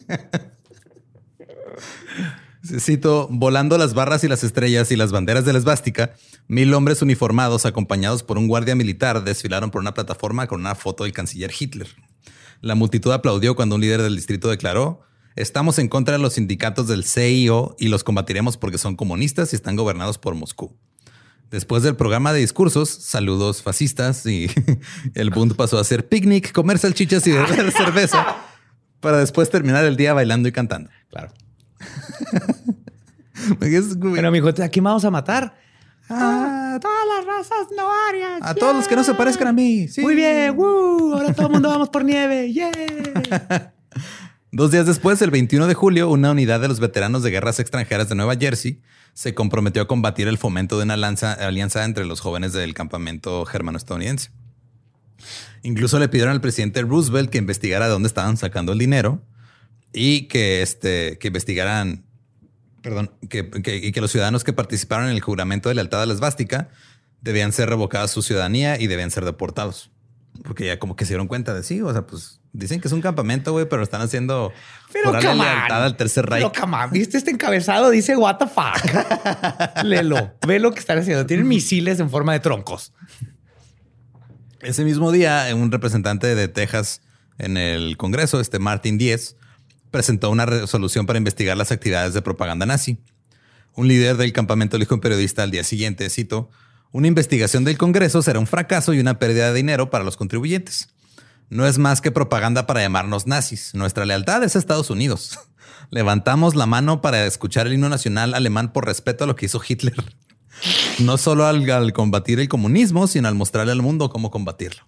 Cito, 2.81 3.29
volando 3.31 3.77
las 3.77 3.93
barras 3.93 4.25
y 4.25 4.27
las 4.27 4.43
estrellas 4.43 4.91
y 4.91 4.97
las 4.97 5.13
banderas 5.13 5.45
de 5.45 5.53
la 5.53 5.59
esvástica, 5.59 6.11
mil 6.49 6.73
hombres 6.73 7.01
uniformados 7.01 7.65
acompañados 7.65 8.21
por 8.21 8.37
un 8.37 8.49
guardia 8.49 8.75
militar 8.75 9.23
desfilaron 9.23 9.71
por 9.71 9.79
una 9.79 9.93
plataforma 9.93 10.47
con 10.47 10.59
una 10.59 10.75
foto 10.75 11.05
del 11.05 11.13
canciller 11.13 11.53
Hitler. 11.57 11.87
La 12.59 12.75
multitud 12.75 13.13
aplaudió 13.13 13.55
cuando 13.55 13.75
un 13.75 13.81
líder 13.81 14.01
del 14.01 14.17
distrito 14.17 14.49
declaró, 14.49 14.99
estamos 15.35 15.79
en 15.79 15.87
contra 15.87 16.13
de 16.13 16.19
los 16.19 16.33
sindicatos 16.33 16.87
del 16.87 17.03
CIO 17.05 17.75
y 17.79 17.87
los 17.87 18.03
combatiremos 18.03 18.57
porque 18.57 18.77
son 18.77 18.95
comunistas 18.95 19.53
y 19.53 19.55
están 19.55 19.75
gobernados 19.75 20.17
por 20.17 20.35
Moscú. 20.35 20.75
Después 21.51 21.81
del 21.81 21.95
programa 21.95 22.31
de 22.31 22.39
discursos, 22.41 22.89
saludos 22.89 23.63
fascistas 23.63 24.25
y 24.25 24.49
el 25.15 25.31
Bund 25.31 25.55
pasó 25.55 25.77
a 25.77 25.81
hacer 25.81 26.07
picnic, 26.07 26.51
comer 26.51 26.77
salchichas 26.77 27.25
y 27.25 27.31
beber 27.31 27.71
cerveza 27.75 28.37
para 28.99 29.17
después 29.17 29.49
terminar 29.49 29.85
el 29.85 29.95
día 29.95 30.13
bailando 30.13 30.47
y 30.47 30.51
cantando. 30.51 30.89
Claro. 31.09 31.31
Pero 33.59 34.31
mijo, 34.31 34.49
¿a 34.49 34.67
quién 34.69 34.83
vamos 34.83 35.05
a 35.05 35.11
matar? 35.11 35.55
Ah, 36.09 36.77
todas 36.81 37.07
las 37.07 37.25
razas 37.25 37.67
no 37.75 37.87
arias. 38.09 38.39
a 38.41 38.55
todos 38.55 38.75
los 38.75 38.87
que 38.87 38.95
no 38.95 39.03
se 39.03 39.13
parezcan 39.13 39.47
a 39.47 39.53
mí. 39.53 39.87
sí. 39.87 40.01
Muy 40.01 40.15
bien. 40.15 40.55
¡Woo! 40.55 41.13
Ahora 41.13 41.33
todo 41.33 41.47
el 41.47 41.53
mundo 41.53 41.69
vamos 41.69 41.89
por 41.89 42.03
nieve. 42.03 42.51
¡Yeah! 42.51 43.73
Dos 44.51 44.71
días 44.71 44.87
después, 44.87 45.21
el 45.21 45.29
21 45.29 45.67
de 45.67 45.73
julio, 45.75 46.09
una 46.09 46.31
unidad 46.31 46.59
de 46.59 46.67
los 46.67 46.79
veteranos 46.79 47.21
de 47.21 47.29
guerras 47.29 47.59
extranjeras 47.59 48.09
de 48.09 48.15
Nueva 48.15 48.35
Jersey 48.35 48.81
se 49.13 49.35
comprometió 49.35 49.81
a 49.81 49.87
combatir 49.87 50.27
el 50.27 50.37
fomento 50.37 50.77
de 50.77 50.83
una 50.85 50.95
alianza 50.95 51.85
entre 51.85 52.05
los 52.05 52.19
jóvenes 52.19 52.53
del 52.53 52.73
campamento 52.73 53.45
germano-estadounidense. 53.45 54.31
Incluso 55.61 55.99
le 55.99 56.07
pidieron 56.07 56.33
al 56.33 56.41
presidente 56.41 56.81
Roosevelt 56.81 57.29
que 57.29 57.37
investigara 57.37 57.85
de 57.85 57.91
dónde 57.91 58.07
estaban 58.07 58.37
sacando 58.37 58.71
el 58.71 58.79
dinero 58.79 59.21
y 59.93 60.27
que, 60.27 60.61
este, 60.61 61.17
que 61.19 61.27
investigaran, 61.27 62.05
perdón, 62.81 63.11
que, 63.29 63.49
que- 63.49 63.77
y 63.77 63.91
que 63.91 64.01
los 64.01 64.11
ciudadanos 64.11 64.43
que 64.43 64.53
participaron 64.53 65.07
en 65.09 65.11
el 65.15 65.21
juramento 65.21 65.69
de 65.69 65.75
lealtad 65.75 66.01
a 66.01 66.05
la 66.05 66.13
esvástica 66.13 66.69
debían 67.21 67.51
ser 67.51 67.69
revocadas 67.69 68.09
su 68.11 68.21
ciudadanía 68.21 68.79
y 68.79 68.87
debían 68.87 69.11
ser 69.11 69.25
deportados. 69.25 69.91
Porque 70.43 70.65
ya 70.65 70.79
como 70.79 70.95
que 70.95 71.05
se 71.05 71.09
dieron 71.09 71.27
cuenta 71.27 71.53
de 71.53 71.63
sí, 71.63 71.81
o 71.81 71.91
sea, 71.91 72.07
pues 72.07 72.38
dicen 72.53 72.81
que 72.81 72.87
es 72.87 72.93
un 72.93 73.01
campamento, 73.01 73.51
güey, 73.51 73.67
pero 73.67 73.83
están 73.83 74.01
haciendo 74.01 74.51
Pero 74.91 75.11
on. 75.11 75.19
lealtad 75.19 75.83
al 75.83 75.97
Tercer 75.97 76.25
Reich. 76.25 76.51
Pero 76.51 76.65
on, 76.65 76.91
¿viste 76.91 77.17
este 77.17 77.31
encabezado? 77.31 77.89
Dice 77.89 78.15
what 78.15 78.37
the 78.37 78.47
fuck. 78.47 79.83
Lelo. 79.83 80.35
Ve 80.47 80.59
lo 80.59 80.71
que 80.71 80.79
están 80.79 80.97
haciendo. 80.97 81.25
Tienen 81.25 81.47
misiles 81.47 81.99
en 81.99 82.09
forma 82.09 82.33
de 82.33 82.39
troncos. 82.39 82.93
Ese 84.61 84.83
mismo 84.83 85.11
día, 85.11 85.47
un 85.55 85.71
representante 85.71 86.35
de 86.35 86.47
Texas 86.47 87.01
en 87.37 87.55
el 87.55 87.95
Congreso, 87.97 88.39
este 88.41 88.59
Martin 88.59 88.97
Díez, 88.97 89.37
presentó 89.91 90.29
una 90.29 90.45
resolución 90.45 91.05
para 91.05 91.17
investigar 91.17 91.55
las 91.55 91.71
actividades 91.71 92.13
de 92.13 92.21
propaganda 92.21 92.65
nazi. 92.65 92.99
Un 93.75 93.87
líder 93.87 94.17
del 94.17 94.33
campamento 94.33 94.77
le 94.77 94.83
dijo 94.83 94.95
a 94.95 94.97
un 94.97 95.01
periodista 95.01 95.43
al 95.43 95.51
día 95.51 95.63
siguiente, 95.63 96.09
cito, 96.09 96.49
una 96.91 97.07
investigación 97.07 97.63
del 97.63 97.77
Congreso 97.77 98.21
será 98.21 98.39
un 98.39 98.47
fracaso 98.47 98.93
y 98.93 98.99
una 98.99 99.19
pérdida 99.19 99.49
de 99.49 99.53
dinero 99.53 99.89
para 99.89 100.03
los 100.03 100.17
contribuyentes. 100.17 100.89
No 101.49 101.65
es 101.65 101.77
más 101.77 102.01
que 102.01 102.11
propaganda 102.11 102.67
para 102.67 102.81
llamarnos 102.81 103.27
nazis. 103.27 103.73
Nuestra 103.73 104.05
lealtad 104.05 104.43
es 104.43 104.55
a 104.55 104.59
Estados 104.59 104.89
Unidos. 104.89 105.39
Levantamos 105.89 106.55
la 106.55 106.65
mano 106.65 107.01
para 107.01 107.25
escuchar 107.25 107.67
el 107.67 107.73
himno 107.73 107.89
nacional 107.89 108.33
alemán 108.33 108.71
por 108.71 108.85
respeto 108.85 109.23
a 109.23 109.27
lo 109.27 109.35
que 109.35 109.45
hizo 109.47 109.61
Hitler. 109.67 109.95
No 110.99 111.17
solo 111.17 111.45
al, 111.45 111.69
al 111.69 111.93
combatir 111.93 112.37
el 112.41 112.49
comunismo, 112.49 113.07
sino 113.07 113.29
al 113.29 113.35
mostrarle 113.35 113.71
al 113.71 113.81
mundo 113.81 114.09
cómo 114.09 114.29
combatirlo. 114.29 114.83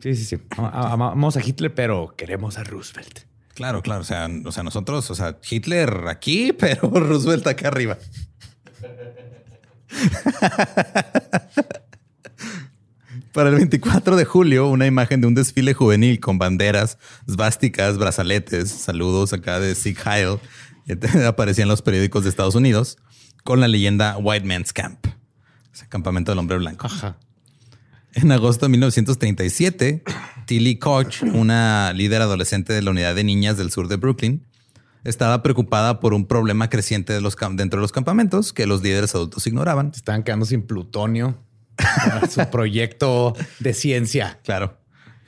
Sí, 0.00 0.14
sí, 0.14 0.24
sí. 0.24 0.38
Amamos 0.56 1.36
a 1.36 1.40
Hitler, 1.40 1.74
pero 1.74 2.14
queremos 2.16 2.56
a 2.58 2.62
Roosevelt. 2.62 3.20
Claro, 3.54 3.82
claro. 3.82 4.02
O 4.02 4.04
sea, 4.04 4.28
o 4.44 4.52
sea, 4.52 4.62
nosotros, 4.62 5.10
o 5.10 5.14
sea, 5.14 5.38
Hitler 5.48 6.08
aquí, 6.08 6.52
pero 6.58 6.90
Roosevelt 6.90 7.46
acá 7.46 7.68
arriba. 7.68 7.96
Para 13.34 13.48
el 13.50 13.56
24 13.56 14.14
de 14.16 14.24
julio, 14.24 14.68
una 14.68 14.86
imagen 14.86 15.20
de 15.20 15.26
un 15.26 15.34
desfile 15.34 15.74
juvenil 15.74 16.20
con 16.20 16.38
banderas, 16.38 16.98
svásticas, 17.28 17.98
brazaletes, 17.98 18.70
saludos 18.70 19.32
acá 19.32 19.58
de 19.58 19.74
Sieg 19.74 19.98
Heil, 20.06 20.38
eh, 20.86 21.24
aparecía 21.26 21.62
en 21.62 21.68
los 21.68 21.82
periódicos 21.82 22.22
de 22.22 22.30
Estados 22.30 22.54
Unidos 22.54 22.96
con 23.42 23.60
la 23.60 23.66
leyenda 23.66 24.16
White 24.18 24.46
Man's 24.46 24.72
Camp, 24.72 25.04
ese 25.72 25.88
campamento 25.88 26.30
del 26.30 26.38
hombre 26.38 26.56
blanco. 26.58 26.88
En 28.14 28.30
agosto 28.30 28.66
de 28.66 28.70
1937, 28.70 30.04
Tilly 30.46 30.78
Koch, 30.78 31.22
una 31.32 31.92
líder 31.92 32.22
adolescente 32.22 32.72
de 32.72 32.82
la 32.82 32.92
unidad 32.92 33.16
de 33.16 33.24
niñas 33.24 33.56
del 33.56 33.72
sur 33.72 33.88
de 33.88 33.96
Brooklyn, 33.96 34.46
estaba 35.02 35.42
preocupada 35.42 35.98
por 35.98 36.14
un 36.14 36.26
problema 36.26 36.70
creciente 36.70 37.12
de 37.12 37.20
los 37.20 37.36
cam- 37.36 37.56
dentro 37.56 37.80
de 37.80 37.82
los 37.82 37.90
campamentos 37.90 38.52
que 38.52 38.66
los 38.68 38.82
líderes 38.82 39.16
adultos 39.16 39.44
ignoraban. 39.48 39.90
Estaban 39.94 40.22
quedando 40.22 40.46
sin 40.46 40.62
plutonio. 40.62 41.36
Para 41.76 42.26
su 42.30 42.48
proyecto 42.50 43.34
de 43.60 43.74
ciencia. 43.74 44.38
Claro. 44.44 44.78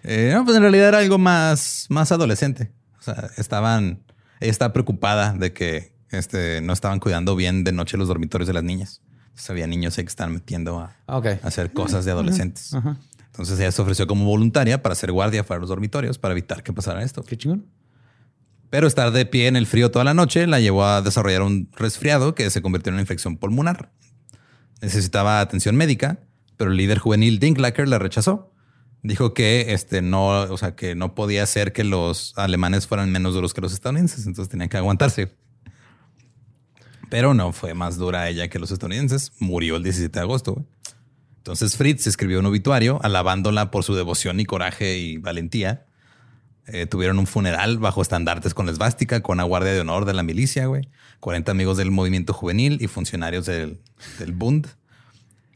Eh, 0.03 0.31
no, 0.35 0.45
pues 0.45 0.57
en 0.57 0.63
realidad 0.63 0.89
era 0.89 0.99
algo 0.99 1.19
más, 1.19 1.87
más 1.89 2.13
adolescente. 2.13 2.71
O 2.99 3.03
sea, 3.03 3.31
estaban, 3.37 4.03
ella 4.41 4.51
estaba 4.51 4.73
preocupada 4.73 5.33
de 5.33 5.53
que 5.53 5.93
este, 6.11 6.61
no 6.61 6.73
estaban 6.73 7.01
cuidando 7.01 7.35
bien 7.37 7.65
de 7.65 7.73
noche 7.73 7.97
los 7.97 8.09
dormitorios 8.09 8.47
de 8.47 8.55
las 8.55 8.63
niñas. 8.63 9.01
Entonces, 9.29 9.51
había 9.51 9.67
niños 9.67 9.99
ahí 9.99 10.05
que 10.05 10.09
estaban 10.09 10.33
metiendo 10.35 10.79
a, 10.79 10.97
Ok. 11.07 11.27
a 11.27 11.47
hacer 11.47 11.73
cosas 11.73 12.05
de 12.05 12.13
adolescentes. 12.13 12.73
Entonces 13.27 13.59
ella 13.61 13.71
se 13.71 13.83
ofreció 13.83 14.07
como 14.07 14.25
voluntaria 14.25 14.83
para 14.83 14.95
ser 14.95 15.13
guardia 15.13 15.45
fuera 15.45 15.59
de 15.59 15.61
los 15.63 15.69
dormitorios 15.69 16.17
para 16.19 16.33
evitar 16.33 16.63
que 16.63 16.73
pasara 16.73 17.03
esto. 17.03 17.23
Qué 17.23 17.37
chingón. 17.37 17.67
Pero 18.71 18.87
estar 18.87 19.11
de 19.11 19.27
pie 19.27 19.47
en 19.49 19.57
el 19.57 19.67
frío 19.67 19.91
toda 19.91 20.05
la 20.07 20.15
noche 20.15 20.47
la 20.47 20.59
llevó 20.59 20.87
a 20.87 21.03
desarrollar 21.03 21.43
un 21.43 21.69
resfriado 21.77 22.35
que 22.35 22.49
se 22.49 22.63
convirtió 22.63 22.89
en 22.91 22.95
una 22.95 23.03
infección 23.03 23.37
pulmonar. 23.37 23.91
Necesitaba 24.81 25.41
atención 25.41 25.77
médica, 25.77 26.19
pero 26.57 26.71
el 26.71 26.77
líder 26.77 26.99
juvenil 26.99 27.39
Dinklacker 27.39 27.89
la 27.89 27.99
rechazó. 27.99 28.53
Dijo 29.03 29.35
que 29.35 29.73
este 29.73 30.03
no, 30.03 30.43
o 30.43 30.57
sea, 30.57 30.75
que 30.75 30.95
no 30.95 31.15
podía 31.15 31.47
ser 31.47 31.73
que 31.73 31.85
los 31.85 32.37
alemanes 32.37 32.87
fueran 32.87 33.13
menos 33.13 33.35
duros 33.35 33.55
que 33.55 33.61
los 33.61 33.73
estadounidenses, 33.73 34.27
entonces 34.27 34.51
tenían 34.51 34.69
que 34.69 34.77
aguantarse. 34.79 35.33
Pero 37.09 37.35
no 37.35 37.53
fue 37.53 37.75
más 37.75 37.99
dura 37.99 38.29
ella 38.29 38.49
que 38.49 38.59
los 38.59 38.71
estadounidenses. 38.71 39.33
Murió 39.39 39.77
el 39.77 39.83
17 39.85 40.19
de 40.19 40.23
agosto. 40.23 40.67
Entonces 41.37 41.77
Fritz 41.77 42.07
escribió 42.09 42.41
un 42.41 42.47
obituario 42.47 42.99
alabándola 43.03 43.71
por 43.71 43.85
su 43.85 43.95
devoción 43.95 44.41
y 44.41 44.45
coraje 44.45 44.99
y 44.99 45.19
valentía. 45.19 45.87
Eh, 46.67 46.87
tuvieron 46.87 47.21
un 47.21 47.29
funeral 47.29 47.79
bajo 47.79 48.03
estandartes 48.03 48.55
con 48.55 48.67
la 48.67 48.73
esvástica, 48.73 49.23
con 49.23 49.35
una 49.35 49.45
guardia 49.45 49.73
de 49.73 49.81
honor 49.81 50.05
de 50.05 50.15
la 50.15 50.25
milicia, 50.25 50.67
güey. 50.67 50.89
40 51.21 51.53
amigos 51.53 51.77
del 51.77 51.93
movimiento 51.93 52.33
juvenil 52.33 52.79
y 52.81 52.89
funcionarios 52.89 53.47
del 53.47 53.79
Bund. 54.35 54.67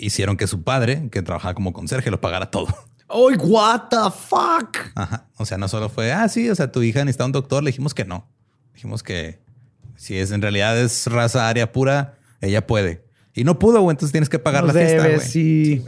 Hicieron 0.02 0.36
que 0.36 0.46
su 0.46 0.62
padre, 0.62 1.08
que 1.10 1.22
trabajaba 1.22 1.54
como 1.54 1.72
conserje, 1.72 2.10
lo 2.10 2.20
pagara 2.20 2.50
todo. 2.50 2.68
¡Ay, 3.08 3.36
what 3.38 3.88
the 3.90 3.96
fuck! 4.10 4.76
Ajá. 4.94 5.26
O 5.36 5.44
sea, 5.44 5.58
no 5.58 5.68
solo 5.68 5.88
fue, 5.88 6.12
ah, 6.12 6.28
sí, 6.28 6.48
o 6.48 6.54
sea, 6.54 6.70
tu 6.72 6.82
hija 6.82 7.04
necesita 7.04 7.24
un 7.26 7.32
doctor. 7.32 7.62
Le 7.62 7.68
dijimos 7.70 7.92
que 7.92 8.04
no. 8.04 8.28
Dijimos 8.72 9.02
que 9.02 9.40
si 9.96 10.16
es 10.16 10.30
en 10.30 10.40
realidad 10.42 10.78
es 10.78 11.06
raza 11.06 11.48
aria 11.48 11.72
pura, 11.72 12.14
ella 12.40 12.66
puede. 12.66 13.04
Y 13.34 13.44
no 13.44 13.58
pudo, 13.58 13.80
güey. 13.82 13.92
Entonces 13.94 14.12
tienes 14.12 14.28
que 14.28 14.38
pagar 14.38 14.62
No 14.62 14.68
la 14.68 14.72
fiesta, 14.72 15.02
debes, 15.02 15.16
güey. 15.20 15.28
sí. 15.28 15.84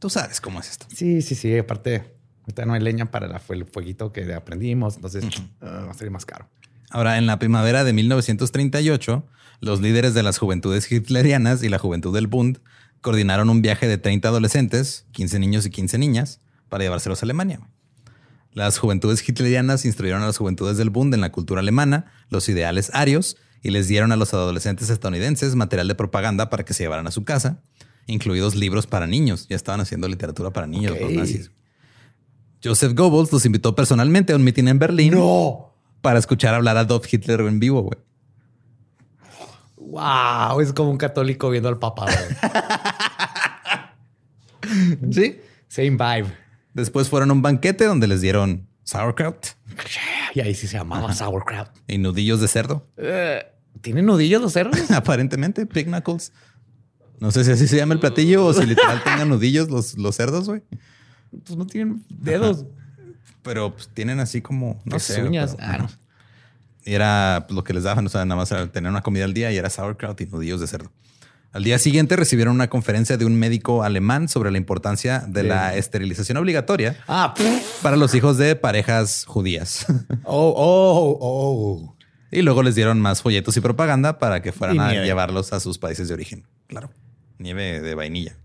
Tú 0.00 0.10
sabes 0.10 0.40
cómo 0.40 0.60
es 0.60 0.70
esto. 0.70 0.86
Sí, 0.94 1.22
sí, 1.22 1.34
sí. 1.34 1.56
Aparte, 1.56 2.14
ahorita 2.42 2.66
no 2.66 2.74
hay 2.74 2.80
leña 2.80 3.06
para 3.10 3.26
la- 3.26 3.40
el 3.48 3.64
fueguito 3.64 4.12
que 4.12 4.34
aprendimos. 4.34 4.96
Entonces 4.96 5.24
ah, 5.62 5.84
va 5.86 5.90
a 5.92 5.94
salir 5.94 6.10
más 6.10 6.26
caro. 6.26 6.48
Ahora, 6.90 7.16
en 7.16 7.26
la 7.26 7.38
primavera 7.38 7.84
de 7.84 7.92
1938, 7.92 9.24
los 9.60 9.80
líderes 9.80 10.14
de 10.14 10.22
las 10.22 10.38
juventudes 10.38 10.90
hitlerianas 10.90 11.62
y 11.62 11.68
la 11.68 11.78
juventud 11.78 12.12
del 12.14 12.26
Bund 12.26 12.58
coordinaron 13.04 13.50
un 13.50 13.60
viaje 13.60 13.86
de 13.86 13.98
30 13.98 14.28
adolescentes, 14.28 15.04
15 15.12 15.38
niños 15.38 15.66
y 15.66 15.70
15 15.70 15.98
niñas, 15.98 16.40
para 16.70 16.84
llevárselos 16.84 17.22
a 17.22 17.26
Alemania. 17.26 17.60
Las 18.50 18.78
juventudes 18.78 19.28
hitlerianas 19.28 19.84
instruyeron 19.84 20.22
a 20.22 20.26
las 20.26 20.38
juventudes 20.38 20.78
del 20.78 20.88
Bund 20.88 21.12
en 21.12 21.20
la 21.20 21.30
cultura 21.30 21.60
alemana, 21.60 22.06
los 22.30 22.48
ideales 22.48 22.90
arios, 22.94 23.36
y 23.62 23.72
les 23.72 23.88
dieron 23.88 24.10
a 24.10 24.16
los 24.16 24.32
adolescentes 24.32 24.88
estadounidenses 24.88 25.54
material 25.54 25.86
de 25.86 25.94
propaganda 25.94 26.48
para 26.48 26.64
que 26.64 26.72
se 26.72 26.84
llevaran 26.84 27.06
a 27.06 27.10
su 27.10 27.24
casa, 27.24 27.62
incluidos 28.06 28.54
libros 28.54 28.86
para 28.86 29.06
niños. 29.06 29.48
Ya 29.48 29.56
estaban 29.56 29.82
haciendo 29.82 30.08
literatura 30.08 30.50
para 30.54 30.66
niños 30.66 30.98
los 30.98 31.12
nazis. 31.12 31.50
Joseph 32.64 32.94
Goebbels 32.94 33.30
los 33.30 33.44
invitó 33.44 33.74
personalmente 33.74 34.32
a 34.32 34.36
un 34.36 34.44
mitin 34.44 34.68
en 34.68 34.78
Berlín 34.78 35.12
¡No! 35.12 35.74
para 36.00 36.18
escuchar 36.18 36.54
hablar 36.54 36.78
a 36.78 36.80
Adolf 36.80 37.12
Hitler 37.12 37.42
en 37.42 37.60
vivo, 37.60 37.82
güey. 37.82 37.98
¡Wow! 39.94 40.60
Es 40.60 40.72
como 40.72 40.90
un 40.90 40.98
católico 40.98 41.50
viendo 41.50 41.68
al 41.68 41.78
papá. 41.78 42.06
Sí. 45.10 45.40
Same 45.68 45.90
vibe. 45.90 46.26
Después 46.72 47.08
fueron 47.08 47.30
a 47.30 47.32
un 47.34 47.42
banquete 47.42 47.84
donde 47.84 48.06
les 48.06 48.20
dieron 48.20 48.66
sauerkraut 48.82 49.46
Y 50.34 50.40
ahí 50.40 50.54
sí 50.54 50.66
se 50.66 50.78
llamaba 50.78 51.12
sauerkraut. 51.12 51.68
y 51.86 51.98
nudillos 51.98 52.40
de 52.40 52.48
cerdo. 52.48 52.86
Eh, 52.96 53.44
¿Tienen 53.82 54.06
nudillos 54.06 54.40
los 54.40 54.52
cerdos? 54.52 54.90
Aparentemente, 54.90 55.66
pig 55.66 55.86
knuckles. 55.86 56.32
No 57.20 57.30
sé 57.30 57.44
si 57.44 57.50
así 57.52 57.68
se 57.68 57.76
llama 57.76 57.94
el 57.94 58.00
platillo 58.00 58.46
o 58.46 58.52
si 58.54 58.64
literal 58.66 59.02
tengan 59.04 59.28
nudillos 59.28 59.68
los, 59.70 59.96
los 59.98 60.16
cerdos, 60.16 60.48
güey. 60.48 60.62
Pues 61.44 61.56
no 61.56 61.66
tienen 61.66 62.02
dedos. 62.08 62.64
Pero 63.42 63.74
pues, 63.74 63.88
tienen 63.92 64.18
así 64.20 64.40
como, 64.40 64.80
no 64.84 64.98
sé. 64.98 65.16
Pezuñas. 65.16 65.56
pero, 65.56 65.68
Ah, 65.70 65.78
no. 65.78 65.88
Era 66.84 67.46
lo 67.50 67.64
que 67.64 67.72
les 67.74 67.84
daban, 67.84 68.06
o 68.06 68.08
sea, 68.08 68.24
nada 68.24 68.36
más 68.40 68.70
tener 68.72 68.90
una 68.90 69.02
comida 69.02 69.24
al 69.24 69.34
día 69.34 69.50
y 69.52 69.56
era 69.56 69.70
sauerkraut 69.70 70.20
y 70.20 70.26
nudillos 70.26 70.60
de 70.60 70.66
cerdo. 70.66 70.90
Al 71.52 71.62
día 71.62 71.78
siguiente 71.78 72.16
recibieron 72.16 72.54
una 72.56 72.68
conferencia 72.68 73.16
de 73.16 73.24
un 73.24 73.36
médico 73.36 73.84
alemán 73.84 74.28
sobre 74.28 74.50
la 74.50 74.58
importancia 74.58 75.20
de 75.28 75.44
la 75.44 75.76
esterilización 75.76 76.36
obligatoria 76.36 76.96
Ah, 77.06 77.32
para 77.80 77.96
los 77.96 78.12
hijos 78.16 78.38
de 78.38 78.56
parejas 78.56 79.24
judías. 79.24 79.86
oh, 80.24 80.52
oh, 80.56 81.18
oh. 81.20 81.96
Y 82.32 82.42
luego 82.42 82.64
les 82.64 82.74
dieron 82.74 83.00
más 83.00 83.22
folletos 83.22 83.56
y 83.56 83.60
propaganda 83.60 84.18
para 84.18 84.42
que 84.42 84.50
fueran 84.50 84.76
Y 84.76 84.78
a 84.80 84.88
nieve. 84.90 85.06
llevarlos 85.06 85.52
a 85.52 85.60
sus 85.60 85.78
países 85.78 86.08
de 86.08 86.14
origen. 86.14 86.44
Claro. 86.66 86.90
Nieve 87.38 87.80
de 87.80 87.94
vainilla. 87.94 88.36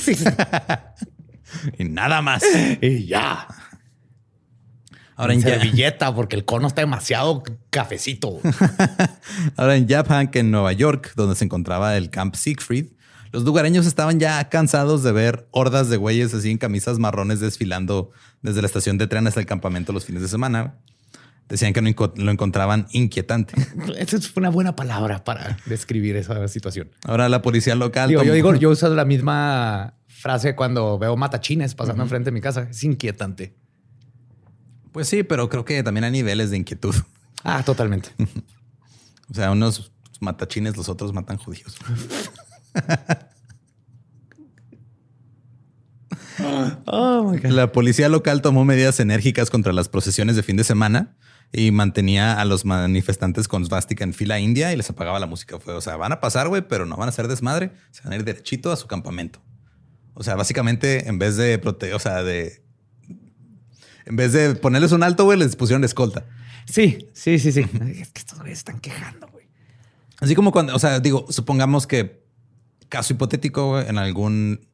Sí. 0.00 0.16
Y 1.78 1.84
nada 1.84 2.20
más. 2.22 2.42
y 2.80 3.06
ya. 3.06 3.46
Ahora 5.16 5.32
en 5.32 5.40
en, 5.40 5.46
servilleta, 5.46 6.14
porque 6.14 6.36
el 6.36 6.44
cono 6.44 6.68
está 6.68 6.82
demasiado 6.82 7.42
cafecito. 7.70 8.38
ahora 9.56 9.76
en 9.76 9.86
Yaphank, 9.86 10.36
en 10.36 10.50
Nueva 10.50 10.72
York, 10.72 11.12
donde 11.16 11.34
se 11.34 11.44
encontraba 11.44 11.96
el 11.96 12.10
Camp 12.10 12.34
Siegfried, 12.34 12.88
los 13.32 13.44
lugareños 13.44 13.86
estaban 13.86 14.20
ya 14.20 14.48
cansados 14.48 15.02
de 15.02 15.12
ver 15.12 15.48
hordas 15.50 15.88
de 15.88 15.96
güeyes 15.96 16.32
así 16.34 16.50
en 16.50 16.58
camisas 16.58 16.98
marrones 16.98 17.40
desfilando 17.40 18.10
desde 18.42 18.60
la 18.60 18.66
estación 18.66 18.98
de 18.98 19.06
tren 19.06 19.26
hasta 19.26 19.40
el 19.40 19.46
campamento 19.46 19.92
los 19.92 20.04
fines 20.04 20.22
de 20.22 20.28
semana. 20.28 20.76
Decían 21.48 21.72
que 21.72 21.80
lo 21.80 22.30
encontraban 22.30 22.86
inquietante. 22.90 23.54
Esa 23.98 24.16
es 24.16 24.36
una 24.36 24.50
buena 24.50 24.74
palabra 24.74 25.22
para 25.22 25.56
describir 25.66 26.16
esa 26.16 26.48
situación. 26.48 26.90
Ahora 27.04 27.28
la 27.28 27.40
policía 27.40 27.76
local. 27.76 28.08
Digo, 28.08 28.24
yo 28.24 28.32
digo, 28.32 28.54
yo 28.56 28.70
uso 28.70 28.92
la 28.94 29.04
misma 29.04 29.94
frase 30.08 30.56
cuando 30.56 30.98
veo 30.98 31.16
matachines 31.16 31.74
pasando 31.74 32.02
enfrente 32.02 32.30
de 32.30 32.32
mi 32.32 32.40
casa. 32.40 32.68
Es 32.70 32.82
inquietante. 32.82 33.54
Pues 34.96 35.08
sí, 35.10 35.24
pero 35.24 35.50
creo 35.50 35.62
que 35.66 35.82
también 35.82 36.04
hay 36.04 36.10
niveles 36.10 36.50
de 36.50 36.56
inquietud. 36.56 36.94
Ah, 37.44 37.62
totalmente. 37.62 38.08
O 39.30 39.34
sea, 39.34 39.52
unos 39.52 39.92
matachines, 40.20 40.74
los 40.76 40.88
otros 40.88 41.12
matan 41.12 41.36
judíos. 41.36 41.76
Oh 46.86 47.30
my 47.30 47.38
God. 47.38 47.50
La 47.50 47.72
policía 47.72 48.08
local 48.08 48.40
tomó 48.40 48.64
medidas 48.64 48.98
enérgicas 49.00 49.50
contra 49.50 49.72
las 49.72 49.88
procesiones 49.88 50.34
de 50.36 50.42
fin 50.42 50.56
de 50.56 50.64
semana 50.64 51.16
y 51.52 51.70
mantenía 51.72 52.40
a 52.40 52.44
los 52.44 52.64
manifestantes 52.64 53.48
con 53.48 53.64
svástica 53.64 54.02
en 54.02 54.12
fila 54.12 54.38
india 54.38 54.72
y 54.72 54.76
les 54.76 54.88
apagaba 54.90 55.18
la 55.18 55.26
música. 55.26 55.58
Fue, 55.58 55.74
o 55.74 55.80
sea, 55.80 55.96
van 55.96 56.12
a 56.12 56.20
pasar, 56.20 56.48
güey, 56.48 56.62
pero 56.66 56.84
no 56.86 56.96
van 56.96 57.08
a 57.08 57.10
hacer 57.10 57.28
desmadre. 57.28 57.72
Se 57.90 58.02
van 58.02 58.14
a 58.14 58.16
ir 58.16 58.24
derechito 58.24 58.72
a 58.72 58.76
su 58.76 58.86
campamento. 58.86 59.42
O 60.14 60.22
sea, 60.22 60.34
básicamente, 60.34 61.08
en 61.08 61.18
vez 61.18 61.36
de 61.36 61.58
prote 61.58 61.92
o 61.92 61.98
sea, 61.98 62.22
de. 62.22 62.65
En 64.06 64.16
vez 64.16 64.32
de 64.32 64.54
ponerles 64.54 64.92
un 64.92 65.02
alto, 65.02 65.24
güey, 65.24 65.38
les 65.38 65.54
pusieron 65.56 65.84
escolta. 65.84 66.24
Sí, 66.66 67.08
sí, 67.12 67.38
sí, 67.38 67.52
sí. 67.52 67.60
Es 68.00 68.10
que 68.12 68.20
estos 68.20 68.38
güeyes 68.38 68.58
están 68.58 68.80
quejando, 68.80 69.28
güey. 69.28 69.46
Así 70.20 70.34
como 70.34 70.50
cuando, 70.52 70.74
o 70.74 70.78
sea, 70.78 71.00
digo, 71.00 71.26
supongamos 71.28 71.86
que 71.86 72.24
caso 72.88 73.12
hipotético, 73.12 73.70
güey, 73.70 73.88
en 73.88 73.98
algún, 73.98 74.66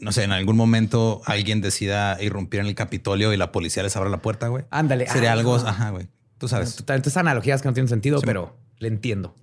no 0.00 0.10
sé, 0.10 0.24
en 0.24 0.32
algún 0.32 0.56
momento 0.56 1.22
alguien 1.26 1.60
decida 1.60 2.20
irrumpir 2.20 2.60
en 2.60 2.66
el 2.66 2.74
Capitolio 2.74 3.32
y 3.32 3.36
la 3.36 3.52
policía 3.52 3.82
les 3.82 3.94
abra 3.96 4.10
la 4.10 4.18
puerta, 4.22 4.48
güey. 4.48 4.64
Ándale. 4.70 5.06
Sería 5.08 5.30
Ah, 5.30 5.34
algo, 5.34 5.56
no. 5.58 5.68
ajá, 5.68 5.90
güey. 5.90 6.08
Tú 6.38 6.48
sabes. 6.48 6.74
Totalmente 6.74 7.10
analogías 7.18 7.62
que 7.62 7.68
no 7.68 7.74
tienen 7.74 7.88
sentido, 7.88 8.20
pero 8.22 8.56
le 8.78 8.88
entiendo. 8.88 9.36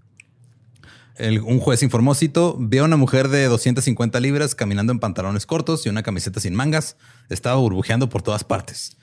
El- 1.16 1.40
un 1.42 1.60
juez 1.60 1.84
informó, 1.84 2.16
cito, 2.16 2.56
vio 2.60 2.82
a 2.84 2.86
una 2.86 2.98
mujer 2.98 3.28
de 3.30 3.46
250 3.46 4.20
libras 4.20 4.56
caminando 4.56 4.92
en 4.94 5.00
pantalones 5.00 5.46
cortos 5.46 5.86
y 5.86 5.90
una 5.90 6.02
camiseta 6.04 6.40
sin 6.40 6.56
mangas. 6.56 6.98
Estaba 7.30 7.56
burbujeando 7.58 8.10
por 8.10 8.22
todas 8.22 8.44
partes. 8.44 8.98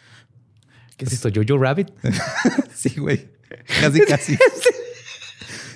¿Qué 0.96 1.04
es 1.04 1.12
esto? 1.12 1.28
¿Jojo 1.34 1.58
Rabbit? 1.58 1.90
Sí, 2.74 3.00
güey. 3.00 3.30
Casi, 3.80 4.00
casi. 4.02 4.38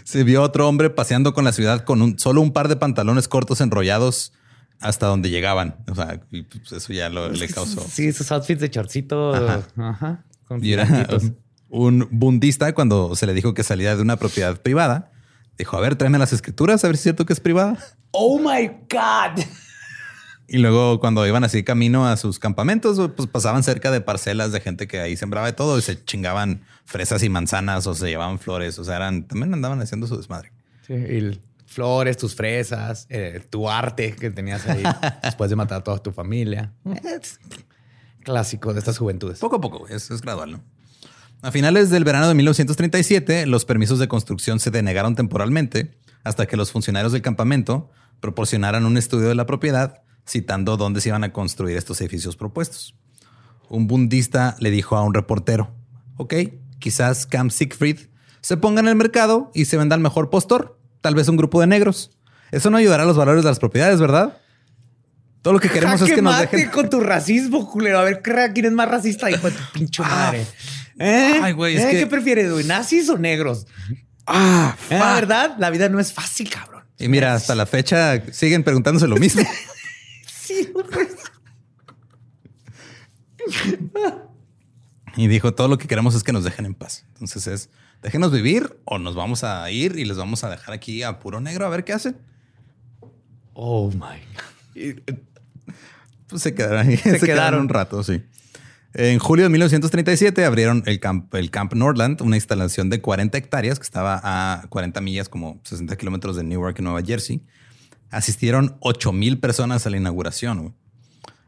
Se 0.04 0.22
vio 0.22 0.42
otro 0.42 0.68
hombre 0.68 0.90
paseando 0.90 1.32
con 1.32 1.44
la 1.44 1.52
ciudad 1.52 1.84
con 1.84 2.02
un, 2.02 2.18
solo 2.18 2.42
un 2.42 2.52
par 2.52 2.68
de 2.68 2.76
pantalones 2.76 3.26
cortos 3.26 3.60
enrollados 3.60 4.32
hasta 4.80 5.06
donde 5.06 5.30
llegaban. 5.30 5.76
O 5.90 5.94
sea, 5.94 6.20
pues, 6.30 6.72
eso 6.72 6.92
ya 6.92 7.08
lo, 7.08 7.30
le 7.30 7.48
causó. 7.48 7.80
Sí, 7.88 8.08
esos 8.08 8.30
outfits 8.32 8.60
de 8.60 8.70
chorcito. 8.70 9.34
Ajá. 9.34 9.66
Ajá. 9.76 10.24
con 10.46 10.64
Y 10.64 10.72
era 10.72 11.08
un 11.68 12.06
bundista 12.10 12.74
cuando 12.74 13.14
se 13.16 13.26
le 13.26 13.32
dijo 13.34 13.54
que 13.54 13.62
salía 13.62 13.96
de 13.96 14.02
una 14.02 14.16
propiedad 14.16 14.60
privada. 14.60 15.12
Dijo, 15.56 15.76
a 15.76 15.80
ver, 15.80 15.96
tráeme 15.96 16.18
las 16.18 16.32
escrituras, 16.32 16.84
a 16.84 16.88
ver 16.88 16.96
si 16.96 17.00
es 17.00 17.02
cierto 17.04 17.26
que 17.26 17.32
es 17.32 17.40
privada. 17.40 17.78
Oh 18.10 18.38
my 18.38 18.66
God. 18.90 19.44
Y 20.52 20.58
luego 20.58 20.98
cuando 20.98 21.24
iban 21.28 21.44
así 21.44 21.62
camino 21.62 22.08
a 22.08 22.16
sus 22.16 22.40
campamentos, 22.40 22.98
pues 23.14 23.28
pasaban 23.28 23.62
cerca 23.62 23.92
de 23.92 24.00
parcelas 24.00 24.50
de 24.50 24.60
gente 24.60 24.88
que 24.88 24.98
ahí 24.98 25.16
sembraba 25.16 25.46
de 25.46 25.52
todo 25.52 25.78
y 25.78 25.82
se 25.82 26.04
chingaban 26.04 26.62
fresas 26.86 27.22
y 27.22 27.28
manzanas 27.28 27.86
o 27.86 27.94
se 27.94 28.08
llevaban 28.08 28.40
flores. 28.40 28.76
O 28.80 28.84
sea, 28.84 28.96
eran, 28.96 29.28
también 29.28 29.54
andaban 29.54 29.80
haciendo 29.80 30.08
su 30.08 30.16
desmadre. 30.16 30.50
Sí, 30.84 30.94
y 30.94 31.40
flores, 31.66 32.16
tus 32.16 32.34
fresas, 32.34 33.06
eh, 33.10 33.40
tu 33.48 33.70
arte 33.70 34.16
que 34.16 34.32
tenías 34.32 34.66
ahí 34.66 34.82
después 35.22 35.50
de 35.50 35.54
matar 35.54 35.82
a 35.82 35.84
toda 35.84 35.98
tu 35.98 36.10
familia. 36.10 36.72
Es 37.04 37.38
clásico 38.24 38.72
de 38.72 38.80
estas 38.80 38.98
juventudes. 38.98 39.38
Poco 39.38 39.56
a 39.56 39.60
poco, 39.60 39.86
es, 39.86 40.10
es 40.10 40.20
gradual, 40.20 40.50
¿no? 40.50 40.64
A 41.42 41.52
finales 41.52 41.90
del 41.90 42.02
verano 42.02 42.26
de 42.26 42.34
1937, 42.34 43.46
los 43.46 43.64
permisos 43.64 44.00
de 44.00 44.08
construcción 44.08 44.58
se 44.58 44.72
denegaron 44.72 45.14
temporalmente 45.14 45.96
hasta 46.24 46.46
que 46.46 46.56
los 46.56 46.72
funcionarios 46.72 47.12
del 47.12 47.22
campamento 47.22 47.88
proporcionaran 48.18 48.84
un 48.84 48.96
estudio 48.96 49.28
de 49.28 49.36
la 49.36 49.46
propiedad 49.46 50.02
citando 50.26 50.76
dónde 50.76 51.00
se 51.00 51.08
iban 51.08 51.24
a 51.24 51.32
construir 51.32 51.76
estos 51.76 52.00
edificios 52.00 52.36
propuestos. 52.36 52.94
Un 53.68 53.86
bundista 53.86 54.56
le 54.58 54.70
dijo 54.70 54.96
a 54.96 55.02
un 55.02 55.14
reportero, 55.14 55.72
ok, 56.16 56.34
quizás 56.78 57.26
Camp 57.26 57.50
Siegfried 57.50 57.98
se 58.40 58.56
ponga 58.56 58.80
en 58.80 58.88
el 58.88 58.96
mercado 58.96 59.50
y 59.54 59.66
se 59.66 59.76
venda 59.76 59.94
al 59.94 60.00
mejor 60.00 60.30
postor, 60.30 60.78
tal 61.00 61.14
vez 61.14 61.28
un 61.28 61.36
grupo 61.36 61.60
de 61.60 61.66
negros. 61.66 62.10
Eso 62.50 62.70
no 62.70 62.78
ayudará 62.78 63.04
a 63.04 63.06
los 63.06 63.16
valores 63.16 63.44
de 63.44 63.50
las 63.50 63.58
propiedades, 63.58 64.00
¿verdad? 64.00 64.38
Todo 65.42 65.54
lo 65.54 65.60
que 65.60 65.70
queremos 65.70 66.00
es 66.02 66.12
que 66.12 66.20
nos 66.20 66.38
dejen... 66.38 66.68
con 66.70 66.90
tu 66.90 67.00
racismo, 67.00 67.70
culero. 67.70 67.98
A 68.00 68.02
ver, 68.04 68.20
crea 68.22 68.52
quién 68.52 68.66
es 68.66 68.72
más 68.72 68.88
racista, 68.88 69.30
hijo 69.30 69.48
de 69.50 69.56
tu 69.56 69.62
pinche 69.72 70.02
madre. 70.02 70.46
¿Eh? 70.98 71.40
Ay, 71.42 71.52
güey, 71.52 71.76
es 71.76 71.84
¿Eh? 71.84 71.90
que- 71.92 71.98
¿Qué 72.00 72.06
prefieres, 72.06 72.52
güey? 72.52 72.64
¿Nazis 72.64 73.08
o 73.08 73.16
negros? 73.16 73.66
Ah, 74.26 74.76
¿Eh? 74.90 74.98
¿Verdad? 74.98 75.56
La 75.58 75.70
vida 75.70 75.88
no 75.88 75.98
es 75.98 76.12
fácil, 76.12 76.50
cabrón. 76.50 76.84
Y 76.98 77.08
mira, 77.08 77.32
hasta 77.34 77.54
la 77.54 77.64
fecha 77.64 78.22
siguen 78.32 78.62
preguntándose 78.64 79.06
lo 79.08 79.16
mismo. 79.16 79.42
Y 85.16 85.28
dijo, 85.28 85.54
todo 85.54 85.68
lo 85.68 85.78
que 85.78 85.88
queremos 85.88 86.14
es 86.14 86.22
que 86.22 86.32
nos 86.32 86.44
dejen 86.44 86.66
en 86.66 86.74
paz. 86.74 87.04
Entonces 87.14 87.46
es, 87.46 87.70
déjenos 88.02 88.32
vivir 88.32 88.78
o 88.84 88.98
nos 88.98 89.14
vamos 89.14 89.44
a 89.44 89.70
ir 89.70 89.98
y 89.98 90.04
les 90.04 90.16
vamos 90.16 90.44
a 90.44 90.50
dejar 90.50 90.74
aquí 90.74 91.02
a 91.02 91.18
puro 91.18 91.40
negro 91.40 91.66
a 91.66 91.68
ver 91.68 91.84
qué 91.84 91.92
hacen. 91.92 92.16
Oh, 93.52 93.90
my 93.90 94.20
eh, 94.76 95.02
Pues 96.28 96.42
se 96.42 96.54
quedaron 96.54 96.88
ahí. 96.88 96.96
Se, 96.96 97.56
un 97.56 97.68
rato, 97.68 98.02
sí. 98.02 98.22
En 98.94 99.18
julio 99.18 99.44
de 99.44 99.50
1937 99.50 100.44
abrieron 100.44 100.82
el 100.86 100.98
Camp, 100.98 101.32
el 101.34 101.50
camp 101.50 101.74
Nordland, 101.74 102.22
una 102.22 102.36
instalación 102.36 102.90
de 102.90 103.00
40 103.00 103.38
hectáreas 103.38 103.78
que 103.78 103.84
estaba 103.84 104.20
a 104.22 104.66
40 104.68 105.00
millas, 105.00 105.28
como 105.28 105.60
60 105.64 105.96
kilómetros 105.96 106.36
de 106.36 106.42
Newark, 106.42 106.80
Nueva 106.80 107.02
Jersey, 107.02 107.42
Asistieron 108.10 108.76
8 108.80 109.12
mil 109.12 109.38
personas 109.38 109.86
a 109.86 109.90
la 109.90 109.96
inauguración. 109.96 110.58
güey. 110.58 110.74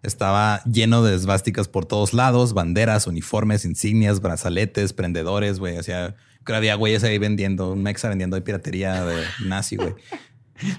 Estaba 0.02 0.62
lleno 0.64 1.02
de 1.02 1.14
esvásticas 1.14 1.68
por 1.68 1.86
todos 1.86 2.12
lados, 2.12 2.54
banderas, 2.54 3.06
uniformes, 3.06 3.64
insignias, 3.64 4.20
brazaletes, 4.20 4.92
prendedores, 4.92 5.60
güey. 5.60 5.78
O 5.78 5.82
sea, 5.82 6.16
creo 6.42 6.54
que 6.54 6.54
había 6.54 6.74
güeyes 6.74 7.04
ahí 7.04 7.18
vendiendo, 7.18 7.72
un 7.72 7.82
mexa 7.82 8.08
vendiendo 8.08 8.34
ahí 8.36 8.42
piratería 8.42 9.04
de 9.04 9.22
nazi, 9.46 9.76
güey. 9.76 9.94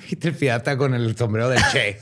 Y 0.10 0.16
te 0.16 0.32
pirata 0.32 0.78
con 0.78 0.94
el 0.94 1.18
sombrero 1.18 1.50
del 1.50 1.60
Che. 1.72 1.98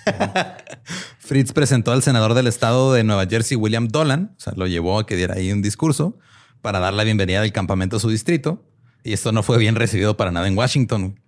Fritz 1.20 1.52
presentó 1.52 1.92
al 1.92 2.04
senador 2.04 2.36
del 2.36 2.46
estado 2.46 2.94
de 2.94 3.04
Nueva 3.04 3.26
Jersey, 3.26 3.58
William 3.58 3.88
Dolan, 3.88 4.36
o 4.38 4.40
sea, 4.40 4.54
lo 4.56 4.68
llevó 4.68 5.00
a 5.00 5.08
que 5.08 5.16
diera 5.16 5.34
ahí 5.36 5.52
un 5.52 5.64
discurso 5.64 6.20
para 6.62 6.80
dar 6.80 6.94
la 6.94 7.04
bienvenida 7.04 7.42
del 7.42 7.52
campamento 7.52 7.98
a 7.98 8.00
su 8.00 8.10
distrito. 8.10 8.64
Y 9.04 9.14
esto 9.14 9.32
no 9.32 9.42
fue 9.42 9.58
bien 9.58 9.74
recibido 9.76 10.16
para 10.16 10.32
nada 10.32 10.48
en 10.48 10.56
Washington. 10.56 11.20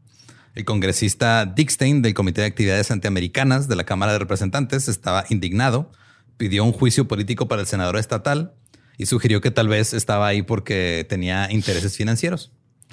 El 0.55 0.65
congresista 0.65 1.45
Dick 1.47 1.69
Stein 1.71 2.03
del 2.03 2.13
Comité 2.13 2.41
de 2.41 2.47
Actividades 2.47 2.91
Antiamericanas 2.91 3.67
de 3.67 3.75
la 3.75 3.85
Cámara 3.85 4.13
de 4.13 4.19
Representantes 4.19 4.87
estaba 4.87 5.25
indignado, 5.29 5.91
pidió 6.37 6.63
un 6.63 6.73
juicio 6.73 7.07
político 7.07 7.47
para 7.47 7.61
el 7.61 7.67
senador 7.67 7.97
estatal 7.97 8.53
y 8.97 9.07
sugirió 9.07 9.41
que 9.41 9.49
tal 9.49 9.67
vez 9.67 9.93
estaba 9.93 10.27
ahí 10.27 10.43
porque 10.43 11.07
tenía 11.09 11.51
intereses 11.51 11.97
financieros. 11.97 12.51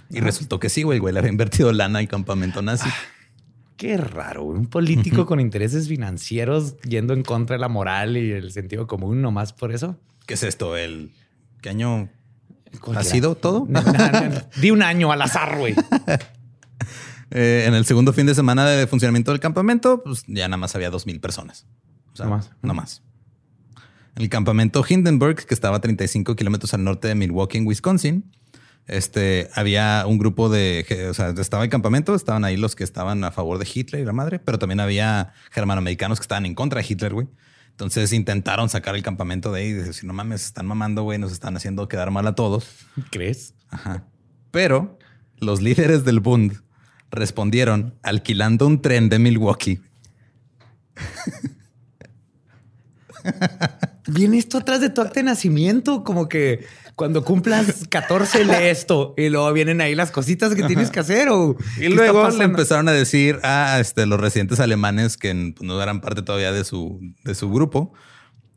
Y 0.08 0.20
resultó 0.20 0.58
que 0.58 0.70
sí, 0.70 0.82
güey, 0.82 0.96
el 0.96 1.00
güey 1.02 1.12
le 1.12 1.20
había 1.20 1.30
invertido 1.30 1.72
lana 1.72 1.98
al 1.98 2.08
campamento 2.08 2.62
nazi. 2.62 2.88
Qué 3.76 3.96
raro, 3.96 4.44
un 4.44 4.66
político 4.66 5.26
con 5.26 5.38
intereses 5.38 5.86
financieros 5.86 6.78
yendo 6.80 7.12
en 7.12 7.22
contra 7.22 7.56
de 7.56 7.60
la 7.60 7.68
moral 7.68 8.16
y 8.16 8.32
el 8.32 8.52
sentido 8.52 8.86
común, 8.86 9.20
nomás 9.20 9.52
por 9.52 9.70
eso. 9.70 9.96
¿Qué 10.26 10.34
es 10.34 10.42
esto? 10.42 10.76
¿El 10.76 11.12
qué 11.60 11.68
año 11.68 12.08
ha 12.94 13.04
sido 13.04 13.34
todo? 13.34 13.66
No, 13.68 13.82
no, 13.82 13.92
no. 13.92 14.40
Di 14.56 14.70
un 14.70 14.82
año 14.82 15.12
al 15.12 15.20
azar, 15.22 15.58
güey. 15.58 15.74
Eh, 17.30 17.64
en 17.66 17.74
el 17.74 17.84
segundo 17.84 18.12
fin 18.12 18.26
de 18.26 18.34
semana 18.34 18.66
de 18.66 18.86
funcionamiento 18.86 19.30
del 19.30 19.40
campamento, 19.40 20.02
pues 20.02 20.24
ya 20.26 20.48
nada 20.48 20.56
más 20.56 20.74
había 20.74 20.90
dos 20.90 21.06
mil 21.06 21.20
personas. 21.20 21.66
O 22.12 22.16
sea, 22.16 22.26
No 22.26 22.32
más. 22.32 22.50
No 22.62 22.74
más. 22.74 23.02
El 24.16 24.28
campamento 24.28 24.84
Hindenburg, 24.86 25.46
que 25.46 25.54
estaba 25.54 25.76
a 25.76 25.80
35 25.80 26.34
kilómetros 26.34 26.74
al 26.74 26.82
norte 26.82 27.08
de 27.08 27.14
Milwaukee, 27.14 27.58
en 27.58 27.66
Wisconsin, 27.66 28.30
este, 28.86 29.48
había 29.54 30.04
un 30.06 30.18
grupo 30.18 30.48
de, 30.48 30.84
o 31.08 31.14
sea, 31.14 31.28
estaba 31.28 31.62
el 31.62 31.70
campamento, 31.70 32.14
estaban 32.14 32.44
ahí 32.44 32.56
los 32.56 32.74
que 32.74 32.82
estaban 32.82 33.22
a 33.22 33.30
favor 33.30 33.58
de 33.58 33.68
Hitler 33.72 34.02
y 34.02 34.04
la 34.04 34.12
madre, 34.12 34.40
pero 34.40 34.58
también 34.58 34.80
había 34.80 35.32
germanoamericanos 35.52 36.18
que 36.18 36.24
estaban 36.24 36.44
en 36.44 36.56
contra 36.56 36.80
de 36.80 36.86
Hitler, 36.88 37.14
güey. 37.14 37.28
Entonces 37.70 38.12
intentaron 38.12 38.68
sacar 38.68 38.96
el 38.96 39.02
campamento 39.02 39.52
de 39.52 39.60
ahí 39.60 39.66
y 39.68 39.72
decir, 39.72 40.04
no 40.04 40.12
mames, 40.12 40.44
están 40.44 40.66
mamando, 40.66 41.04
güey, 41.04 41.18
nos 41.18 41.30
están 41.32 41.56
haciendo 41.56 41.88
quedar 41.88 42.10
mal 42.10 42.26
a 42.26 42.34
todos. 42.34 42.68
¿Crees? 43.10 43.54
Ajá. 43.68 44.04
Pero 44.50 44.98
los 45.38 45.62
líderes 45.62 46.04
del 46.04 46.20
Bund 46.20 46.60
respondieron 47.10 47.94
alquilando 48.02 48.66
un 48.66 48.82
tren 48.82 49.08
de 49.08 49.18
Milwaukee. 49.18 49.80
Viene 54.06 54.38
esto 54.38 54.58
atrás 54.58 54.80
de 54.80 54.90
tu 54.90 55.00
acta 55.00 55.20
de 55.20 55.24
nacimiento, 55.24 56.04
como 56.04 56.28
que 56.28 56.66
cuando 56.96 57.24
cumplas 57.24 57.86
14 57.88 58.44
lee 58.44 58.52
esto 58.62 59.14
y 59.16 59.28
luego 59.28 59.52
vienen 59.52 59.80
ahí 59.80 59.94
las 59.94 60.10
cositas 60.10 60.54
que 60.54 60.64
tienes 60.64 60.90
que 60.90 61.00
hacer 61.00 61.28
o 61.30 61.56
Y 61.76 61.80
¿qué 61.80 61.86
está 61.86 61.96
luego 61.96 62.28
le 62.30 62.44
empezaron 62.44 62.88
a 62.88 62.92
decir 62.92 63.38
a 63.42 63.78
este, 63.80 64.06
los 64.06 64.20
residentes 64.20 64.60
alemanes 64.60 65.16
que 65.16 65.54
pues, 65.56 65.66
no 65.66 65.80
eran 65.82 66.00
parte 66.00 66.22
todavía 66.22 66.52
de 66.52 66.64
su, 66.64 67.00
de 67.24 67.34
su 67.34 67.50
grupo. 67.50 67.92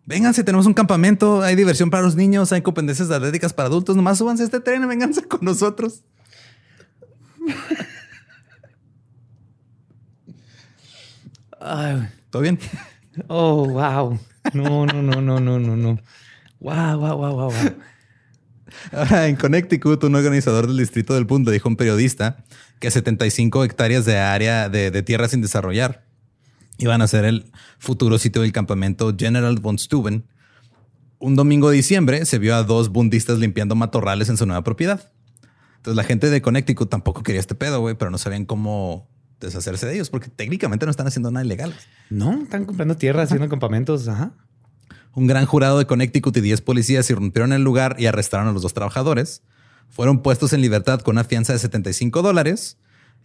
Vénganse, 0.05 0.43
tenemos 0.43 0.65
un 0.65 0.73
campamento, 0.73 1.41
hay 1.41 1.55
diversión 1.55 1.89
para 1.89 2.03
los 2.03 2.15
niños, 2.15 2.51
hay 2.51 2.61
competencias 2.61 3.09
atléticas 3.09 3.53
para 3.53 3.67
adultos, 3.67 3.95
nomás 3.95 4.17
súbanse 4.17 4.43
a 4.43 4.45
este 4.47 4.59
tren 4.59 4.83
y 4.83 4.87
vénganse 4.87 5.23
con 5.23 5.39
nosotros. 5.43 6.03
Ay. 11.63 12.09
¿Todo 12.29 12.41
bien? 12.41 12.59
oh, 13.27 13.65
wow. 13.69 14.19
No, 14.53 14.85
no, 14.85 15.01
no, 15.01 15.21
no, 15.21 15.39
no, 15.39 15.59
no, 15.59 15.77
no. 15.77 15.99
Wow, 16.59 16.99
wow, 16.99 17.17
wow, 17.17 17.35
wow, 17.35 17.51
wow. 17.51 17.75
Ahora, 18.91 19.27
en 19.27 19.37
Connecticut, 19.37 20.03
un 20.03 20.15
organizador 20.15 20.67
del 20.67 20.77
distrito 20.77 21.13
del 21.13 21.25
le 21.45 21.51
dijo 21.51 21.69
a 21.69 21.71
un 21.71 21.77
periodista 21.77 22.43
que 22.79 22.91
75 22.91 23.63
hectáreas 23.63 24.03
de 24.05 24.17
área 24.17 24.67
de, 24.67 24.91
de 24.91 25.03
tierra 25.03 25.29
sin 25.29 25.41
desarrollar 25.41 26.05
iban 26.79 27.01
a 27.01 27.07
ser 27.07 27.23
el 27.23 27.51
futuro 27.79 28.17
sitio 28.17 28.41
del 28.41 28.51
campamento 28.51 29.15
General 29.17 29.57
von 29.59 29.79
Steuben. 29.79 30.25
Un 31.19 31.35
domingo 31.37 31.69
de 31.69 31.77
diciembre 31.77 32.25
se 32.25 32.39
vio 32.39 32.55
a 32.55 32.63
dos 32.63 32.89
bundistas 32.89 33.39
limpiando 33.39 33.75
matorrales 33.75 34.27
en 34.27 34.35
su 34.35 34.45
nueva 34.45 34.63
propiedad. 34.63 35.13
Entonces 35.77 35.95
la 35.95 36.03
gente 36.03 36.29
de 36.29 36.41
Connecticut 36.41 36.89
tampoco 36.89 37.23
quería 37.23 37.39
este 37.39 37.55
pedo, 37.55 37.79
güey, 37.79 37.95
pero 37.95 38.11
no 38.11 38.17
sabían 38.17 38.45
cómo 38.45 39.12
deshacerse 39.45 39.85
de 39.85 39.93
ellos 39.95 40.09
porque 40.09 40.29
técnicamente 40.29 40.85
no 40.85 40.89
están 40.91 41.07
haciendo 41.07 41.31
nada 41.31 41.45
ilegal. 41.45 41.73
No, 42.09 42.41
están 42.43 42.65
comprando 42.65 42.95
tierra, 42.97 43.23
haciendo 43.23 43.47
campamentos. 43.49 44.07
Ajá. 44.07 44.31
Un 45.15 45.27
gran 45.27 45.45
jurado 45.45 45.77
de 45.77 45.85
Connecticut 45.85 46.35
y 46.37 46.41
10 46.41 46.61
policías 46.61 47.09
irrumpieron 47.09 47.51
en 47.51 47.57
el 47.57 47.63
lugar 47.63 47.95
y 47.99 48.07
arrestaron 48.07 48.47
a 48.47 48.51
los 48.51 48.61
dos 48.63 48.73
trabajadores. 48.73 49.43
Fueron 49.89 50.21
puestos 50.23 50.53
en 50.53 50.61
libertad 50.61 51.01
con 51.01 51.15
una 51.15 51.23
fianza 51.23 51.53
de 51.53 51.59
75 51.59 52.21
dólares 52.23 52.77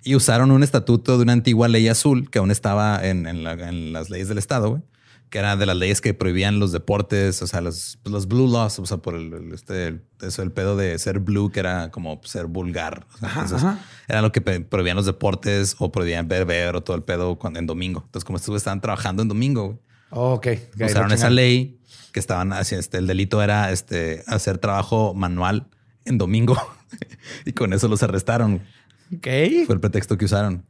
y 0.05 0.15
usaron 0.15 0.51
un 0.51 0.63
estatuto 0.63 1.17
de 1.17 1.23
una 1.23 1.33
antigua 1.33 1.67
ley 1.67 1.89
azul 1.89 2.31
que 2.31 2.39
aún 2.39 2.51
estaba 2.51 3.05
en, 3.07 3.27
en 3.27 3.43
la- 3.43 3.53
en 3.55 3.93
las 3.95 4.11
leyes 4.11 4.29
del 4.29 4.37
estado, 4.39 4.71
güey, 4.71 4.83
que 5.31 5.39
era 5.39 5.57
de 5.57 5.67
las 5.67 5.77
leyes 5.77 6.01
que 6.01 6.15
prohibían 6.15 6.59
los 6.59 6.73
deportes, 6.73 7.43
o 7.43 7.47
sea, 7.47 7.61
los, 7.61 7.99
los 8.05 8.29
blue 8.29 8.51
laws, 8.51 8.79
o 8.79 8.87
sea, 8.87 8.97
por 8.99 9.15
el, 9.15 9.33
el- 9.33 9.53
este, 9.53 9.89
el- 9.89 10.03
eso, 10.23 10.43
el 10.43 10.53
pedo 10.53 10.77
de 10.77 10.99
ser 10.99 11.21
blue, 11.21 11.51
que 11.51 11.61
era 11.61 11.91
como 11.91 12.21
ser 12.25 12.47
vulgar. 12.47 13.07
O 13.15 13.19
sea, 13.19 13.29
Ajá, 13.29 13.41
entonces, 13.43 13.67
ajá. 13.69 13.85
Era 14.09 14.23
lo 14.23 14.33
que 14.33 14.41
prohibían 14.41 14.97
los 14.97 15.07
deportes 15.07 15.77
o 15.79 15.93
prohibían 15.93 16.29
ver 16.45 16.75
o 16.77 16.83
todo 16.83 16.97
el 16.97 17.03
pedo 17.03 17.39
cuando, 17.39 17.59
en 17.59 17.67
domingo. 17.67 18.03
Entonces, 18.07 18.25
como 18.25 18.39
güeyes 18.39 18.63
estaban 18.63 18.81
trabajando 18.81 19.23
en 19.23 19.29
domingo, 19.29 19.81
Oh, 20.11 20.33
ok. 20.33 20.47
Usaron 20.81 21.13
esa 21.13 21.29
ley 21.29 21.79
que 22.13 22.19
estaban 22.21 22.55
haciendo 22.55 22.81
este, 22.81 22.97
el 22.97 23.07
delito 23.07 23.43
era 23.43 23.71
este 23.71 24.25
hacer 24.27 24.57
trabajo 24.57 25.13
manual 25.13 25.69
en 26.07 26.17
domingo 26.17 26.57
y 27.45 27.53
con 27.53 27.75
eso 27.75 27.89
los 27.89 28.03
arrestaron. 28.03 28.63
Ok. 29.15 29.27
Fue 29.67 29.75
el 29.75 29.81
pretexto 29.81 30.17
que 30.17 30.25
usaron. 30.25 30.65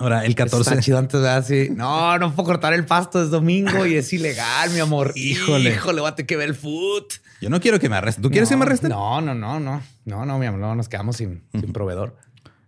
Ahora, 0.00 0.24
el 0.24 0.34
14. 0.34 0.70
Está 0.70 0.82
chido 0.82 0.98
antes, 0.98 1.20
¿verdad? 1.20 1.44
Sí. 1.46 1.68
No, 1.70 2.18
no 2.18 2.34
puedo 2.34 2.46
cortar 2.46 2.72
el 2.72 2.84
pasto, 2.86 3.22
es 3.22 3.30
domingo 3.30 3.86
y 3.86 3.94
es 3.94 4.12
ilegal, 4.12 4.70
mi 4.70 4.80
amor. 4.80 5.12
Híjole. 5.14 5.70
Híjole, 5.70 6.00
voy 6.00 6.08
a 6.10 6.14
tener 6.16 6.26
que 6.26 6.36
ver 6.36 6.48
el 6.48 6.54
food. 6.54 7.04
Yo 7.40 7.50
no 7.50 7.60
quiero 7.60 7.78
que 7.78 7.88
me 7.88 7.96
arresten. 7.96 8.22
¿Tú 8.22 8.30
quieres 8.30 8.48
que 8.48 8.56
me 8.56 8.64
arresten? 8.64 8.90
No, 8.90 9.20
no, 9.20 9.34
no, 9.34 9.60
no. 9.60 9.82
No, 10.06 10.26
no, 10.26 10.38
mi 10.38 10.46
amor, 10.46 10.60
no, 10.60 10.74
nos 10.74 10.88
quedamos 10.88 11.16
sin, 11.16 11.42
sin 11.52 11.72
proveedor. 11.72 12.16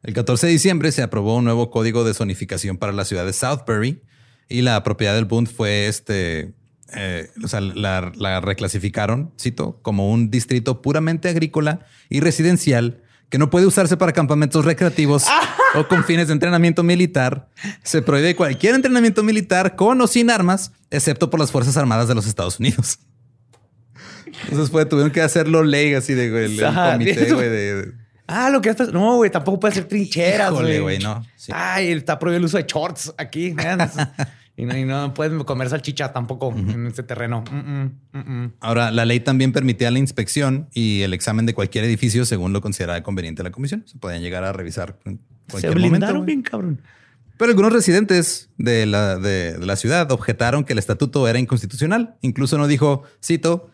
El 0.02 0.14
14 0.14 0.46
de 0.46 0.52
diciembre 0.52 0.92
se 0.92 1.02
aprobó 1.02 1.36
un 1.36 1.44
nuevo 1.44 1.70
código 1.70 2.04
de 2.04 2.12
zonificación 2.14 2.76
para 2.76 2.92
la 2.92 3.04
ciudad 3.04 3.24
de 3.24 3.32
Southbury 3.32 4.02
y 4.48 4.62
la 4.62 4.82
propiedad 4.82 5.14
del 5.14 5.24
Bund 5.24 5.48
fue 5.48 5.86
este. 5.88 6.52
eh, 6.94 7.30
o 7.42 7.48
sea, 7.48 7.60
la, 7.60 8.12
la 8.14 8.40
reclasificaron, 8.40 9.32
cito, 9.40 9.78
como 9.82 10.10
un 10.10 10.30
distrito 10.30 10.82
puramente 10.82 11.28
agrícola 11.28 11.86
y 12.10 12.20
residencial 12.20 13.01
que 13.32 13.38
no 13.38 13.48
puede 13.48 13.64
usarse 13.64 13.96
para 13.96 14.12
campamentos 14.12 14.66
recreativos 14.66 15.24
o 15.74 15.88
con 15.88 16.04
fines 16.04 16.26
de 16.26 16.34
entrenamiento 16.34 16.82
militar. 16.82 17.48
Se 17.82 18.02
prohíbe 18.02 18.36
cualquier 18.36 18.74
entrenamiento 18.74 19.22
militar 19.22 19.74
con 19.74 19.98
o 20.02 20.06
sin 20.06 20.28
armas, 20.28 20.70
excepto 20.90 21.30
por 21.30 21.40
las 21.40 21.50
Fuerzas 21.50 21.78
Armadas 21.78 22.08
de 22.08 22.14
los 22.14 22.26
Estados 22.26 22.60
Unidos. 22.60 22.98
Entonces 24.44 24.70
fue, 24.70 24.84
tuvieron 24.84 25.10
que 25.10 25.22
hacerlo 25.22 25.64
ley 25.64 25.94
así 25.94 26.12
de 26.12 26.28
güey, 26.30 26.44
el, 26.44 26.62
Ajá, 26.62 26.92
comité, 26.92 27.32
güey, 27.32 27.48
de, 27.48 27.92
Ah, 28.26 28.50
lo 28.50 28.60
que 28.60 28.68
estás. 28.68 28.92
No, 28.92 29.16
güey, 29.16 29.30
tampoco 29.30 29.60
puede 29.60 29.74
ser 29.76 29.84
trincheras, 29.84 30.52
güey. 30.52 30.80
güey, 30.80 30.98
no. 30.98 31.24
Sí. 31.36 31.52
Ay, 31.54 31.90
está 31.92 32.18
prohibido 32.18 32.38
el 32.40 32.44
uso 32.44 32.58
de 32.58 32.64
shorts 32.64 33.14
aquí. 33.16 33.56
y, 34.56 34.64
no, 34.66 34.76
y 34.76 34.84
no 34.84 35.14
puedes 35.14 35.42
comer 35.44 35.70
salchicha 35.70 36.12
tampoco 36.12 36.52
en 36.52 36.86
este 36.86 37.02
terreno. 37.02 37.42
Mm, 37.50 38.18
mm, 38.18 38.18
mm. 38.18 38.52
Ahora, 38.60 38.90
la 38.90 39.04
ley 39.04 39.20
también 39.20 39.52
permitía 39.52 39.90
la 39.90 39.98
inspección 39.98 40.68
y 40.72 41.02
el 41.02 41.14
examen 41.14 41.46
de 41.46 41.54
cualquier 41.54 41.84
edificio 41.84 42.24
según 42.24 42.52
lo 42.52 42.60
considerara 42.60 43.02
conveniente 43.02 43.42
la 43.42 43.50
comisión. 43.50 43.84
Se 43.86 43.98
podían 43.98 44.20
llegar 44.20 44.44
a 44.44 44.52
revisar 44.52 44.98
en 45.04 45.20
Se 45.48 45.70
blindaron 45.70 46.00
momento. 46.00 46.24
bien, 46.24 46.42
cabrón. 46.42 46.82
Pero 47.38 47.50
algunos 47.50 47.72
residentes 47.72 48.50
de 48.58 48.86
la, 48.86 49.16
de, 49.16 49.58
de 49.58 49.66
la 49.66 49.76
ciudad 49.76 50.12
objetaron 50.12 50.64
que 50.64 50.74
el 50.74 50.78
estatuto 50.78 51.26
era 51.26 51.38
inconstitucional. 51.38 52.16
Incluso 52.20 52.58
no 52.58 52.68
dijo, 52.68 53.04
cito, 53.24 53.70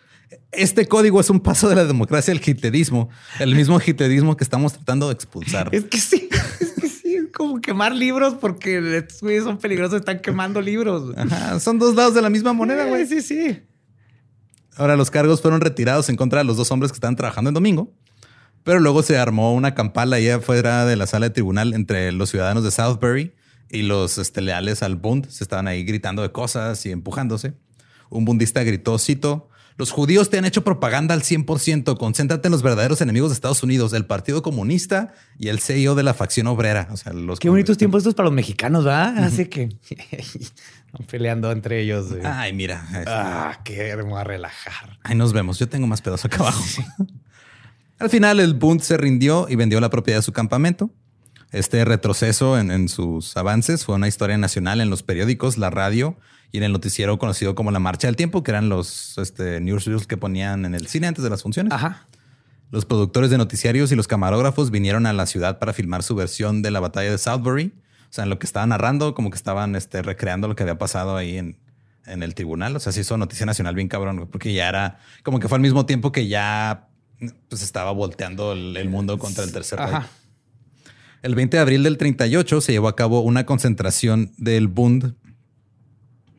este 0.53 0.87
código 0.87 1.21
es 1.21 1.31
un 1.31 1.41
paso 1.41 1.69
de 1.69 1.77
la 1.77 1.85
democracia 1.85 2.33
al 2.33 2.41
hitlerismo, 2.45 3.11
el 3.39 3.55
mismo 3.55 3.81
hitlerismo 3.85 4.37
que 4.37 4.45
estamos 4.45 4.73
tratando 4.73 5.09
de 5.09 5.15
expulsar. 5.15 5.69
Es 5.73 5.85
que 5.85 5.99
sí, 5.99 6.29
es 6.61 6.73
que 6.73 6.89
sí, 6.89 7.15
es 7.15 7.27
como 7.39 7.61
quemar 7.61 7.95
libros 7.95 8.35
porque 8.35 8.99
estos 8.99 9.21
son 9.45 9.57
peligrosos, 9.59 10.01
están 10.01 10.21
quemando 10.21 10.61
libros. 10.61 11.17
Ajá, 11.17 11.59
son 11.61 11.79
dos 11.79 11.95
lados 11.95 12.13
de 12.13 12.21
la 12.21 12.29
misma 12.29 12.53
moneda, 12.53 12.85
güey. 12.85 13.07
Sí, 13.07 13.23
sí, 13.23 13.47
sí. 13.47 13.63
Ahora, 14.77 14.97
los 14.97 15.11
cargos 15.11 15.41
fueron 15.41 15.61
retirados 15.61 16.09
en 16.09 16.17
contra 16.17 16.41
de 16.41 16.45
los 16.45 16.57
dos 16.57 16.71
hombres 16.71 16.93
que 16.93 16.97
estaban 16.97 17.17
trabajando 17.17 17.49
en 17.49 17.55
domingo, 17.55 17.95
pero 18.65 18.81
luego 18.81 19.03
se 19.03 19.17
armó 19.17 19.55
una 19.55 19.75
campala 19.75 20.17
ahí 20.17 20.29
afuera 20.29 20.85
de 20.85 20.97
la 20.97 21.07
sala 21.07 21.29
de 21.29 21.31
tribunal 21.31 21.75
entre 21.75 22.13
los 22.13 22.31
ciudadanos 22.31 22.65
de 22.65 22.71
Southbury 22.71 23.33
y 23.71 23.83
los 23.83 24.19
este, 24.19 24.41
leales 24.41 24.83
al 24.83 24.97
Bund. 24.97 25.29
Se 25.31 25.45
estaban 25.45 25.69
ahí 25.69 25.85
gritando 25.85 26.23
de 26.23 26.33
cosas 26.33 26.85
y 26.87 26.91
empujándose. 26.91 27.55
Un 28.11 28.25
bundista 28.25 28.63
gritó, 28.65 28.99
cito, 28.99 29.49
los 29.79 29.93
judíos 29.93 30.29
te 30.29 30.37
han 30.37 30.45
hecho 30.45 30.65
propaganda 30.65 31.15
al 31.15 31.23
100%. 31.23 31.97
Concéntrate 31.97 32.49
en 32.49 32.53
los 32.53 32.63
verdaderos 32.63 33.01
enemigos 33.01 33.31
de 33.31 33.35
Estados 33.35 33.63
Unidos, 33.63 33.93
el 33.93 34.05
Partido 34.07 34.43
Comunista 34.43 35.15
y 35.39 35.49
el 35.49 35.61
CEO 35.61 35.95
de 35.95 36.03
la 36.03 36.15
facción 36.15 36.49
obrera. 36.49 36.89
O 36.91 36.97
sea, 36.97 37.13
los 37.13 37.39
Qué 37.39 37.49
bonitos 37.49 37.79
tiempos 37.79 38.01
estos 38.01 38.15
para 38.15 38.25
los 38.25 38.35
mexicanos, 38.35 38.85
¿verdad? 38.85 39.17
Así 39.19 39.47
que 39.47 39.69
están 39.89 41.07
peleando 41.11 41.53
entre 41.53 41.81
ellos. 41.81 42.09
güey. 42.09 42.23
Ay, 42.25 42.53
mira. 42.53 42.85
Ah, 43.07 43.61
qué 43.65 43.87
hermoso 43.87 44.19
a 44.19 44.25
relajar. 44.25 44.99
Ahí 45.05 45.15
nos 45.15 45.33
vemos. 45.33 45.61
Yo 45.61 45.69
tengo 45.69 45.87
más 45.87 46.03
pedazos 46.03 46.25
acá 46.25 46.39
abajo. 46.39 46.65
Al 48.01 48.11
final, 48.11 48.41
el 48.41 48.55
Bund 48.55 48.81
se 48.81 48.97
rindió 48.97 49.47
y 49.49 49.55
vendió 49.55 49.81
la 49.81 49.91
propiedad 49.91 50.19
de 50.19 50.23
su 50.25 50.33
campamento. 50.33 50.91
Este 51.53 51.85
retroceso 51.85 52.59
en, 52.59 52.73
en 52.73 52.89
sus 52.89 53.37
avances 53.37 53.85
fue 53.85 53.95
una 53.95 54.09
historia 54.09 54.39
nacional 54.39 54.81
en 54.81 54.91
los 54.91 55.05
periódicos, 55.05 55.57
la 55.57 55.71
radio 55.71 56.17
y 56.51 56.59
en 56.59 56.65
el 56.65 56.73
noticiero 56.73 57.19
conocido 57.19 57.55
como 57.55 57.71
la 57.71 57.79
Marcha 57.79 58.09
del 58.09 58.17
Tiempo, 58.17 58.43
que 58.43 58.51
eran 58.51 58.69
los 58.69 59.19
este, 59.19 59.61
newsreels 59.61 60.07
que 60.07 60.17
ponían 60.17 60.65
en 60.65 60.75
el 60.75 60.87
cine 60.87 61.07
antes 61.07 61.23
de 61.23 61.31
las 61.31 61.43
funciones. 61.43 61.73
Ajá. 61.73 62.07
Los 62.71 62.85
productores 62.85 63.31
de 63.31 63.39
noticiarios 63.39 63.93
y 63.93 63.97
los 63.97 64.09
camarógrafos 64.09 64.71
vinieron 64.71 65.07
a 65.07 65.13
la 65.13 65.27
ciudad 65.27 65.59
para 65.59 65.73
filmar 65.73 66.03
su 66.03 66.15
versión 66.15 66.63
de 66.63 66.71
la 66.71 66.81
batalla 66.81 67.11
de 67.11 67.19
Southbury. 67.19 67.73
O 68.11 68.13
sea, 68.13 68.25
en 68.25 68.31
lo 68.31 68.39
que 68.39 68.47
estaban 68.47 68.71
narrando, 68.71 69.15
como 69.15 69.31
que 69.31 69.37
estaban 69.37 69.77
este, 69.77 70.03
recreando 70.03 70.49
lo 70.49 70.57
que 70.57 70.63
había 70.63 70.79
pasado 70.79 71.17
ahí 71.17 71.37
en, 71.37 71.59
en 72.07 72.23
el 72.23 72.35
tribunal. 72.35 72.77
O 72.77 72.81
sea, 72.81 72.93
se 72.93 73.01
hizo 73.01 73.17
noticia 73.17 73.47
nacional 73.47 73.75
bien 73.75 73.89
cabrón, 73.89 74.29
porque 74.31 74.53
ya 74.53 74.69
era 74.69 74.99
como 75.23 75.41
que 75.41 75.49
fue 75.49 75.57
al 75.57 75.63
mismo 75.63 75.87
tiempo 75.87 76.13
que 76.13 76.29
ya 76.29 76.89
pues 77.49 77.63
estaba 77.63 77.91
volteando 77.91 78.53
el, 78.53 78.77
el 78.77 78.89
mundo 78.89 79.19
contra 79.19 79.45
el 79.45 79.53
tercer. 79.53 79.81
Ajá. 79.81 80.09
El 81.23 81.35
20 81.35 81.57
de 81.57 81.61
abril 81.61 81.83
del 81.83 81.99
38 81.99 82.61
se 82.61 82.73
llevó 82.73 82.89
a 82.89 82.97
cabo 82.97 83.21
una 83.23 83.45
concentración 83.45 84.33
del 84.37 84.69
Bund. 84.69 85.15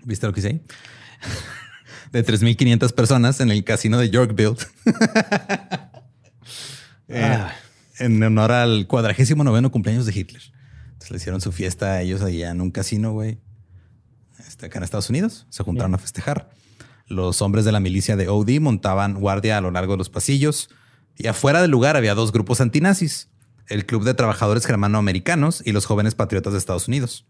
¿Viste 0.03 0.27
lo 0.27 0.33
que 0.33 0.39
hice 0.39 0.49
ahí? 0.49 0.61
De 2.11 2.25
3.500 2.25 2.93
personas 2.93 3.39
en 3.39 3.51
el 3.51 3.63
casino 3.63 3.97
de 3.97 4.09
Yorkville. 4.09 4.55
Eh, 7.07 7.23
Ah. 7.23 7.51
En 7.97 8.21
honor 8.21 8.51
al 8.51 8.85
cuadragésimo 8.87 9.43
noveno 9.43 9.71
cumpleaños 9.71 10.05
de 10.05 10.13
Hitler. 10.13 10.41
Entonces 10.85 11.11
le 11.11 11.17
hicieron 11.17 11.41
su 11.41 11.51
fiesta 11.51 11.93
a 11.93 12.01
ellos 12.01 12.21
allá 12.21 12.51
en 12.51 12.61
un 12.61 12.69
casino, 12.71 13.11
güey. 13.13 13.39
Este, 14.47 14.67
acá 14.67 14.77
en 14.77 14.83
Estados 14.83 15.09
Unidos. 15.09 15.47
Se 15.49 15.63
juntaron 15.63 15.95
a 15.95 15.97
festejar. 15.97 16.49
Los 17.07 17.41
hombres 17.41 17.65
de 17.65 17.71
la 17.71 17.79
milicia 17.79 18.15
de 18.15 18.29
OD 18.29 18.59
montaban 18.59 19.15
guardia 19.15 19.57
a 19.57 19.61
lo 19.61 19.71
largo 19.71 19.93
de 19.93 19.97
los 19.97 20.09
pasillos. 20.09 20.69
Y 21.17 21.27
afuera 21.27 21.61
del 21.61 21.71
lugar 21.71 21.97
había 21.97 22.13
dos 22.13 22.31
grupos 22.31 22.61
antinazis. 22.61 23.29
El 23.67 23.85
Club 23.85 24.03
de 24.03 24.13
Trabajadores 24.13 24.65
Germanoamericanos 24.65 25.61
y 25.65 25.71
los 25.71 25.85
Jóvenes 25.87 26.13
Patriotas 26.15 26.53
de 26.53 26.59
Estados 26.59 26.87
Unidos. 26.87 27.25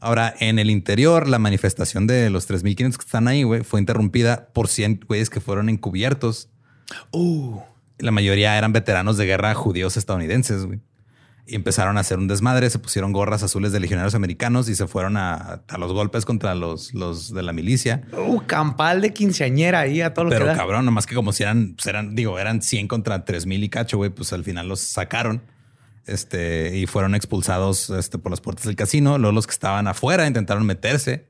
Ahora, 0.00 0.34
en 0.38 0.58
el 0.58 0.70
interior, 0.70 1.28
la 1.28 1.38
manifestación 1.38 2.06
de 2.06 2.28
los 2.28 2.48
3.500 2.48 2.96
que 2.96 3.04
están 3.04 3.26
ahí, 3.26 3.42
güey, 3.42 3.62
fue 3.62 3.80
interrumpida 3.80 4.48
por 4.52 4.68
100 4.68 5.00
güeyes 5.08 5.30
que 5.30 5.40
fueron 5.40 5.68
encubiertos. 5.68 6.50
La 7.98 8.10
mayoría 8.10 8.58
eran 8.58 8.72
veteranos 8.72 9.16
de 9.16 9.26
guerra 9.26 9.54
judíos 9.54 9.96
estadounidenses, 9.96 10.66
güey. 10.66 10.80
Y 11.46 11.56
empezaron 11.56 11.98
a 11.98 12.00
hacer 12.00 12.18
un 12.18 12.26
desmadre, 12.26 12.70
se 12.70 12.78
pusieron 12.78 13.12
gorras 13.12 13.42
azules 13.42 13.70
de 13.70 13.78
legionarios 13.78 14.14
americanos 14.14 14.68
y 14.70 14.74
se 14.74 14.86
fueron 14.86 15.18
a, 15.18 15.62
a 15.68 15.78
los 15.78 15.92
golpes 15.92 16.24
contra 16.24 16.54
los, 16.54 16.94
los 16.94 17.34
de 17.34 17.42
la 17.42 17.52
milicia. 17.52 18.02
Uh, 18.16 18.40
campal 18.46 19.02
de 19.02 19.12
quinceañera 19.12 19.80
ahí 19.80 20.00
a 20.00 20.14
todo 20.14 20.24
lo 20.24 20.30
Pero 20.30 20.46
que 20.46 20.56
cabrón, 20.56 20.86
nomás 20.86 21.06
que 21.06 21.14
como 21.14 21.32
si 21.32 21.42
eran, 21.42 21.74
pues 21.74 21.86
eran, 21.86 22.14
digo, 22.14 22.38
eran 22.38 22.62
100 22.62 22.88
contra 22.88 23.26
3000 23.26 23.62
y 23.62 23.68
cacho, 23.68 23.98
güey, 23.98 24.08
pues 24.08 24.32
al 24.32 24.42
final 24.42 24.68
los 24.68 24.80
sacaron. 24.80 25.42
Este, 26.06 26.76
y 26.76 26.86
fueron 26.86 27.14
expulsados 27.14 27.88
este, 27.90 28.18
por 28.18 28.30
las 28.30 28.40
puertas 28.40 28.66
del 28.66 28.76
casino. 28.76 29.18
Luego 29.18 29.32
los 29.32 29.46
que 29.46 29.52
estaban 29.52 29.88
afuera 29.88 30.26
intentaron 30.26 30.66
meterse 30.66 31.28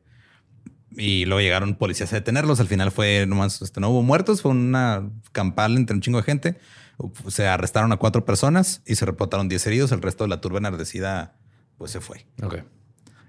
y 0.97 1.25
luego 1.27 1.41
llegaron 1.41 1.75
policías 1.77 2.13
a 2.13 2.17
detenerlos. 2.17 2.61
Al 2.61 2.69
final 2.69 2.91
fue 2.91 3.27
nomás, 3.27 3.63
este, 3.63 3.81
no 3.81 3.91
hubo 3.91 4.03
muertos, 4.03 4.43
fue 4.43 4.51
una 4.51 5.09
campal 5.33 5.77
entre 5.77 5.95
un 5.95 6.01
chingo 6.03 6.19
de 6.19 6.25
gente. 6.25 6.57
Se 7.29 7.47
arrestaron 7.47 7.93
a 7.93 7.97
cuatro 7.97 8.25
personas 8.25 8.83
y 8.87 8.95
se 8.97 9.05
reportaron 9.05 9.49
10 9.49 9.67
heridos. 9.67 9.93
El 9.93 10.03
resto 10.03 10.25
de 10.25 10.29
la 10.29 10.41
turba 10.41 10.59
enardecida, 10.59 11.37
pues 11.77 11.91
se 11.91 12.01
fue. 12.01 12.27
Ok. 12.43 12.59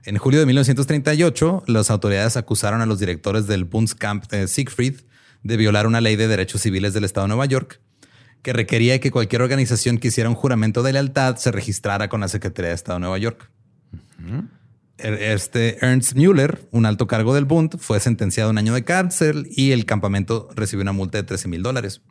En 0.06 0.18
julio 0.18 0.40
de 0.40 0.46
1938, 0.46 1.64
las 1.66 1.90
autoridades 1.90 2.38
acusaron 2.38 2.82
a 2.82 2.86
los 2.86 3.00
directores 3.00 3.48
del 3.48 3.66
Bundskamp 3.66 4.28
de 4.28 4.48
Siegfried 4.48 5.02
de 5.42 5.58
violar 5.58 5.88
una 5.88 6.00
ley 6.00 6.16
de 6.16 6.28
derechos 6.28 6.62
civiles 6.62 6.94
del 6.94 7.04
Estado 7.06 7.26
de 7.26 7.30
Nueva 7.30 7.46
York 7.46 7.82
que 8.46 8.54
requería 8.54 9.00
que 9.00 9.10
cualquier 9.10 9.42
organización 9.42 9.98
que 9.98 10.10
hiciera 10.10 10.30
un 10.30 10.36
juramento 10.36 10.84
de 10.84 10.94
lealtad 10.94 11.36
se 11.38 11.52
registrara 11.52 12.10
con 12.10 12.22
la 12.22 12.28
Secretaría 12.28 12.70
de 12.70 12.76
Estado 12.76 12.98
de 12.98 13.02
Nueva 13.02 13.18
York. 13.18 13.50
Er- 15.00 15.18
Este 15.20 15.84
Ernst 15.84 16.14
Müller, 16.14 16.62
un 16.70 16.86
alto 16.86 17.08
cargo 17.08 17.34
del 17.34 17.46
Bund, 17.46 17.80
fue 17.80 18.00
sentenciado 18.00 18.50
a 18.50 18.52
un 18.52 18.60
año 18.60 18.76
de 18.76 18.84
cárcel 18.84 19.48
y 19.50 19.72
el 19.72 19.86
campamento 19.88 20.48
recibió 20.56 20.84
una 20.84 20.92
multa 20.92 21.18
de 21.18 21.24
13 21.24 21.48
mil 21.48 21.64
dólares. 21.64 22.02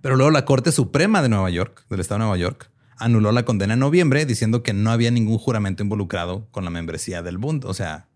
Pero 0.00 0.16
luego 0.16 0.30
la 0.30 0.46
Corte 0.46 0.72
Suprema 0.72 1.20
de 1.20 1.28
Nueva 1.28 1.50
York, 1.50 1.84
del 1.90 2.00
Estado 2.00 2.20
de 2.20 2.24
Nueva 2.24 2.38
York, 2.38 2.70
anuló 2.96 3.32
la 3.32 3.44
condena 3.44 3.74
en 3.74 3.80
noviembre 3.80 4.24
diciendo 4.24 4.62
que 4.62 4.72
no 4.72 4.90
había 4.92 5.10
ningún 5.10 5.36
juramento 5.36 5.82
involucrado 5.82 6.48
con 6.52 6.64
la 6.64 6.70
membresía 6.70 7.22
del 7.22 7.36
Bund. 7.36 7.66
O 7.66 7.74
sea, 7.74 8.08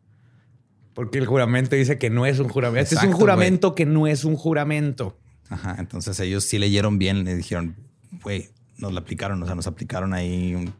Porque 0.95 1.19
el 1.19 1.27
juramento 1.27 1.77
dice 1.77 1.99
que 1.99 2.09
no 2.09 2.25
es 2.25 2.39
un 2.39 2.49
juramento. 2.49 2.83
Este 2.85 2.95
es 2.95 3.03
un 3.05 3.13
juramento 3.13 3.75
que 3.75 3.85
no 3.85 4.07
es 4.07 4.25
un 4.25 4.35
juramento. 4.37 5.19
Ajá, 5.51 5.77
entonces 5.79 6.19
ellos 6.21 6.45
sí 6.45 6.59
leyeron 6.59 6.99
bien, 6.99 7.25
le 7.25 7.35
dijeron, 7.35 7.77
güey, 8.23 8.51
nos 8.79 8.93
la 8.93 9.01
aplicaron, 9.01 9.43
o 9.43 9.47
sea, 9.47 9.55
nos 9.55 9.67
aplicaron 9.67 10.15
ahí 10.15 10.55
un 10.55 10.73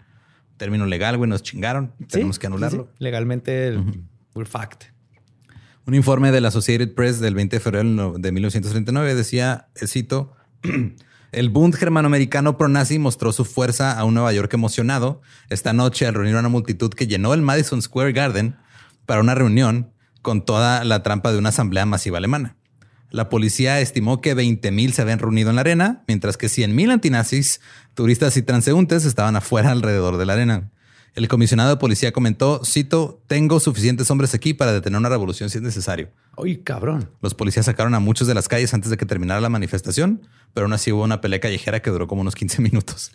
término 0.57 0.87
legal, 0.87 1.17
güey, 1.17 1.29
nos 1.29 1.43
chingaron, 1.43 1.93
tenemos 2.09 2.39
que 2.39 2.47
anularlo. 2.47 2.85
sí, 2.85 2.91
sí. 2.99 3.05
Legalmente, 3.05 3.69
el 3.69 4.47
fact. 4.47 4.85
Un 5.87 5.95
informe 5.95 6.33
de 6.33 6.41
la 6.41 6.49
Associated 6.49 6.95
Press 6.95 7.21
del 7.21 7.35
20 7.35 7.57
de 7.57 7.61
febrero 7.61 8.15
de 8.19 8.33
1939 8.33 9.15
decía, 9.15 9.69
cito, 9.87 10.35
el 11.33 11.51
Bund 11.51 11.75
germanoamericano 11.77 12.59
pro-nazi 12.59 12.99
mostró 12.99 13.33
su 13.33 13.45
fuerza 13.45 13.97
a 13.97 14.05
un 14.05 14.15
Nueva 14.15 14.33
York 14.33 14.53
emocionado 14.55 15.23
esta 15.49 15.73
noche 15.73 16.07
al 16.07 16.15
reunir 16.15 16.35
a 16.37 16.41
una 16.41 16.49
multitud 16.49 16.91
que 16.91 17.07
llenó 17.07 17.35
el 17.35 17.43
Madison 17.43 17.83
Square 17.83 18.13
Garden 18.13 18.57
para 19.07 19.21
una 19.21 19.35
reunión 19.35 19.93
con 20.23 20.45
toda 20.45 20.83
la 20.83 21.05
trampa 21.05 21.31
de 21.31 21.39
una 21.39 21.51
asamblea 21.51 21.87
masiva 21.87 22.19
alemana. 22.19 22.56
La 23.17 23.31
policía 23.31 23.81
estimó 23.81 24.21
que 24.21 24.37
20.000 24.37 24.91
se 24.93 25.01
habían 25.01 25.19
reunido 25.19 25.49
en 25.49 25.57
la 25.57 25.63
arena, 25.63 26.05
mientras 26.07 26.37
que 26.37 26.49
100.000 26.49 26.93
antinazis, 26.93 27.63
turistas 27.95 28.37
y 28.37 28.43
transeúntes 28.43 29.07
estaban 29.07 29.37
afuera 29.37 29.71
alrededor 29.71 30.19
de 30.19 30.27
la 30.27 30.35
arena. 30.35 30.71
El 31.15 31.27
comisionado 31.27 31.71
de 31.71 31.77
policía 31.79 32.13
comentó, 32.13 32.61
cito, 32.63 33.23
tengo 33.27 33.59
suficientes 33.59 34.11
hombres 34.11 34.35
aquí 34.35 34.53
para 34.53 34.75
detener 34.75 34.99
una 34.99 35.09
revolución 35.09 35.49
si 35.49 35.57
es 35.57 35.63
necesario. 35.63 36.11
Uy, 36.37 36.59
cabrón. 36.59 37.09
Los 37.23 37.33
policías 37.33 37.65
sacaron 37.65 37.95
a 37.95 38.01
muchos 38.01 38.29
de 38.29 38.35
las 38.35 38.49
calles 38.49 38.75
antes 38.75 38.91
de 38.91 38.99
que 38.99 39.07
terminara 39.07 39.41
la 39.41 39.49
manifestación, 39.49 40.21
pero 40.53 40.67
aún 40.67 40.75
así 40.75 40.93
hubo 40.93 41.03
una 41.03 41.23
pelea 41.23 41.41
callejera 41.41 41.81
que 41.81 41.89
duró 41.89 42.09
como 42.09 42.21
unos 42.21 42.35
15 42.35 42.61
minutos. 42.71 43.13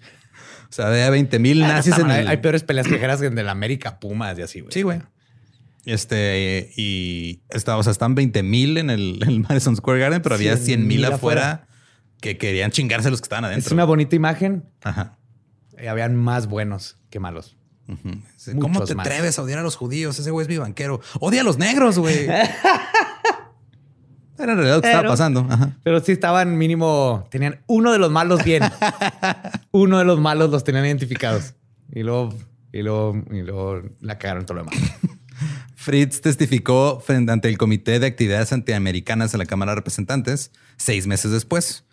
O 0.67 0.73
sea, 0.73 0.87
había 0.87 1.11
20 1.11 1.37
mil 1.37 1.59
nazis 1.59 1.99
en 1.99 2.09
el... 2.09 2.27
hay 2.27 2.37
peores 2.37 2.63
peleas 2.63 2.87
callejeras 2.87 3.19
que 3.19 3.27
en 3.27 3.37
el 3.37 3.49
América 3.49 3.99
Pumas 3.99 4.39
y 4.39 4.41
así, 4.41 4.61
güey. 4.61 4.73
Sí, 4.73 4.81
güey. 4.81 4.99
Este, 5.85 6.71
y 6.75 7.41
está, 7.49 7.77
o 7.77 7.83
sea, 7.83 7.91
están 7.91 8.13
20 8.15 8.43
mil 8.43 8.77
en 8.77 8.89
el, 8.89 9.19
en 9.21 9.29
el 9.29 9.39
Madison 9.39 9.75
Square 9.75 9.99
Garden, 9.99 10.21
pero 10.21 10.35
había 10.35 10.55
100 10.57 10.87
mil 10.87 10.99
100,000 10.99 11.13
afuera 11.13 11.67
que 12.19 12.37
querían 12.37 12.71
chingarse 12.71 13.09
los 13.09 13.19
que 13.19 13.25
estaban 13.25 13.45
adentro. 13.45 13.67
Es 13.67 13.71
una 13.71 13.85
bonita 13.85 14.15
imagen. 14.15 14.65
Ajá. 14.83 15.17
Habían 15.89 16.15
más 16.15 16.47
buenos 16.47 16.97
que 17.09 17.19
malos. 17.19 17.57
¿Cómo 18.59 18.85
te 18.85 18.95
más. 18.95 19.05
atreves 19.05 19.37
a 19.37 19.41
odiar 19.41 19.59
a 19.59 19.63
los 19.63 19.75
judíos? 19.75 20.17
Ese 20.17 20.31
güey 20.31 20.45
es 20.45 20.49
mi 20.49 20.57
banquero. 20.57 21.01
Odia 21.19 21.41
a 21.41 21.43
los 21.43 21.57
negros, 21.57 21.97
güey. 21.97 22.25
Era 24.37 24.53
en 24.53 24.57
realidad 24.57 24.75
lo 24.77 24.81
que 24.81 24.87
estaba 24.87 25.09
pasando. 25.09 25.45
Ajá. 25.49 25.77
Pero 25.83 25.99
sí 25.99 26.13
estaban 26.13 26.57
mínimo, 26.57 27.27
tenían 27.29 27.59
uno 27.67 27.91
de 27.91 27.99
los 27.99 28.09
malos 28.11 28.43
bien. 28.43 28.63
uno 29.71 29.99
de 29.99 30.05
los 30.05 30.19
malos 30.19 30.49
los 30.49 30.63
tenían 30.63 30.85
identificados. 30.85 31.53
Y 31.91 32.03
luego, 32.03 32.33
y 32.71 32.81
luego, 32.81 33.21
y 33.29 33.41
luego 33.41 33.81
la 33.99 34.17
cagaron 34.17 34.45
todo 34.45 34.57
lo 34.57 34.63
demás. 34.63 34.79
Fritz 35.75 36.21
testificó 36.21 36.99
frente 36.99 37.31
ante 37.31 37.49
el 37.49 37.57
Comité 37.57 37.99
de 37.99 38.07
Actividades 38.07 38.53
Antiamericanas 38.53 39.31
de 39.31 39.37
la 39.37 39.45
Cámara 39.45 39.71
de 39.71 39.77
Representantes 39.77 40.51
seis 40.77 41.07
meses 41.07 41.31
después. 41.31 41.85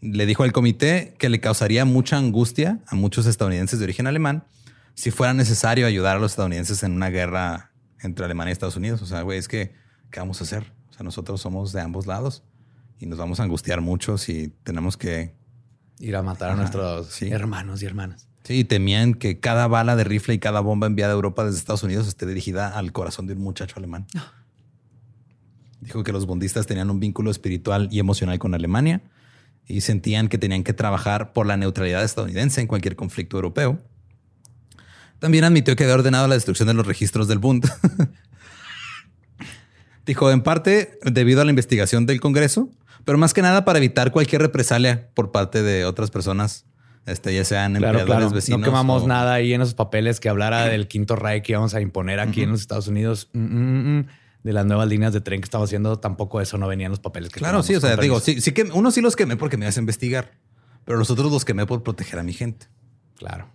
Le 0.00 0.26
dijo 0.26 0.42
al 0.44 0.52
comité 0.52 1.14
que 1.18 1.28
le 1.28 1.40
causaría 1.40 1.84
mucha 1.84 2.16
angustia 2.16 2.80
a 2.86 2.94
muchos 2.94 3.26
estadounidenses 3.26 3.78
de 3.78 3.84
origen 3.84 4.06
alemán 4.06 4.44
si 4.94 5.10
fuera 5.10 5.34
necesario 5.34 5.86
ayudar 5.86 6.16
a 6.16 6.20
los 6.20 6.32
estadounidenses 6.32 6.82
en 6.82 6.92
una 6.92 7.10
guerra 7.10 7.70
entre 8.00 8.24
Alemania 8.24 8.50
y 8.50 8.52
Estados 8.52 8.76
Unidos. 8.76 9.02
O 9.02 9.06
sea, 9.06 9.22
güey, 9.22 9.38
es 9.38 9.48
que, 9.48 9.74
¿qué 10.10 10.20
vamos 10.20 10.40
a 10.40 10.44
hacer? 10.44 10.72
O 10.90 10.92
sea, 10.92 11.04
nosotros 11.04 11.40
somos 11.40 11.72
de 11.72 11.80
ambos 11.80 12.06
lados 12.06 12.44
y 12.98 13.06
nos 13.06 13.18
vamos 13.18 13.40
a 13.40 13.44
angustiar 13.44 13.80
mucho 13.80 14.18
si 14.18 14.48
tenemos 14.62 14.96
que... 14.96 15.34
Ir 15.98 16.16
a 16.16 16.22
matar 16.22 16.52
a 16.52 16.56
nuestros 16.56 17.08
sí. 17.08 17.30
hermanos 17.30 17.82
y 17.82 17.86
hermanas. 17.86 18.29
Sí, 18.44 18.64
temían 18.64 19.14
que 19.14 19.38
cada 19.38 19.66
bala 19.66 19.96
de 19.96 20.04
rifle 20.04 20.34
y 20.34 20.38
cada 20.38 20.60
bomba 20.60 20.86
enviada 20.86 21.12
a 21.12 21.16
Europa 21.16 21.44
desde 21.44 21.58
Estados 21.58 21.82
Unidos 21.82 22.08
esté 22.08 22.26
dirigida 22.26 22.68
al 22.68 22.92
corazón 22.92 23.26
de 23.26 23.34
un 23.34 23.40
muchacho 23.40 23.74
alemán. 23.76 24.06
Dijo 25.80 26.02
que 26.04 26.12
los 26.12 26.26
bundistas 26.26 26.66
tenían 26.66 26.90
un 26.90 27.00
vínculo 27.00 27.30
espiritual 27.30 27.88
y 27.90 27.98
emocional 27.98 28.38
con 28.38 28.54
Alemania 28.54 29.02
y 29.66 29.82
sentían 29.82 30.28
que 30.28 30.38
tenían 30.38 30.64
que 30.64 30.72
trabajar 30.72 31.32
por 31.32 31.46
la 31.46 31.56
neutralidad 31.56 32.02
estadounidense 32.02 32.60
en 32.60 32.66
cualquier 32.66 32.96
conflicto 32.96 33.36
europeo. 33.36 33.78
También 35.20 35.44
admitió 35.44 35.76
que 35.76 35.84
había 35.84 35.94
ordenado 35.94 36.26
la 36.26 36.34
destrucción 36.34 36.66
de 36.66 36.74
los 36.74 36.86
registros 36.86 37.28
del 37.28 37.38
Bund. 37.38 37.70
Dijo, 40.06 40.30
en 40.30 40.42
parte 40.42 40.98
debido 41.04 41.42
a 41.42 41.44
la 41.44 41.50
investigación 41.50 42.06
del 42.06 42.20
Congreso, 42.20 42.70
pero 43.04 43.18
más 43.18 43.34
que 43.34 43.42
nada 43.42 43.64
para 43.64 43.78
evitar 43.78 44.12
cualquier 44.12 44.42
represalia 44.42 45.10
por 45.14 45.30
parte 45.30 45.62
de 45.62 45.84
otras 45.84 46.10
personas, 46.10 46.64
este, 47.06 47.34
ya 47.34 47.44
sean 47.44 47.74
Claro, 47.74 47.98
empleadores, 48.00 48.26
claro. 48.28 48.34
vecinos. 48.34 48.60
no 48.60 48.64
quemamos 48.66 49.02
o- 49.02 49.06
nada 49.08 49.34
ahí 49.34 49.52
en 49.52 49.62
esos 49.62 49.74
papeles 49.74 50.20
que 50.20 50.28
hablara 50.28 50.66
del 50.66 50.86
quinto 50.88 51.16
Reich 51.16 51.42
que 51.44 51.52
íbamos 51.52 51.74
a 51.74 51.80
imponer 51.80 52.20
aquí 52.20 52.42
en 52.42 52.50
los 52.50 52.60
Estados 52.60 52.86
Unidos. 52.88 53.28
Mm, 53.32 53.38
mm, 53.40 53.98
mm. 53.98 54.06
De 54.42 54.52
las 54.54 54.64
nuevas 54.64 54.88
líneas 54.88 55.12
de 55.12 55.20
tren 55.20 55.40
que 55.42 55.44
estamos 55.44 55.68
haciendo, 55.68 55.98
tampoco 55.98 56.40
eso 56.40 56.56
no 56.56 56.66
venía 56.66 56.86
en 56.86 56.90
los 56.92 57.00
papeles. 57.00 57.28
Que 57.30 57.40
Claro, 57.40 57.62
sí, 57.62 57.74
o 57.74 57.80
sea, 57.80 57.96
digo, 57.96 58.20
sí, 58.20 58.40
sí 58.40 58.52
que 58.52 58.62
uno 58.72 58.90
sí 58.90 59.02
los 59.02 59.14
quemé 59.14 59.36
porque 59.36 59.58
me 59.58 59.66
ibas 59.66 59.76
a 59.76 59.80
investigar, 59.80 60.30
pero 60.86 60.96
los 60.98 61.10
otros 61.10 61.30
los 61.30 61.44
quemé 61.44 61.66
por 61.66 61.82
proteger 61.82 62.18
a 62.18 62.22
mi 62.22 62.32
gente. 62.32 62.66
Claro. 63.18 63.48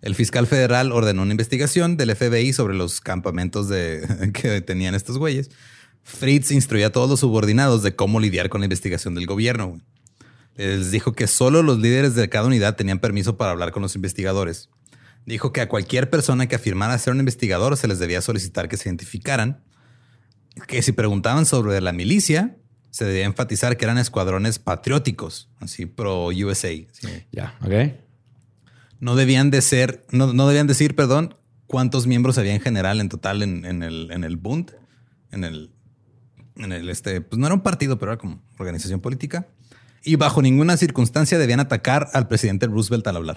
El 0.00 0.14
fiscal 0.14 0.46
federal 0.46 0.92
ordenó 0.92 1.22
una 1.22 1.32
investigación 1.32 1.96
del 1.96 2.14
FBI 2.14 2.52
sobre 2.52 2.74
los 2.76 3.00
campamentos 3.00 3.68
de, 3.68 4.30
que 4.34 4.60
tenían 4.60 4.94
estos 4.94 5.18
güeyes. 5.18 5.50
Fritz 6.02 6.50
instruyó 6.52 6.86
a 6.86 6.90
todos 6.90 7.08
los 7.10 7.20
subordinados 7.20 7.82
de 7.82 7.96
cómo 7.96 8.20
lidiar 8.20 8.50
con 8.50 8.60
la 8.60 8.66
investigación 8.66 9.14
del 9.14 9.26
gobierno. 9.26 9.80
Les 10.56 10.90
dijo 10.90 11.12
que 11.12 11.26
solo 11.26 11.62
los 11.62 11.78
líderes 11.78 12.14
de 12.14 12.28
cada 12.28 12.46
unidad 12.46 12.76
tenían 12.76 13.00
permiso 13.00 13.36
para 13.36 13.50
hablar 13.50 13.72
con 13.72 13.82
los 13.82 13.94
investigadores. 13.96 14.70
Dijo 15.26 15.52
que 15.52 15.60
a 15.60 15.68
cualquier 15.68 16.10
persona 16.10 16.46
que 16.46 16.54
afirmara 16.54 16.96
ser 16.98 17.12
un 17.12 17.18
investigador 17.18 17.76
se 17.76 17.88
les 17.88 17.98
debía 17.98 18.20
solicitar 18.20 18.68
que 18.68 18.76
se 18.76 18.88
identificaran. 18.88 19.62
Que 20.68 20.82
si 20.82 20.92
preguntaban 20.92 21.46
sobre 21.46 21.80
la 21.80 21.92
milicia, 21.92 22.56
se 22.90 23.04
debía 23.04 23.24
enfatizar 23.24 23.76
que 23.76 23.84
eran 23.84 23.98
escuadrones 23.98 24.60
patrióticos, 24.60 25.48
así 25.58 25.86
pro 25.86 26.26
USA. 26.26 26.68
sí. 26.68 27.24
Ya, 27.32 27.56
ok. 27.62 27.94
No 29.00 29.16
debían 29.16 29.50
de 29.50 29.60
ser, 29.60 30.06
no, 30.12 30.32
no 30.32 30.46
debían 30.46 30.66
decir, 30.66 30.94
perdón, 30.94 31.34
cuántos 31.66 32.06
miembros 32.06 32.38
había 32.38 32.54
en 32.54 32.60
general 32.60 33.00
en 33.00 33.08
total 33.08 33.42
en, 33.42 33.64
en 33.64 33.82
el, 33.82 34.10
en 34.12 34.22
el 34.22 34.36
Bund, 34.36 34.72
en 35.32 35.42
el, 35.42 35.72
en 36.56 36.72
el 36.72 36.88
este, 36.88 37.20
pues 37.20 37.38
no 37.38 37.46
era 37.46 37.54
un 37.54 37.62
partido, 37.62 37.98
pero 37.98 38.12
era 38.12 38.18
como 38.18 38.40
organización 38.58 39.00
política. 39.00 39.48
Y 40.04 40.16
bajo 40.16 40.42
ninguna 40.42 40.76
circunstancia 40.76 41.38
debían 41.38 41.60
atacar 41.60 42.08
al 42.12 42.28
presidente 42.28 42.66
Roosevelt 42.66 43.06
al 43.06 43.16
hablar. 43.16 43.36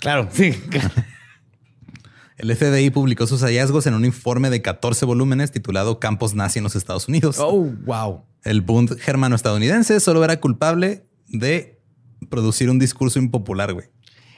Claro, 0.00 0.28
sí. 0.32 0.54
El 2.38 2.54
FBI 2.54 2.90
publicó 2.90 3.26
sus 3.26 3.42
hallazgos 3.42 3.86
en 3.86 3.94
un 3.94 4.04
informe 4.04 4.48
de 4.48 4.62
14 4.62 5.04
volúmenes 5.04 5.50
titulado 5.50 5.98
Campos 5.98 6.34
Nazi 6.34 6.60
en 6.60 6.62
los 6.62 6.76
Estados 6.76 7.08
Unidos. 7.08 7.36
oh, 7.40 7.64
wow. 7.84 8.24
El 8.44 8.60
Bund 8.60 8.96
germano-estadounidense 8.98 9.98
solo 9.98 10.22
era 10.24 10.38
culpable 10.38 11.04
de 11.26 11.80
producir 12.30 12.70
un 12.70 12.78
discurso 12.78 13.18
impopular, 13.18 13.74
güey. 13.74 13.88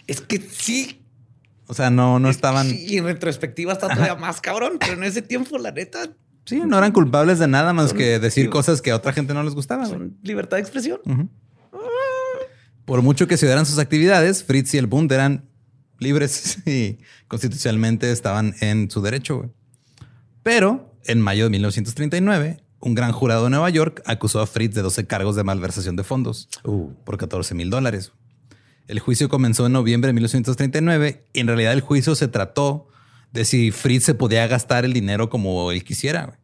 Es 0.07 0.23
que 0.23 0.41
sí. 0.41 1.05
O 1.67 1.75
sea, 1.75 1.91
no, 1.91 2.19
no 2.19 2.31
estaban... 2.31 2.69
Y 2.75 2.97
en 2.97 3.05
retrospectiva 3.05 3.75
está 3.75 3.89
todavía 3.89 4.17
más 4.17 4.41
cabrón, 4.41 4.79
pero 4.81 4.95
en 4.95 5.05
ese 5.05 5.23
tiempo, 5.23 5.59
la 5.59 5.71
neta, 5.71 6.01
Sí, 6.47 6.61
no 6.67 6.79
eran 6.79 6.91
culpables 6.91 7.39
de 7.39 7.47
nada 7.47 7.73
más 7.73 7.93
que 7.93 8.19
decir 8.19 8.51
cosas 8.51 8.83
que 8.83 8.91
a 8.91 8.97
otra 8.97 9.13
gente 9.13 9.35
no 9.35 9.43
les 9.43 9.55
gustaba. 9.55 9.87
son 9.87 10.17
libertad 10.23 10.57
de 10.57 10.63
expresión. 10.63 11.01
Por 12.91 13.03
mucho 13.03 13.29
que 13.29 13.37
se 13.37 13.47
dieran 13.47 13.67
sus 13.67 13.79
actividades, 13.79 14.43
Fritz 14.43 14.75
y 14.75 14.79
el 14.79 14.89
Bund 14.89 15.13
eran 15.13 15.49
libres 16.01 16.59
y 16.67 16.99
constitucionalmente 17.29 18.11
estaban 18.11 18.57
en 18.61 18.91
su 18.91 19.01
derecho. 19.01 19.37
güey. 19.37 19.51
Pero 20.43 20.93
en 21.05 21.21
mayo 21.21 21.45
de 21.45 21.51
1939, 21.51 22.65
un 22.81 22.95
gran 22.97 23.13
jurado 23.13 23.45
de 23.45 23.51
Nueva 23.51 23.71
York 23.71 24.03
acusó 24.07 24.41
a 24.41 24.47
Fritz 24.49 24.75
de 24.75 24.83
12 24.83 25.07
cargos 25.07 25.37
de 25.37 25.45
malversación 25.45 25.95
de 25.95 26.03
fondos 26.03 26.49
Uh. 26.65 26.89
por 27.05 27.17
14 27.17 27.55
mil 27.55 27.71
dólares. 27.71 28.11
El 28.89 28.99
juicio 28.99 29.29
comenzó 29.29 29.67
en 29.67 29.73
noviembre 29.73 30.09
de 30.09 30.15
1939 30.15 31.27
y 31.33 31.39
en 31.39 31.47
realidad 31.47 31.75
el 31.75 31.83
juicio 31.83 32.17
se 32.17 32.27
trató 32.27 32.89
de 33.33 33.45
si 33.45 33.71
Fritz 33.71 34.03
se 34.03 34.15
podía 34.15 34.49
gastar 34.49 34.85
el 34.85 34.93
dinero 34.93 35.31
como 35.31 35.71
él 35.71 35.85
quisiera. 35.85 36.41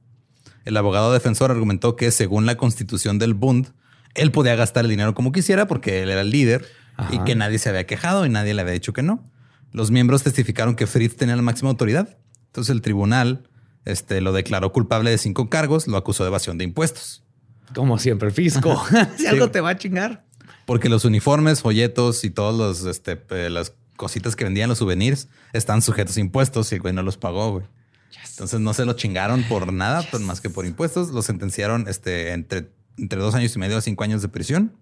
El 0.64 0.76
abogado 0.76 1.12
defensor 1.12 1.50
argumentó 1.50 1.96
que 1.96 2.12
según 2.12 2.46
la 2.46 2.56
constitución 2.56 3.18
del 3.18 3.34
Bund, 3.34 3.72
él 4.16 4.32
podía 4.32 4.56
gastar 4.56 4.84
el 4.84 4.90
dinero 4.90 5.14
como 5.14 5.32
quisiera 5.32 5.66
porque 5.66 6.02
él 6.02 6.10
era 6.10 6.22
el 6.22 6.30
líder 6.30 6.66
y 7.10 7.18
que 7.20 7.34
nadie 7.34 7.58
se 7.58 7.68
había 7.68 7.86
quejado 7.86 8.26
y 8.26 8.28
nadie 8.28 8.54
le 8.54 8.62
había 8.62 8.72
dicho 8.72 8.92
que 8.92 9.02
no. 9.02 9.30
Los 9.72 9.90
miembros 9.90 10.22
testificaron 10.22 10.74
que 10.74 10.86
Fritz 10.86 11.16
tenía 11.16 11.36
la 11.36 11.42
máxima 11.42 11.70
autoridad. 11.70 12.16
Entonces 12.46 12.74
el 12.74 12.80
tribunal 12.80 13.48
este, 13.84 14.20
lo 14.20 14.32
declaró 14.32 14.72
culpable 14.72 15.10
de 15.10 15.18
cinco 15.18 15.50
cargos, 15.50 15.86
lo 15.86 15.96
acusó 15.96 16.24
de 16.24 16.28
evasión 16.28 16.58
de 16.58 16.64
impuestos. 16.64 17.22
Como 17.74 17.98
siempre, 17.98 18.28
el 18.28 18.34
fisco. 18.34 18.82
si 19.18 19.26
algo 19.26 19.50
te 19.50 19.60
va 19.60 19.70
a 19.70 19.76
chingar. 19.76 20.24
Porque 20.64 20.88
los 20.88 21.04
uniformes, 21.04 21.60
folletos 21.60 22.24
y 22.24 22.30
todos 22.30 22.56
los, 22.56 22.90
este, 22.90 23.50
las 23.50 23.74
cositas 23.96 24.36
que 24.36 24.44
vendían 24.44 24.68
los 24.68 24.78
souvenirs 24.78 25.28
están 25.52 25.82
sujetos 25.82 26.16
a 26.16 26.20
impuestos 26.20 26.72
y 26.72 26.76
el 26.76 26.80
güey 26.80 26.94
no 26.94 27.02
los 27.02 27.16
pagó, 27.16 27.52
güey. 27.52 27.66
Entonces 28.30 28.60
no 28.60 28.74
se 28.74 28.84
lo 28.84 28.94
chingaron 28.94 29.44
por 29.44 29.72
nada, 29.72 30.02
pues 30.10 30.22
más 30.22 30.40
que 30.40 30.50
por 30.50 30.66
impuestos. 30.66 31.10
Lo 31.10 31.22
sentenciaron 31.22 31.86
este, 31.88 32.32
entre, 32.32 32.70
entre 32.98 33.20
dos 33.20 33.34
años 33.34 33.54
y 33.54 33.58
medio 33.58 33.76
a 33.76 33.80
cinco 33.80 34.04
años 34.04 34.22
de 34.22 34.28
prisión. 34.28 34.72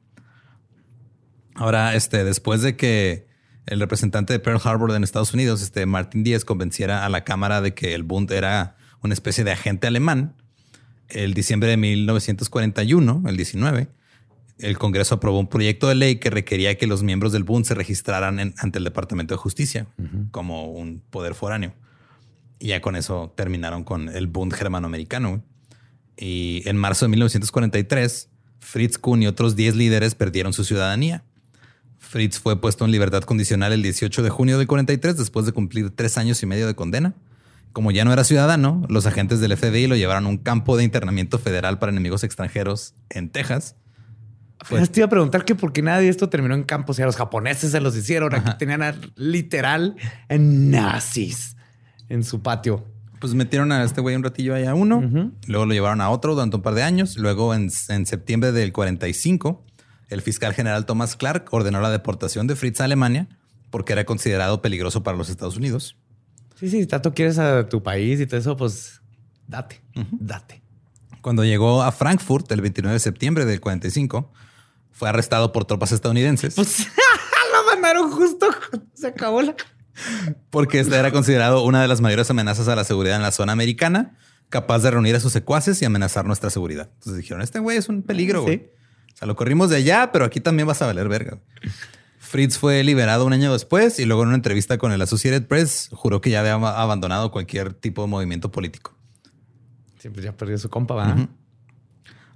Ahora, 1.54 1.94
este, 1.94 2.24
después 2.24 2.62
de 2.62 2.76
que 2.76 3.26
el 3.66 3.80
representante 3.80 4.32
de 4.32 4.40
Pearl 4.40 4.60
Harbor 4.62 4.90
en 4.92 5.04
Estados 5.04 5.32
Unidos, 5.34 5.62
este 5.62 5.86
Martin 5.86 6.24
Díaz, 6.24 6.44
convenciera 6.44 7.04
a 7.04 7.08
la 7.08 7.24
Cámara 7.24 7.60
de 7.60 7.74
que 7.74 7.94
el 7.94 8.02
Bund 8.02 8.30
era 8.32 8.76
una 9.02 9.14
especie 9.14 9.44
de 9.44 9.52
agente 9.52 9.86
alemán, 9.86 10.34
el 11.08 11.34
diciembre 11.34 11.68
de 11.70 11.76
1941, 11.76 13.22
el 13.26 13.36
19, 13.36 13.88
el 14.58 14.78
Congreso 14.78 15.16
aprobó 15.16 15.38
un 15.38 15.48
proyecto 15.48 15.88
de 15.88 15.94
ley 15.94 16.16
que 16.16 16.30
requería 16.30 16.76
que 16.78 16.86
los 16.86 17.02
miembros 17.02 17.32
del 17.32 17.44
Bund 17.44 17.64
se 17.66 17.74
registraran 17.74 18.38
en- 18.40 18.54
ante 18.58 18.78
el 18.78 18.84
Departamento 18.84 19.34
de 19.34 19.38
Justicia 19.38 19.86
como 20.30 20.70
un 20.72 21.02
poder 21.10 21.34
foráneo. 21.34 21.74
Y 22.58 22.68
ya 22.68 22.80
con 22.80 22.96
eso 22.96 23.32
terminaron 23.36 23.84
con 23.84 24.08
el 24.08 24.26
Bund 24.28 24.54
germanoamericano. 24.54 25.42
Y 26.16 26.62
en 26.66 26.76
marzo 26.76 27.04
de 27.04 27.10
1943, 27.10 28.28
Fritz 28.60 28.98
Kuhn 28.98 29.22
y 29.22 29.26
otros 29.26 29.56
10 29.56 29.76
líderes 29.76 30.14
perdieron 30.14 30.52
su 30.52 30.64
ciudadanía. 30.64 31.24
Fritz 31.98 32.38
fue 32.38 32.60
puesto 32.60 32.84
en 32.84 32.90
libertad 32.90 33.22
condicional 33.22 33.72
el 33.72 33.82
18 33.82 34.22
de 34.22 34.30
junio 34.30 34.58
del 34.58 34.66
43 34.66 35.16
después 35.16 35.46
de 35.46 35.52
cumplir 35.52 35.90
tres 35.90 36.16
años 36.18 36.42
y 36.42 36.46
medio 36.46 36.66
de 36.66 36.74
condena. 36.74 37.14
Como 37.72 37.90
ya 37.90 38.04
no 38.04 38.12
era 38.12 38.22
ciudadano, 38.22 38.86
los 38.88 39.06
agentes 39.06 39.40
del 39.40 39.56
FBI 39.56 39.88
lo 39.88 39.96
llevaron 39.96 40.26
a 40.26 40.28
un 40.28 40.38
campo 40.38 40.76
de 40.76 40.84
internamiento 40.84 41.40
federal 41.40 41.80
para 41.80 41.90
enemigos 41.90 42.22
extranjeros 42.22 42.94
en 43.10 43.30
Texas. 43.30 43.74
Pues 44.68 44.90
te 44.90 45.00
iba 45.00 45.06
a 45.06 45.10
preguntar 45.10 45.44
que 45.44 45.54
por 45.54 45.72
qué 45.72 45.82
nada 45.82 45.98
de 45.98 46.08
esto 46.08 46.28
terminó 46.28 46.54
en 46.54 46.62
campos. 46.62 46.94
O 46.94 46.96
sea, 46.98 47.06
los 47.06 47.16
japoneses 47.16 47.72
se 47.72 47.80
los 47.80 47.96
hicieron. 47.96 48.34
Aquí 48.34 48.52
tenían 48.58 48.82
a, 48.82 48.94
literal 49.16 49.96
en 50.28 50.70
nazis 50.70 51.56
en 52.08 52.22
su 52.22 52.42
patio. 52.42 52.84
Pues 53.20 53.34
metieron 53.34 53.72
a 53.72 53.84
este 53.84 54.00
güey 54.00 54.16
un 54.16 54.22
ratillo 54.22 54.54
ahí 54.54 54.64
a 54.64 54.74
uno, 54.74 55.32
luego 55.46 55.66
lo 55.66 55.72
llevaron 55.72 56.00
a 56.00 56.10
otro 56.10 56.34
durante 56.34 56.56
un 56.56 56.62
par 56.62 56.74
de 56.74 56.82
años. 56.82 57.16
Luego, 57.16 57.54
en, 57.54 57.70
en 57.88 58.06
septiembre 58.06 58.52
del 58.52 58.72
45, 58.72 59.64
el 60.08 60.22
fiscal 60.22 60.52
general 60.54 60.86
Thomas 60.86 61.16
Clark 61.16 61.48
ordenó 61.52 61.80
la 61.80 61.90
deportación 61.90 62.46
de 62.46 62.56
Fritz 62.56 62.80
a 62.80 62.84
Alemania 62.84 63.28
porque 63.70 63.92
era 63.92 64.04
considerado 64.04 64.62
peligroso 64.62 65.02
para 65.02 65.16
los 65.16 65.28
Estados 65.28 65.56
Unidos. 65.56 65.96
Sí, 66.54 66.68
sí, 66.68 66.86
tanto 66.86 67.12
quieres 67.12 67.38
a 67.38 67.68
tu 67.68 67.82
país 67.82 68.20
y 68.20 68.26
todo 68.26 68.38
eso, 68.38 68.56
pues 68.56 69.02
date, 69.48 69.82
date. 70.12 70.62
Cuando 71.20 71.44
llegó 71.44 71.82
a 71.82 71.90
Frankfurt 71.90 72.52
el 72.52 72.60
29 72.60 72.92
de 72.92 73.00
septiembre 73.00 73.44
del 73.44 73.60
45, 73.60 74.30
fue 74.92 75.08
arrestado 75.08 75.50
por 75.50 75.64
tropas 75.64 75.90
estadounidenses 75.90 76.54
Pues 76.54 76.86
lo 77.52 77.64
mandaron 77.72 78.12
justo 78.12 78.46
cuando 78.70 78.86
se 78.94 79.08
acabó 79.08 79.42
la. 79.42 79.56
Porque 80.50 80.80
este 80.80 80.96
era 80.96 81.10
considerado 81.12 81.62
una 81.64 81.82
de 81.82 81.88
las 81.88 82.00
mayores 82.00 82.30
amenazas 82.30 82.68
a 82.68 82.76
la 82.76 82.84
seguridad 82.84 83.16
en 83.16 83.22
la 83.22 83.32
zona 83.32 83.52
americana, 83.52 84.16
capaz 84.48 84.80
de 84.80 84.90
reunir 84.90 85.14
a 85.16 85.20
sus 85.20 85.32
secuaces 85.32 85.80
y 85.82 85.84
amenazar 85.84 86.24
nuestra 86.26 86.50
seguridad. 86.50 86.90
Entonces 86.94 87.16
dijeron, 87.16 87.42
este 87.42 87.58
güey 87.58 87.76
es 87.76 87.88
un 87.88 88.02
peligro, 88.02 88.42
güey. 88.42 88.56
Sí. 88.58 88.64
O 89.14 89.16
sea, 89.16 89.26
lo 89.28 89.36
corrimos 89.36 89.70
de 89.70 89.76
allá, 89.76 90.10
pero 90.12 90.24
aquí 90.24 90.40
también 90.40 90.66
vas 90.66 90.82
a 90.82 90.86
valer 90.86 91.08
verga. 91.08 91.38
Fritz 92.18 92.58
fue 92.58 92.82
liberado 92.82 93.24
un 93.26 93.32
año 93.32 93.52
después 93.52 93.98
y 94.00 94.04
luego 94.06 94.22
en 94.22 94.28
una 94.28 94.36
entrevista 94.36 94.76
con 94.78 94.90
el 94.90 95.00
Associated 95.00 95.46
Press 95.46 95.88
juró 95.92 96.20
que 96.20 96.30
ya 96.30 96.40
había 96.40 96.56
ab- 96.56 96.74
abandonado 96.76 97.30
cualquier 97.30 97.74
tipo 97.74 98.02
de 98.02 98.08
movimiento 98.08 98.50
político. 98.50 98.96
Sí, 100.00 100.08
pues 100.10 100.24
ya 100.24 100.32
perdió 100.32 100.58
su 100.58 100.68
compa, 100.68 100.94
¿va? 100.94 101.28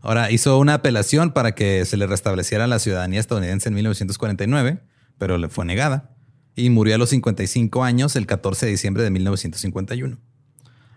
Ahora 0.00 0.30
hizo 0.30 0.58
una 0.58 0.74
apelación 0.74 1.32
para 1.32 1.54
que 1.56 1.84
se 1.84 1.96
le 1.96 2.06
restableciera 2.06 2.66
la 2.68 2.78
ciudadanía 2.78 3.18
estadounidense 3.18 3.68
en 3.68 3.74
1949, 3.74 4.80
pero 5.18 5.36
le 5.38 5.48
fue 5.48 5.64
negada 5.64 6.10
y 6.58 6.70
murió 6.70 6.94
a 6.94 6.98
los 6.98 7.10
55 7.10 7.84
años 7.84 8.16
el 8.16 8.26
14 8.26 8.66
de 8.66 8.72
diciembre 8.72 9.02
de 9.02 9.10
1951. 9.10 10.18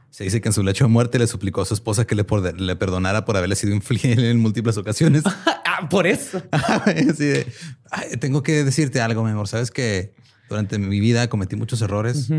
Se 0.09 0.25
dice 0.25 0.41
que 0.41 0.49
en 0.49 0.53
su 0.53 0.63
lecho 0.63 0.83
de 0.85 0.89
muerte 0.89 1.19
le 1.19 1.27
suplicó 1.27 1.61
a 1.61 1.65
su 1.65 1.73
esposa 1.73 2.05
que 2.05 2.15
le, 2.15 2.23
por- 2.25 2.59
le 2.59 2.75
perdonara 2.75 3.23
por 3.23 3.37
haberle 3.37 3.55
sido 3.55 3.73
infiel 3.73 4.25
en 4.25 4.39
múltiples 4.39 4.77
ocasiones. 4.77 5.23
Ah, 5.73 5.87
por 5.89 6.05
eso. 6.05 6.41
De, 7.17 7.47
"Ay, 7.89 8.17
tengo 8.19 8.43
que 8.43 8.63
decirte 8.65 8.99
algo, 8.99 9.23
mi 9.23 9.31
amor. 9.31 9.47
Sabes 9.47 9.71
que 9.71 10.13
durante 10.49 10.77
mi 10.77 10.99
vida 10.99 11.29
cometí 11.29 11.55
muchos 11.55 11.81
errores. 11.81 12.29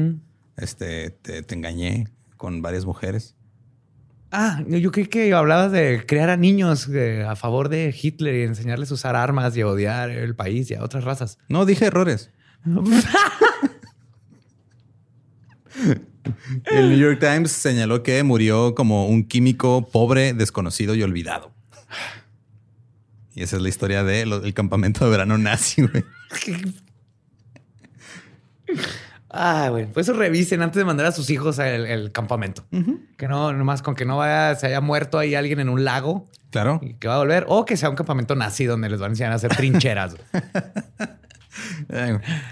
Este, 0.59 1.11
te, 1.11 1.43
te 1.43 1.55
engañé 1.55 2.09
con 2.37 2.61
varias 2.61 2.85
mujeres. 2.85 3.35
Ah, 4.31 4.63
yo 4.69 4.93
creí 4.93 5.07
que 5.07 5.33
hablabas 5.33 5.73
de 5.73 6.05
crear 6.07 6.29
a 6.29 6.37
niños 6.37 6.89
eh, 6.93 7.25
a 7.27 7.35
favor 7.35 7.71
de 7.71 7.95
Hitler 8.01 8.35
y 8.35 8.43
enseñarles 8.43 8.91
a 8.91 8.95
usar 8.95 9.17
armas 9.17 9.57
y 9.57 9.63
a 9.63 9.67
odiar 9.67 10.11
el 10.11 10.37
país 10.37 10.71
y 10.71 10.75
a 10.75 10.85
otras 10.85 11.05
razas. 11.05 11.39
No, 11.49 11.65
dije 11.65 11.87
errores. 11.87 12.31
El 16.65 16.91
New 16.91 16.99
York 16.99 17.19
Times 17.21 17.51
señaló 17.51 18.03
que 18.03 18.23
murió 18.23 18.75
como 18.75 19.07
un 19.07 19.25
químico 19.25 19.89
pobre, 19.91 20.33
desconocido 20.35 20.95
y 20.95 21.03
olvidado. 21.03 21.51
Y 23.35 23.43
esa 23.43 23.57
es 23.57 23.63
la 23.63 23.69
historia 23.69 24.05
del 24.05 24.55
campamento 24.55 25.05
de 25.05 25.11
verano 25.11 25.39
nazi, 25.39 25.83
güey. 25.83 26.05
Ah, 29.31 29.69
güey. 29.71 29.87
Pues 29.87 30.07
eso 30.07 30.17
revisen 30.17 30.61
antes 30.61 30.77
de 30.77 30.85
mandar 30.85 31.07
a 31.07 31.13
sus 31.13 31.31
hijos 31.31 31.59
al 31.59 32.13
campamento. 32.13 32.65
Que 33.17 33.29
no, 33.29 33.53
nomás 33.53 33.81
con 33.81 33.95
que 33.95 34.05
no 34.05 34.19
vaya, 34.19 34.55
se 34.57 34.67
haya 34.67 34.83
muerto 34.83 35.19
ahí 35.19 35.35
alguien 35.35 35.61
en 35.61 35.71
un 35.71 35.85
lago. 35.85 36.29
Claro. 36.51 36.81
Y 36.83 36.95
que 36.95 37.09
va 37.09 37.15
a 37.15 37.19
volver. 37.19 37.47
O 37.49 37.65
que 37.65 37.79
sea 37.79 37.89
un 37.89 37.97
campamento 37.97 38.37
nazi 38.37 38.67
donde 38.67 38.91
les 38.91 39.01
van 39.01 39.11
a 39.11 39.13
enseñar 39.13 39.33
a 39.33 39.37
hacer 39.37 39.57
trincheras. 39.57 40.17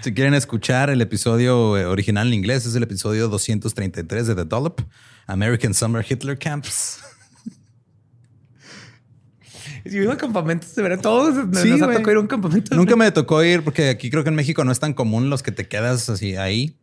si 0.01 0.13
quieren 0.13 0.33
escuchar 0.33 0.89
el 0.89 1.01
episodio 1.01 1.77
eh, 1.77 1.85
original 1.85 2.27
en 2.27 2.33
inglés, 2.33 2.65
es 2.65 2.75
el 2.75 2.83
episodio 2.83 3.27
233 3.27 4.27
de 4.27 4.35
The 4.35 4.45
Dollop, 4.45 4.81
American 5.27 5.73
Summer 5.73 6.05
Hitler 6.07 6.37
Camps. 6.37 6.99
Si 9.83 9.97
iba 9.97 10.13
a 10.13 10.17
campamentos 10.17 10.75
de 10.75 10.83
verdad, 10.83 11.01
todos 11.01 11.33
nos 11.47 11.57
ha 11.81 11.87
tocado 11.87 12.11
ir 12.11 12.17
a 12.17 12.19
un 12.19 12.27
campamento. 12.27 12.75
Nunca 12.75 12.95
me 12.95 13.11
tocó 13.11 13.43
ir 13.43 13.63
porque 13.63 13.89
aquí 13.89 14.11
creo 14.11 14.23
que 14.23 14.29
en 14.29 14.35
México 14.35 14.63
no 14.63 14.71
es 14.71 14.79
tan 14.79 14.93
común 14.93 15.31
los 15.31 15.41
que 15.41 15.51
te 15.51 15.67
quedas 15.67 16.07
así 16.07 16.35
ahí. 16.35 16.77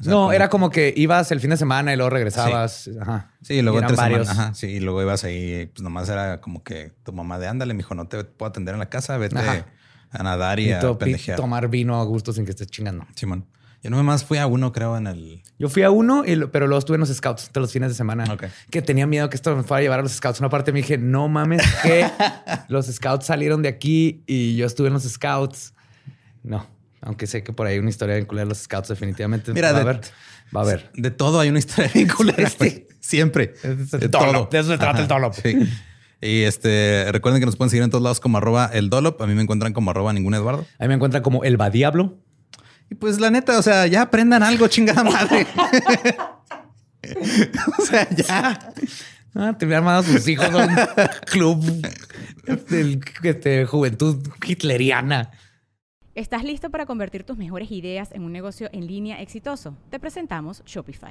no, 0.00 0.32
era 0.32 0.50
como 0.50 0.68
que 0.68 0.92
ibas 0.94 1.32
el 1.32 1.40
fin 1.40 1.48
de 1.48 1.56
semana 1.56 1.94
y 1.94 1.96
luego 1.96 2.10
regresabas. 2.10 2.82
Sí, 2.84 2.90
Ajá. 3.00 3.32
sí 3.40 3.62
luego 3.62 3.80
tres 3.80 3.96
varios. 3.96 4.28
Ajá. 4.28 4.52
Sí, 4.52 4.66
y 4.66 4.80
luego 4.80 5.00
ibas 5.00 5.24
ahí, 5.24 5.70
pues 5.72 5.82
nomás 5.82 6.10
era 6.10 6.42
como 6.42 6.62
que 6.62 6.92
tu 7.02 7.14
mamá 7.14 7.38
de 7.38 7.48
ándale, 7.48 7.72
mijo, 7.72 7.94
no 7.94 8.06
te 8.06 8.22
puedo 8.24 8.50
atender 8.50 8.74
en 8.74 8.80
la 8.80 8.90
casa, 8.90 9.16
vete 9.16 9.64
a 10.10 10.22
nadar 10.22 10.60
y, 10.60 10.72
a 10.72 10.80
pendejear. 10.98 11.36
tomar 11.36 11.68
vino 11.68 12.00
a 12.00 12.04
gusto 12.04 12.32
sin 12.32 12.44
que 12.44 12.50
estés 12.50 12.68
chingando. 12.68 13.06
Simón. 13.14 13.46
Yo 13.82 13.90
no 13.90 14.02
más 14.02 14.24
fui 14.24 14.38
a 14.38 14.48
uno, 14.48 14.72
creo, 14.72 14.96
en 14.96 15.06
el. 15.06 15.42
Yo 15.58 15.68
fui 15.68 15.84
a 15.84 15.90
uno, 15.90 16.24
pero 16.50 16.66
luego 16.66 16.78
estuve 16.78 16.96
en 16.96 17.02
los 17.02 17.08
scouts 17.08 17.52
de 17.52 17.60
los 17.60 17.70
fines 17.70 17.90
de 17.90 17.94
semana. 17.94 18.24
Que 18.68 18.82
tenía 18.82 19.06
miedo 19.06 19.30
que 19.30 19.36
esto 19.36 19.54
me 19.54 19.62
fuera 19.62 19.78
a 19.78 19.82
llevar 19.82 20.00
a 20.00 20.02
los 20.02 20.12
scouts. 20.12 20.40
Una 20.40 20.48
parte 20.48 20.72
me 20.72 20.78
dije, 20.78 20.98
no 20.98 21.28
mames, 21.28 21.62
que 21.82 22.04
los 22.68 22.86
scouts 22.86 23.26
salieron 23.26 23.62
de 23.62 23.68
aquí 23.68 24.24
y 24.26 24.56
yo 24.56 24.66
estuve 24.66 24.88
en 24.88 24.94
los 24.94 25.04
scouts. 25.04 25.72
No, 26.42 26.66
aunque 27.00 27.28
sé 27.28 27.44
que 27.44 27.52
por 27.52 27.68
ahí 27.68 27.74
hay 27.74 27.78
una 27.78 27.90
historia 27.90 28.16
vinculada 28.16 28.46
a 28.46 28.48
los 28.48 28.58
scouts, 28.58 28.88
definitivamente. 28.88 29.52
Mira, 29.52 29.70
va 29.70 29.78
a 29.78 29.82
haber. 29.82 30.00
Va 30.56 30.60
a 30.60 30.64
haber. 30.64 30.90
De 30.94 31.12
todo 31.12 31.38
hay 31.38 31.48
una 31.48 31.60
historia 31.60 31.90
vinculada. 31.94 32.50
Siempre. 33.00 33.54
de, 33.62 34.08
todo. 34.08 34.48
De 34.50 34.58
eso 34.58 34.70
se 34.70 34.78
trata 34.78 35.00
el 35.02 35.06
Dolop. 35.06 35.34
Sí. 35.34 35.56
Y 36.20 36.42
este, 36.42 37.10
recuerden 37.12 37.40
que 37.40 37.46
nos 37.46 37.56
pueden 37.56 37.70
seguir 37.70 37.84
en 37.84 37.90
todos 37.90 38.02
lados 38.02 38.20
como 38.20 38.38
arroba 38.38 38.70
el 38.72 38.90
Dolop. 38.90 39.20
A 39.20 39.26
mí 39.26 39.34
me 39.34 39.42
encuentran 39.42 39.72
como 39.72 39.90
arroba 39.90 40.12
ningún 40.12 40.34
Eduardo. 40.34 40.66
A 40.78 40.84
mí 40.84 40.88
me 40.88 40.94
encuentran 40.94 41.22
como 41.22 41.44
el 41.44 41.58
Diablo. 41.72 42.18
Y 42.90 42.94
pues 42.94 43.20
la 43.20 43.30
neta, 43.30 43.58
o 43.58 43.62
sea, 43.62 43.86
ya 43.86 44.02
aprendan 44.02 44.42
algo, 44.42 44.68
chingada 44.68 45.04
madre. 45.04 45.46
o 47.78 47.84
sea, 47.84 48.08
ya. 48.10 48.72
Ah, 49.34 49.54
te 49.58 49.66
hubieran 49.66 49.84
mandado 49.84 50.10
a 50.10 50.18
sus 50.18 50.26
hijos 50.28 50.46
a 50.46 50.56
un 50.56 50.74
club 51.26 51.62
de 52.70 53.00
este, 53.22 53.66
juventud 53.66 54.26
hitleriana. 54.46 55.30
¿Estás 56.14 56.44
listo 56.44 56.70
para 56.70 56.86
convertir 56.86 57.24
tus 57.24 57.36
mejores 57.36 57.70
ideas 57.70 58.10
en 58.12 58.22
un 58.22 58.32
negocio 58.32 58.70
en 58.72 58.86
línea 58.86 59.20
exitoso? 59.20 59.76
Te 59.90 60.00
presentamos 60.00 60.62
Shopify. 60.64 61.10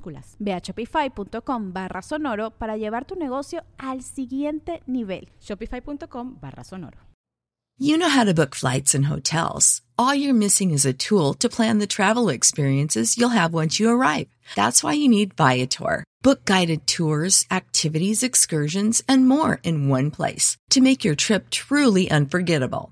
Ve 0.39 0.53
a 0.53 0.61
shopify.com 0.61 1.73
barra 1.73 2.01
sonoro 2.01 2.51
para 2.51 2.77
llevar 2.77 3.05
tu 3.05 3.15
negocio 3.15 3.63
al 3.77 4.01
siguiente 4.01 4.81
nivel. 4.87 5.29
Shopify.com 5.39 6.37
barra 6.41 6.63
sonoro. 6.63 7.11
You 7.77 7.97
know 7.97 8.09
how 8.09 8.23
to 8.23 8.33
book 8.33 8.53
flights 8.53 8.93
and 8.93 9.05
hotels. 9.05 9.81
All 9.97 10.13
you're 10.13 10.35
missing 10.35 10.69
is 10.69 10.85
a 10.85 10.93
tool 10.93 11.33
to 11.35 11.49
plan 11.49 11.79
the 11.79 11.87
travel 11.87 12.29
experiences 12.29 13.17
you'll 13.17 13.29
have 13.29 13.55
once 13.55 13.79
you 13.79 13.89
arrive. 13.89 14.27
That's 14.55 14.83
why 14.83 14.93
you 14.93 15.09
need 15.09 15.33
Viator. 15.35 16.03
Book 16.21 16.45
guided 16.45 16.85
tours, 16.85 17.45
activities, 17.49 18.21
excursions, 18.21 19.01
and 19.07 19.27
more 19.27 19.59
in 19.63 19.89
one 19.89 20.11
place 20.11 20.57
to 20.69 20.81
make 20.81 21.03
your 21.03 21.15
trip 21.15 21.49
truly 21.49 22.11
unforgettable. 22.11 22.91